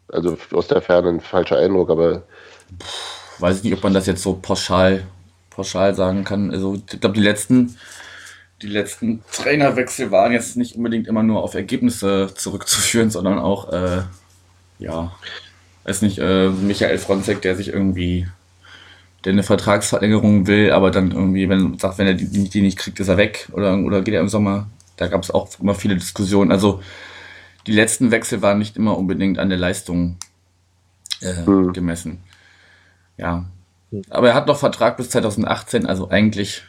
also 0.09 0.37
aus 0.53 0.69
der 0.69 0.83
Ferne 0.83 1.09
ein 1.09 1.21
falscher 1.21 1.59
Eindruck, 1.59 1.91
aber 1.91 2.23
weiß 3.39 3.59
ich 3.59 3.65
nicht, 3.65 3.75
ob 3.75 3.83
man 3.83 3.95
das 3.95 4.07
jetzt 4.07 4.23
so 4.23 4.35
pauschal, 4.35 5.05
pauschal 5.51 5.95
sagen 5.95 6.25
kann. 6.25 6.51
Also 6.51 6.75
ich 6.75 7.01
glaube, 7.01 7.15
die 7.15 7.23
letzten, 7.23 7.77
die 8.63 8.69
letzten 8.69 9.23
Trainerwechsel 9.33 10.11
waren 10.11 10.33
jetzt 10.33 10.57
nicht 10.57 10.77
unbedingt 10.77 11.07
immer 11.07 11.23
nur 11.23 11.43
auf 11.43 11.55
Ergebnisse 11.55 12.33
zurückzuführen, 12.35 13.11
sondern 13.11 13.39
auch, 13.39 13.73
äh, 13.73 14.03
ja, 14.79 15.13
weiß 15.85 16.03
nicht, 16.03 16.19
äh, 16.19 16.49
Michael 16.49 16.99
Fronzek, 16.99 17.43
der 17.43 17.57
sich 17.57 17.69
irgendwie, 17.69 18.27
der 19.25 19.33
eine 19.33 19.43
Vertragsverlängerung 19.43 20.47
will, 20.47 20.71
aber 20.73 20.91
dann 20.91 21.13
irgendwie, 21.13 21.49
wenn 21.49 21.79
sagt, 21.79 21.99
wenn 21.99 22.07
er 22.07 22.15
die, 22.15 22.49
die 22.49 22.63
nicht 22.63 22.79
kriegt, 22.79 23.01
ist 23.01 23.09
er 23.09 23.17
weg 23.17 23.49
oder, 23.53 23.77
oder 23.79 24.03
geht 24.03 24.15
er 24.15 24.21
im 24.21 24.29
Sommer. 24.29 24.69
Da 24.97 25.09
gab 25.09 25.23
es 25.23 25.31
auch 25.31 25.49
immer 25.61 25.75
viele 25.75 25.97
Diskussionen. 25.97 26.51
Also 26.51 26.83
die 27.67 27.73
letzten 27.73 28.11
Wechsel 28.11 28.41
waren 28.41 28.59
nicht 28.59 28.77
immer 28.77 28.97
unbedingt 28.97 29.39
an 29.39 29.49
der 29.49 29.59
Leistung 29.59 30.17
äh, 31.21 31.43
mhm. 31.43 31.73
gemessen 31.73 32.21
ja. 33.19 33.47
Aber 34.11 34.29
er 34.29 34.35
hat 34.35 34.47
noch 34.47 34.59
Vertrag 34.59 34.97
bis 34.97 35.11
2018, 35.11 35.87
also 35.87 36.11
eigentlich, 36.11 36.63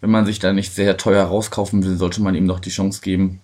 wenn 0.00 0.10
man 0.10 0.26
sich 0.26 0.38
da 0.38 0.52
nicht 0.52 0.72
sehr 0.74 0.96
teuer 0.96 1.24
rauskaufen 1.24 1.84
will, 1.84 1.96
sollte 1.96 2.22
man 2.22 2.34
ihm 2.34 2.46
noch 2.46 2.60
die 2.60 2.70
Chance 2.70 3.00
geben. 3.02 3.40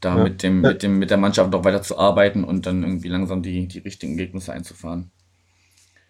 da 0.00 0.16
Ja. 0.16 0.22
mit 0.24 0.42
dem, 0.42 0.60
mit 0.60 0.82
dem, 0.82 0.98
mit 0.98 1.10
der 1.10 1.16
Mannschaft 1.16 1.50
noch 1.50 1.64
weiter 1.64 1.82
zu 1.82 1.98
arbeiten 1.98 2.44
und 2.44 2.66
dann 2.66 2.82
irgendwie 2.82 3.08
langsam 3.08 3.42
die, 3.42 3.66
die 3.66 3.78
richtigen 3.78 4.12
Ergebnisse 4.18 4.52
einzufahren. 4.52 5.10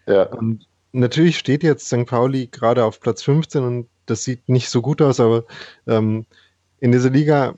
Ja. 0.07 0.23
Und 0.23 0.67
natürlich 0.91 1.37
steht 1.37 1.63
jetzt 1.63 1.87
St. 1.87 2.05
Pauli 2.05 2.47
gerade 2.47 2.83
auf 2.85 2.99
Platz 2.99 3.23
15 3.23 3.63
und 3.63 3.89
das 4.05 4.23
sieht 4.23 4.47
nicht 4.49 4.69
so 4.69 4.81
gut 4.81 5.01
aus, 5.01 5.19
aber 5.19 5.45
ähm, 5.87 6.25
in 6.79 6.91
dieser 6.91 7.09
Liga 7.09 7.55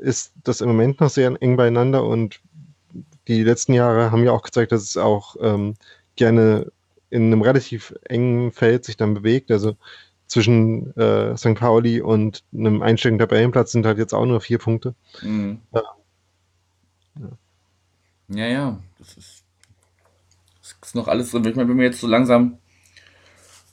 ist 0.00 0.32
das 0.44 0.60
im 0.60 0.68
Moment 0.68 1.00
noch 1.00 1.10
sehr 1.10 1.36
eng 1.40 1.56
beieinander 1.56 2.04
und 2.04 2.40
die 3.28 3.44
letzten 3.44 3.72
Jahre 3.74 4.10
haben 4.10 4.24
ja 4.24 4.32
auch 4.32 4.42
gezeigt, 4.42 4.72
dass 4.72 4.82
es 4.82 4.96
auch 4.96 5.36
ähm, 5.40 5.74
gerne 6.16 6.70
in 7.10 7.26
einem 7.26 7.42
relativ 7.42 7.94
engen 8.04 8.52
Feld 8.52 8.84
sich 8.84 8.96
dann 8.96 9.14
bewegt. 9.14 9.50
Also 9.50 9.76
zwischen 10.26 10.96
äh, 10.96 11.36
St. 11.36 11.54
Pauli 11.54 12.00
und 12.00 12.42
einem 12.54 12.80
einstelligen 12.80 13.18
Tabellenplatz 13.18 13.72
sind 13.72 13.84
halt 13.84 13.98
jetzt 13.98 14.14
auch 14.14 14.24
nur 14.24 14.40
vier 14.40 14.58
Punkte. 14.58 14.94
Mhm. 15.22 15.60
Ja. 15.74 15.82
Ja, 18.28 18.46
ja, 18.46 18.78
das 18.98 19.08
ist, 19.18 19.44
das 20.60 20.76
ist 20.82 20.94
noch 20.94 21.08
alles 21.08 21.30
drin. 21.30 21.44
Ich 21.44 21.54
meine, 21.54 21.68
wenn 21.68 21.76
wir 21.76 21.84
jetzt 21.84 22.00
so 22.00 22.06
langsam 22.06 22.56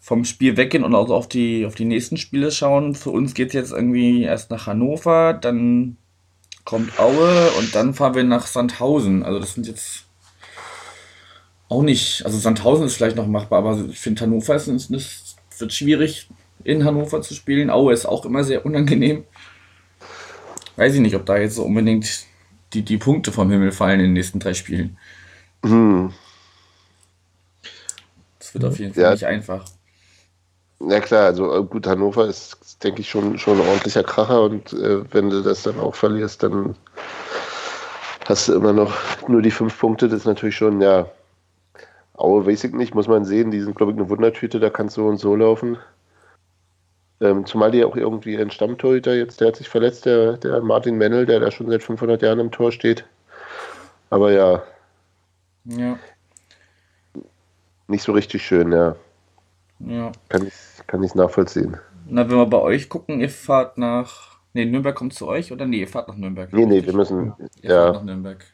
vom 0.02 0.26
Spiel 0.26 0.58
weggehen 0.58 0.84
und 0.84 0.96
auch 0.96 1.10
auf 1.12 1.30
die, 1.30 1.66
auf 1.66 1.76
die 1.76 1.86
nächsten 1.86 2.18
Spiele 2.18 2.52
schauen, 2.52 2.94
für 2.96 3.12
uns 3.12 3.34
geht 3.36 3.50
es 3.50 3.54
jetzt 3.54 3.72
irgendwie 3.72 4.24
erst 4.24 4.52
nach 4.52 4.68
Hannover, 4.68 5.34
dann 5.34 5.96
kommt 6.66 7.00
Aue 7.00 7.52
und 7.58 7.74
dann 7.74 7.94
fahren 7.94 8.16
wir 8.16 8.24
nach 8.24 8.48
Sandhausen. 8.48 9.24
Also 9.24 9.40
das 9.40 9.54
sind 9.54 9.68
jetzt 9.68 10.09
auch 11.70 11.84
nicht, 11.84 12.26
also 12.26 12.38
Sandhausen 12.38 12.86
ist 12.86 12.96
vielleicht 12.96 13.16
noch 13.16 13.28
machbar, 13.28 13.60
aber 13.60 13.86
ich 13.90 14.00
finde 14.00 14.22
Hannover 14.22 14.56
ist, 14.56 14.68
ist, 14.68 14.90
ist 14.92 15.38
wird 15.60 15.74
schwierig 15.74 16.30
in 16.64 16.84
Hannover 16.84 17.22
zu 17.22 17.34
spielen. 17.34 17.70
Aue 17.70 17.94
ist 17.94 18.06
auch 18.06 18.26
immer 18.26 18.44
sehr 18.44 18.66
unangenehm. 18.66 19.24
Weiß 20.76 20.96
ich 20.96 21.02
nicht, 21.02 21.16
ob 21.16 21.26
da 21.26 21.38
jetzt 21.38 21.56
so 21.56 21.64
unbedingt 21.64 22.26
die, 22.74 22.84
die 22.84 22.98
Punkte 22.98 23.32
vom 23.32 23.50
Himmel 23.50 23.72
fallen 23.72 24.00
in 24.00 24.08
den 24.08 24.14
nächsten 24.14 24.40
drei 24.40 24.54
Spielen. 24.54 24.98
Hm. 25.64 26.14
Das 28.40 28.54
wird 28.54 28.66
auf 28.66 28.80
jeden 28.80 28.94
Fall 28.94 29.04
Ja. 29.04 29.12
nicht 29.12 29.26
einfach. 29.26 29.66
Ja 30.82 31.02
klar, 31.02 31.26
also 31.26 31.54
äh, 31.58 31.64
gut, 31.64 31.86
Hannover 31.88 32.28
ist, 32.28 32.82
denke 32.84 33.02
ich, 33.02 33.10
schon, 33.10 33.38
schon 33.38 33.60
ein 33.60 33.68
ordentlicher 33.68 34.04
Kracher 34.04 34.44
und 34.44 34.72
äh, 34.74 35.04
wenn 35.14 35.30
du 35.30 35.44
das 35.44 35.64
dann 35.64 35.78
auch 35.80 35.94
verlierst, 35.96 36.42
dann 36.44 36.76
hast 38.26 38.48
du 38.48 38.54
immer 38.54 38.72
noch 38.72 38.94
nur 39.28 39.42
die 39.42 39.52
fünf 39.52 39.78
Punkte. 39.78 40.08
Das 40.08 40.20
ist 40.22 40.26
natürlich 40.26 40.56
schon, 40.56 40.80
ja, 40.82 41.12
Aue 42.20 42.46
weiß 42.46 42.64
ich 42.66 42.74
nicht, 42.74 42.96
muss 42.96 43.08
man 43.08 43.26
sehen. 43.26 43.52
Die 43.52 43.62
sind, 43.62 43.76
glaube 43.78 43.92
ich, 43.94 43.98
eine 43.98 44.10
Wundertüte, 44.10 44.60
da 44.60 44.70
kannst 44.70 44.98
du 44.98 45.02
so 45.04 45.08
und 45.08 45.18
so 45.18 45.36
laufen. 45.36 45.78
Ähm, 47.22 47.46
zumal 47.46 47.72
die 47.72 47.84
auch 47.84 47.96
irgendwie 47.96 48.38
ein 48.38 48.52
Stammtorhüter 48.52 49.16
jetzt, 49.16 49.42
der 49.42 49.50
hat 49.50 49.58
sich 49.58 49.70
verletzt, 49.70 50.06
der, 50.06 50.38
der 50.38 50.62
Martin 50.62 50.98
Mennel, 50.98 51.26
der 51.26 51.40
da 51.40 51.52
schon 51.52 51.70
seit 51.70 51.84
500 51.84 52.22
Jahren 52.22 52.40
im 52.40 52.52
Tor 52.52 52.72
steht. 52.72 53.06
Aber 54.10 54.32
ja, 54.32 54.64
Ja, 55.66 56.00
nicht 57.88 58.04
so 58.04 58.12
richtig 58.14 58.44
schön, 58.44 58.72
ja. 58.72 58.96
ja. 59.80 60.12
Kann 60.30 60.48
ich, 60.48 60.54
kann 60.88 61.04
ich 61.04 61.16
nachvollziehen. 61.16 61.78
Na, 62.06 62.30
wenn 62.30 62.38
wir 62.38 62.46
bei 62.46 62.60
euch 62.60 62.90
gucken, 62.90 63.20
ihr 63.20 63.30
fahrt 63.30 63.78
nach. 63.78 64.40
Ne, 64.54 64.66
Nürnberg 64.66 64.96
kommt 64.96 65.14
zu 65.14 65.28
euch 65.28 65.52
oder 65.52 65.66
nee, 65.66 65.82
ihr 65.82 65.88
fahrt 65.88 66.08
nach 66.08 66.16
Nürnberg. 66.16 66.52
Nee, 66.54 66.66
nee, 66.66 66.86
wir 66.86 66.94
müssen, 66.94 67.36
Ihr 67.62 67.72
fahrt 67.72 67.88
ja. 67.88 67.92
nach 67.92 68.04
Nürnberg. 68.04 68.46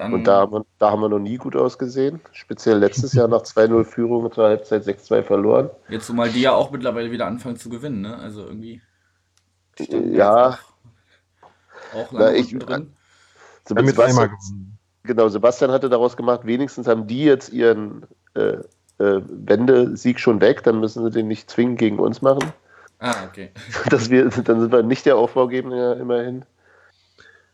Dann, 0.00 0.14
Und 0.14 0.24
da 0.24 0.38
haben, 0.40 0.52
wir, 0.52 0.64
da 0.78 0.90
haben 0.92 1.02
wir 1.02 1.10
noch 1.10 1.18
nie 1.18 1.36
gut 1.36 1.54
ausgesehen. 1.54 2.20
Speziell 2.32 2.78
letztes 2.78 3.12
Jahr 3.12 3.28
nach 3.28 3.42
2-0 3.42 3.84
Führung 3.84 4.32
zur 4.32 4.44
Halbzeit 4.44 4.84
6-2 4.84 5.22
verloren. 5.22 5.68
jetzt 5.90 6.06
zumal 6.06 6.30
die 6.30 6.40
ja 6.40 6.52
auch 6.54 6.70
mittlerweile 6.70 7.10
wieder 7.10 7.26
anfangen 7.26 7.56
zu 7.56 7.68
gewinnen, 7.68 8.00
ne? 8.00 8.16
Also 8.16 8.46
irgendwie. 8.46 8.80
Ja. 9.78 10.58
Auch, 11.92 11.96
auch 11.98 12.12
Na, 12.12 12.20
lange 12.20 12.38
ich- 12.38 12.58
drin. 12.58 12.94
Einmal 13.68 13.86
Sebastian, 13.88 14.30
gewonnen. 14.30 14.78
genau, 15.02 15.28
Sebastian 15.28 15.70
hatte 15.70 15.90
daraus 15.90 16.16
gemacht, 16.16 16.40
wenigstens 16.44 16.86
haben 16.88 17.06
die 17.06 17.22
jetzt 17.24 17.52
ihren 17.52 18.06
äh, 18.34 18.56
äh, 18.98 19.20
Wendesieg 19.28 20.18
schon 20.18 20.40
weg, 20.40 20.62
dann 20.62 20.80
müssen 20.80 21.04
sie 21.04 21.10
den 21.10 21.28
nicht 21.28 21.50
zwingend 21.50 21.78
gegen 21.78 21.98
uns 21.98 22.22
machen. 22.22 22.52
Ah, 23.00 23.16
okay. 23.28 23.50
Dass 23.90 24.08
wir, 24.08 24.30
dann 24.30 24.60
sind 24.60 24.72
wir 24.72 24.82
nicht 24.82 25.04
der 25.04 25.16
Aufbaugebende 25.18 25.98
immerhin. 26.00 26.46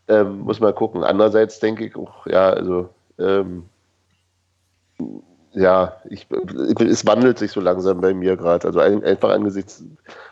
Ähm, 0.07 0.39
muss 0.39 0.59
mal 0.59 0.73
gucken. 0.73 1.03
Andererseits 1.03 1.59
denke 1.59 1.85
ich 1.85 1.95
auch, 1.95 2.25
ja, 2.27 2.49
also 2.49 2.89
ähm, 3.19 3.63
ja, 5.53 5.97
ich, 6.09 6.27
es 6.79 7.05
wandelt 7.05 7.39
sich 7.39 7.51
so 7.51 7.59
langsam 7.59 7.99
bei 7.99 8.13
mir 8.13 8.37
gerade. 8.37 8.67
Also 8.67 8.79
ein, 8.79 9.03
einfach 9.03 9.29
angesichts 9.29 9.83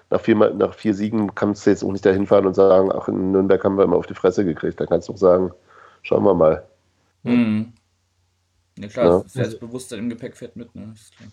nach 0.09 0.21
vier, 0.21 0.35
nach 0.35 0.73
vier 0.73 0.93
Siegen 0.93 1.33
kannst 1.33 1.65
du 1.65 1.71
jetzt 1.71 1.83
auch 1.83 1.91
nicht 1.91 2.05
dahin 2.05 2.27
fahren 2.27 2.45
und 2.45 2.53
sagen, 2.53 2.91
ach, 2.93 3.07
in 3.07 3.31
Nürnberg 3.31 3.63
haben 3.63 3.77
wir 3.77 3.83
immer 3.83 3.97
auf 3.97 4.07
die 4.07 4.13
Fresse 4.13 4.45
gekriegt. 4.45 4.79
Da 4.79 4.85
kannst 4.85 5.09
du 5.09 5.13
auch 5.13 5.17
sagen, 5.17 5.51
schauen 6.03 6.23
wir 6.23 6.33
mal. 6.35 6.63
Mhm. 7.23 7.73
Ja 8.77 8.88
klar, 8.88 9.05
Ja. 9.05 9.19
das 9.23 9.33
Selbstbewusstsein 9.33 9.99
im 9.99 10.09
Gepäck 10.09 10.38
fährt 10.38 10.55
mit, 10.55 10.73
ne? 10.75 10.91
Ist 10.93 11.17
klar. 11.17 11.29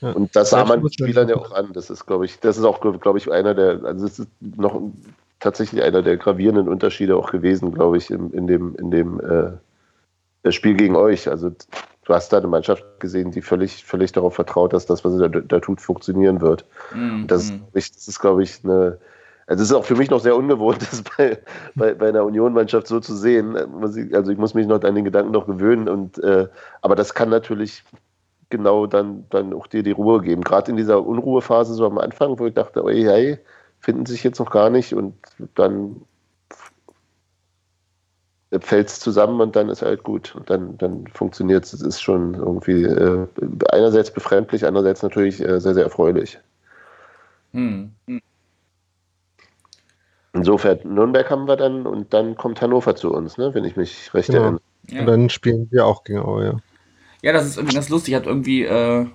Ja. 0.00 0.12
Und 0.12 0.34
das 0.36 0.50
sah 0.50 0.64
man 0.64 0.80
den. 0.80 0.92
Spielern 0.92 1.28
ja 1.28 1.36
auch 1.36 1.52
an. 1.52 1.72
Das 1.72 1.90
ist, 1.90 2.06
glaube 2.06 2.24
ich, 2.24 2.38
das 2.40 2.56
ist 2.56 2.64
auch, 2.64 2.80
glaube 2.80 3.18
ich, 3.18 3.30
einer 3.30 3.54
der, 3.54 3.82
also 3.84 4.06
das 4.06 4.18
ist 4.20 4.28
noch 4.40 4.80
tatsächlich 5.40 5.82
einer 5.82 6.02
der 6.02 6.16
gravierenden 6.16 6.68
Unterschiede 6.68 7.16
auch 7.16 7.30
gewesen, 7.30 7.72
glaube 7.72 7.96
ich, 7.96 8.10
in, 8.10 8.30
in 8.32 8.46
dem, 8.46 8.74
in 8.76 8.90
dem 8.90 9.20
äh, 9.20 10.52
Spiel 10.52 10.74
gegen 10.74 10.96
euch. 10.96 11.28
Also 11.28 11.50
du 11.50 12.14
hast 12.14 12.32
da 12.32 12.38
eine 12.38 12.46
Mannschaft 12.48 12.84
gesehen, 13.00 13.30
die 13.30 13.42
völlig, 13.42 13.84
völlig 13.84 14.12
darauf 14.12 14.34
vertraut, 14.34 14.72
dass 14.72 14.86
das, 14.86 15.04
was 15.04 15.12
sie 15.12 15.18
da, 15.18 15.28
da 15.28 15.60
tut, 15.60 15.80
funktionieren 15.80 16.40
wird. 16.40 16.64
Mhm. 16.94 17.22
Und 17.22 17.30
das, 17.30 17.44
ist, 17.44 17.52
mhm. 17.52 17.60
ich, 17.74 17.92
das 17.92 18.08
ist, 18.08 18.20
glaube 18.20 18.42
ich, 18.42 18.64
eine. 18.64 18.98
Also 19.46 19.62
es 19.62 19.70
ist 19.70 19.74
auch 19.74 19.84
für 19.86 19.96
mich 19.96 20.10
noch 20.10 20.20
sehr 20.20 20.36
ungewohnt, 20.36 20.82
das 20.90 21.02
bei, 21.16 21.38
bei, 21.74 21.94
bei 21.94 22.08
einer 22.08 22.24
Union-Mannschaft 22.24 22.86
so 22.86 23.00
zu 23.00 23.14
sehen. 23.16 23.56
Ich- 23.96 24.14
Also 24.14 24.30
ich 24.30 24.36
muss 24.38 24.52
mich 24.54 24.66
noch 24.66 24.82
an 24.82 24.94
den 24.94 25.04
Gedanken 25.04 25.32
noch 25.32 25.46
gewöhnen. 25.46 25.88
Und, 25.88 26.18
äh, 26.22 26.48
aber 26.82 26.94
das 26.96 27.14
kann 27.14 27.30
natürlich 27.30 27.82
genau 28.50 28.86
dann, 28.86 29.24
dann 29.30 29.52
auch 29.54 29.66
dir 29.66 29.82
die 29.82 29.92
Ruhe 29.92 30.20
geben. 30.20 30.42
Gerade 30.42 30.70
in 30.70 30.76
dieser 30.76 31.04
Unruhephase 31.06 31.74
so 31.74 31.86
am 31.86 31.98
Anfang, 31.98 32.38
wo 32.38 32.46
ich 32.46 32.54
dachte, 32.54 32.84
oi, 32.84 33.02
hey, 33.02 33.38
finden 33.88 34.04
sich 34.04 34.22
jetzt 34.22 34.38
noch 34.38 34.50
gar 34.50 34.68
nicht 34.68 34.92
und 34.92 35.14
dann 35.54 36.02
fällt 38.60 38.88
es 38.88 39.00
zusammen 39.00 39.40
und 39.40 39.56
dann 39.56 39.70
ist 39.70 39.80
halt 39.80 40.02
gut 40.02 40.36
und 40.36 40.50
dann, 40.50 40.76
dann 40.76 41.06
funktioniert 41.06 41.64
es. 41.64 41.72
Es 41.72 41.80
ist 41.80 42.02
schon 42.02 42.34
irgendwie 42.34 42.82
äh, 42.82 43.26
einerseits 43.72 44.12
befremdlich, 44.12 44.66
andererseits 44.66 45.02
natürlich 45.02 45.40
äh, 45.40 45.58
sehr, 45.58 45.72
sehr 45.72 45.84
erfreulich. 45.84 46.38
Mhm. 47.52 47.92
Insofern, 50.34 50.80
Nürnberg 50.84 51.30
haben 51.30 51.48
wir 51.48 51.56
dann 51.56 51.86
und 51.86 52.12
dann 52.12 52.36
kommt 52.36 52.60
Hannover 52.60 52.94
zu 52.94 53.10
uns, 53.10 53.38
ne, 53.38 53.54
wenn 53.54 53.64
ich 53.64 53.76
mich 53.76 54.12
recht 54.12 54.28
Genau. 54.28 54.42
erinnere. 54.42 54.62
Ja. 54.88 55.00
Und 55.00 55.06
dann 55.06 55.30
spielen 55.30 55.66
wir 55.70 55.86
auch 55.86 56.04
gegen 56.04 56.18
Aue, 56.18 56.44
ja. 56.44 56.56
ja, 57.22 57.32
das 57.32 57.46
ist 57.46 57.56
irgendwie 57.56 57.76
ganz 57.76 57.88
lustig. 57.88 58.14
Hat 58.14 58.26
irgendwie 58.26 58.64
äh, 58.64 59.06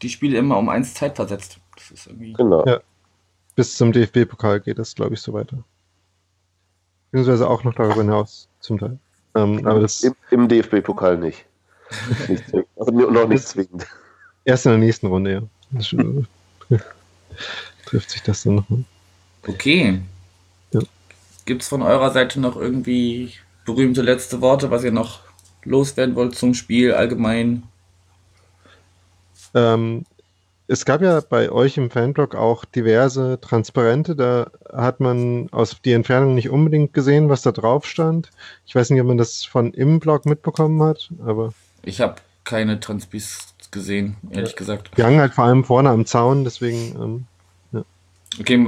die 0.00 0.08
Spiele 0.08 0.38
immer 0.38 0.56
um 0.56 0.70
eins 0.70 0.94
Zeit 0.94 1.16
versetzt. 1.16 1.58
Das 1.76 1.90
ist 1.90 2.06
irgendwie. 2.06 2.32
Genau. 2.32 2.64
Ja. 2.64 2.80
Bis 3.56 3.74
zum 3.74 3.90
DFB-Pokal 3.90 4.60
geht 4.60 4.78
das, 4.78 4.94
glaube 4.94 5.14
ich, 5.14 5.20
so 5.20 5.32
weiter. 5.32 5.64
Beziehungsweise 7.10 7.48
auch 7.48 7.64
noch 7.64 7.74
darüber 7.74 8.02
hinaus, 8.02 8.48
zum 8.60 8.78
Teil. 8.78 8.98
Ähm, 9.34 9.66
aber 9.66 9.80
das 9.80 10.02
Im, 10.02 10.14
im 10.30 10.46
DFB-Pokal 10.46 11.16
nicht. 11.16 11.44
nicht 12.28 12.46
zwingend. 12.48 12.68
Also 12.76 12.92
noch 12.92 13.28
nicht 13.28 13.48
zwingend. 13.48 13.86
erst 14.44 14.66
in 14.66 14.72
der 14.72 14.78
nächsten 14.78 15.06
Runde, 15.06 15.48
ja. 15.72 15.82
Schon- 15.82 16.28
trifft 17.86 18.10
sich 18.10 18.22
das 18.22 18.42
dann 18.42 18.56
nochmal. 18.56 18.84
Okay. 19.46 20.00
Ja. 20.72 20.80
Gibt 21.46 21.62
es 21.62 21.68
von 21.68 21.82
eurer 21.82 22.10
Seite 22.10 22.40
noch 22.40 22.56
irgendwie 22.56 23.32
berühmte 23.64 24.02
letzte 24.02 24.40
Worte, 24.42 24.70
was 24.70 24.84
ihr 24.84 24.92
noch 24.92 25.20
loswerden 25.64 26.14
wollt 26.14 26.34
zum 26.34 26.54
Spiel 26.54 26.92
allgemein? 26.92 27.62
Ähm, 29.54 30.04
es 30.68 30.84
gab 30.84 31.00
ja 31.02 31.20
bei 31.20 31.50
euch 31.50 31.76
im 31.76 31.90
Fanblog 31.90 32.34
auch 32.34 32.64
diverse 32.64 33.38
Transparente. 33.40 34.16
Da 34.16 34.50
hat 34.72 35.00
man 35.00 35.48
aus 35.52 35.80
die 35.84 35.92
Entfernung 35.92 36.34
nicht 36.34 36.50
unbedingt 36.50 36.92
gesehen, 36.92 37.28
was 37.28 37.42
da 37.42 37.52
drauf 37.52 37.86
stand. 37.86 38.30
Ich 38.66 38.74
weiß 38.74 38.90
nicht, 38.90 39.00
ob 39.00 39.06
man 39.06 39.18
das 39.18 39.44
von 39.44 39.72
im 39.72 40.00
Blog 40.00 40.26
mitbekommen 40.26 40.82
hat, 40.82 41.10
aber 41.24 41.52
Ich 41.84 42.00
habe 42.00 42.16
keine 42.44 42.80
Transpis 42.80 43.54
gesehen, 43.70 44.16
ehrlich 44.30 44.56
gesagt. 44.56 44.96
wir 44.96 45.04
hangen 45.06 45.20
halt 45.20 45.34
vor 45.34 45.44
allem 45.44 45.64
vorne 45.64 45.90
am 45.90 46.06
Zaun, 46.06 46.44
deswegen. 46.44 47.26
Ähm, 47.74 47.84
Okay, 48.38 48.58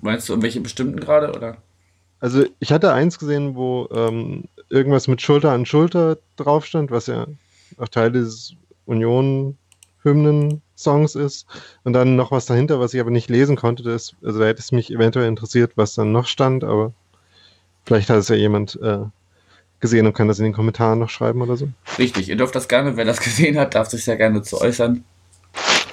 meinst 0.00 0.28
du 0.28 0.32
irgendwelche 0.32 0.60
bestimmten 0.60 0.98
gerade 0.98 1.32
oder? 1.34 1.58
also 2.20 2.44
ich 2.58 2.72
hatte 2.72 2.92
eins 2.94 3.18
gesehen, 3.18 3.54
wo 3.54 3.86
ähm, 3.92 4.44
irgendwas 4.70 5.08
mit 5.08 5.20
Schulter 5.20 5.52
an 5.52 5.66
Schulter 5.66 6.16
drauf 6.36 6.64
stand, 6.64 6.90
was 6.90 7.06
ja 7.06 7.26
auch 7.76 7.88
Teil 7.88 8.12
des 8.12 8.54
Union-Hymnen-Songs 10.74 11.14
ist. 11.14 11.46
Und 11.84 11.92
dann 11.92 12.16
noch 12.16 12.30
was 12.30 12.46
dahinter, 12.46 12.80
was 12.80 12.94
ich 12.94 13.00
aber 13.00 13.10
nicht 13.10 13.30
lesen 13.30 13.56
konnte. 13.56 13.82
Das, 13.82 14.14
also 14.22 14.40
da 14.40 14.46
hätte 14.46 14.60
es 14.60 14.72
mich 14.72 14.90
eventuell 14.90 15.28
interessiert, 15.28 15.72
was 15.76 15.94
dann 15.94 16.12
noch 16.12 16.26
stand, 16.26 16.64
aber 16.64 16.92
vielleicht 17.84 18.10
hat 18.10 18.18
es 18.18 18.28
ja 18.28 18.36
jemand 18.36 18.78
äh, 18.82 19.04
gesehen 19.80 20.06
und 20.06 20.14
kann 20.14 20.28
das 20.28 20.38
in 20.38 20.44
den 20.44 20.52
Kommentaren 20.52 20.98
noch 20.98 21.10
schreiben 21.10 21.42
oder 21.42 21.56
so. 21.56 21.68
Richtig, 21.98 22.28
ihr 22.28 22.36
dürft 22.36 22.54
das 22.54 22.68
gerne, 22.68 22.96
wer 22.96 23.04
das 23.04 23.20
gesehen 23.22 23.58
hat, 23.58 23.74
darf 23.74 23.88
sich 23.88 24.04
sehr 24.04 24.16
gerne 24.16 24.42
zu 24.42 24.60
äußern. 24.60 25.04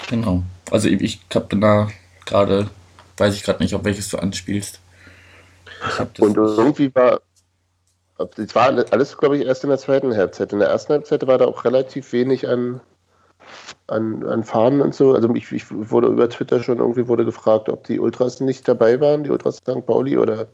Genau. 0.10 0.44
Also 0.70 0.88
ich, 0.88 1.02
ich 1.02 1.22
habe 1.34 1.56
da 1.58 1.90
gerade, 2.26 2.70
weiß 3.18 3.36
ich 3.36 3.44
gerade 3.44 3.62
nicht, 3.62 3.76
auf 3.76 3.84
welches 3.84 4.10
du 4.10 4.18
anspielst. 4.18 4.80
Ich 5.88 6.00
hab 6.00 6.14
das 6.14 6.28
Und 6.28 6.38
irgendwie 6.38 6.94
war, 6.94 7.22
Es 8.38 8.56
war 8.56 8.68
alles, 8.92 9.18
glaube 9.18 9.38
ich, 9.38 9.46
erst 9.46 9.64
in 9.64 9.70
der 9.70 9.80
zweiten 9.80 10.16
Halbzeit. 10.16 10.54
In 10.54 10.60
der 10.60 10.68
ersten 10.70 10.94
Halbzeit 10.94 11.26
war 11.28 11.38
da 11.38 11.46
auch 11.46 11.66
relativ 11.66 12.14
wenig 12.14 12.48
an, 12.48 12.82
an, 13.92 14.26
an 14.26 14.44
Fahnen 14.44 14.82
und 14.82 14.96
so. 14.96 15.14
Also 15.14 15.34
ich, 15.36 15.52
ich 15.52 15.66
wurde 15.70 16.08
über 16.08 16.30
Twitter 16.30 16.64
schon 16.64 16.80
irgendwie 16.80 17.08
wurde 17.08 17.26
gefragt, 17.26 17.70
ob 17.70 17.84
die 17.84 18.00
Ultras 18.00 18.40
nicht 18.40 18.68
dabei 18.68 19.00
waren, 19.00 19.24
die 19.24 19.30
Ultras 19.30 19.58
St. 19.58 19.86
Pauli 19.86 20.18
oder 20.18 20.48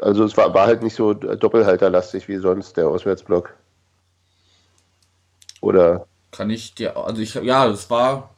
also 0.00 0.24
es 0.24 0.36
war, 0.36 0.54
war 0.54 0.66
halt 0.66 0.82
nicht 0.82 0.94
so 0.94 1.12
doppelhalterlastig 1.14 2.28
wie 2.28 2.36
sonst 2.36 2.76
der 2.76 2.88
Auswärtsblock. 2.88 3.54
Oder? 5.60 6.06
Kann 6.30 6.48
ich 6.48 6.74
dir, 6.74 6.96
also 6.96 7.20
ich, 7.20 7.34
ja, 7.34 7.66
es 7.68 7.90
war 7.90 8.34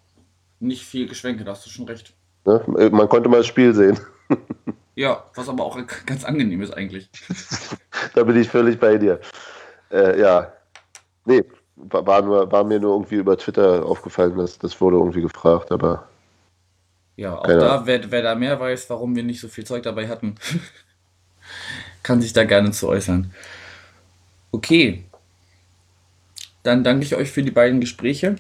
nicht 0.59 0.85
viel 0.85 1.09
Geschwenke, 1.09 1.45
da 1.45 1.53
hast 1.53 1.67
du 1.67 1.71
schon 1.71 1.87
recht. 1.87 2.15
Ne? 2.45 2.63
Man 2.91 3.09
konnte 3.09 3.29
mal 3.29 3.39
das 3.39 3.47
Spiel 3.47 3.75
sehen. 3.75 3.99
Ja, 4.95 5.25
was 5.35 5.49
aber 5.49 5.65
auch 5.65 5.79
ganz 6.05 6.23
angenehm 6.23 6.61
ist 6.61 6.77
eigentlich. 6.77 7.09
da 8.15 8.25
bin 8.25 8.37
ich 8.37 8.51
völlig 8.51 8.79
bei 8.79 8.99
dir. 8.99 9.21
Äh, 9.91 10.21
ja, 10.21 10.53
nee, 11.25 11.43
war, 11.77 12.23
nur, 12.23 12.51
war 12.51 12.65
mir 12.65 12.79
nur 12.79 12.93
irgendwie 12.95 13.17
über 13.17 13.37
Twitter 13.37 13.85
aufgefallen, 13.85 14.37
dass 14.37 14.59
das 14.59 14.81
wurde 14.81 14.97
irgendwie 14.97 15.23
gefragt, 15.23 15.73
aber. 15.73 16.07
Ja, 17.17 17.37
auch 17.39 17.47
da, 17.47 17.87
wer, 17.87 18.11
wer 18.11 18.23
da 18.23 18.35
mehr 18.35 18.59
weiß, 18.59 18.89
warum 18.91 19.15
wir 19.15 19.23
nicht 19.23 19.41
so 19.41 19.49
viel 19.49 19.65
Zeug 19.65 19.83
dabei 19.83 20.09
hatten, 20.09 20.37
kann 22.03 22.21
sich 22.21 22.33
da 22.33 22.45
gerne 22.45 22.71
zu 22.73 22.89
äußern. 22.89 23.33
Okay. 24.51 25.05
Dann 26.63 26.85
danke 26.85 27.05
ich 27.05 27.17
euch 27.17 27.31
für 27.31 27.43
die 27.43 27.51
beiden 27.51 27.81
Gespräche. 27.81 28.37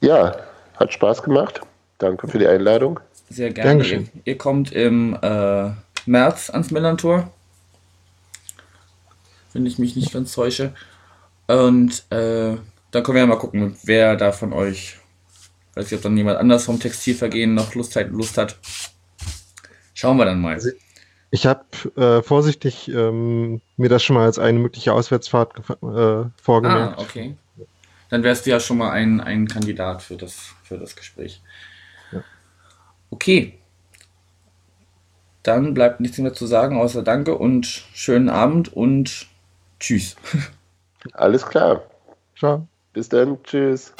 Ja, 0.00 0.36
hat 0.76 0.92
Spaß 0.92 1.22
gemacht. 1.22 1.60
Danke 1.98 2.28
für 2.28 2.38
die 2.38 2.46
Einladung. 2.46 3.00
Sehr 3.30 3.50
gerne. 3.50 3.70
Dankeschön. 3.70 4.10
Ihr, 4.14 4.32
ihr 4.32 4.38
kommt 4.38 4.72
im 4.72 5.16
äh, 5.22 5.70
März 6.06 6.50
ans 6.50 6.70
Millantor. 6.70 7.30
Wenn 9.52 9.64
ich 9.64 9.78
mich 9.78 9.94
nicht 9.96 10.12
ganz 10.12 10.32
täusche. 10.32 10.74
Und 11.46 12.04
äh, 12.10 12.56
dann 12.90 13.02
können 13.02 13.16
wir 13.16 13.20
ja 13.20 13.26
mal 13.26 13.38
gucken, 13.38 13.76
wer 13.84 14.16
da 14.16 14.32
von 14.32 14.52
euch, 14.52 14.96
weiß 15.74 15.90
ich, 15.90 15.98
ob 15.98 16.02
dann 16.02 16.16
jemand 16.16 16.38
anders 16.38 16.64
vom 16.64 16.80
Textilvergehen 16.80 17.54
noch 17.54 17.74
Lust 17.74 17.96
hat. 17.96 18.10
Lust 18.10 18.38
hat. 18.38 18.56
Schauen 19.94 20.16
wir 20.16 20.24
dann 20.24 20.40
mal. 20.40 20.54
Also 20.54 20.70
ich 21.30 21.46
habe 21.46 21.64
äh, 21.96 22.22
vorsichtig 22.22 22.88
ähm, 22.88 23.60
mir 23.76 23.88
das 23.88 24.04
schon 24.04 24.14
mal 24.14 24.24
als 24.24 24.38
eine 24.38 24.60
mögliche 24.60 24.92
Auswärtsfahrt 24.92 25.58
äh, 25.68 26.30
vorgemerkt. 26.40 26.98
Ah, 26.98 27.02
okay. 27.02 27.34
Dann 28.08 28.22
wärst 28.22 28.46
du 28.46 28.50
ja 28.50 28.60
schon 28.60 28.78
mal 28.78 28.92
ein, 28.92 29.20
ein 29.20 29.48
Kandidat 29.48 30.02
für 30.02 30.14
das, 30.14 30.54
für 30.62 30.78
das 30.78 30.94
Gespräch. 30.94 31.42
Ja. 32.12 32.22
Okay. 33.10 33.58
Dann 35.42 35.74
bleibt 35.74 35.98
nichts 35.98 36.18
mehr 36.18 36.32
zu 36.32 36.46
sagen, 36.46 36.78
außer 36.78 37.02
Danke 37.02 37.36
und 37.36 37.66
schönen 37.66 38.28
Abend 38.28 38.72
und 38.72 39.26
Tschüss. 39.80 40.14
Alles 41.12 41.46
klar. 41.46 41.82
Ciao. 42.36 42.68
Bis 42.92 43.08
dann. 43.08 43.42
Tschüss. 43.42 43.94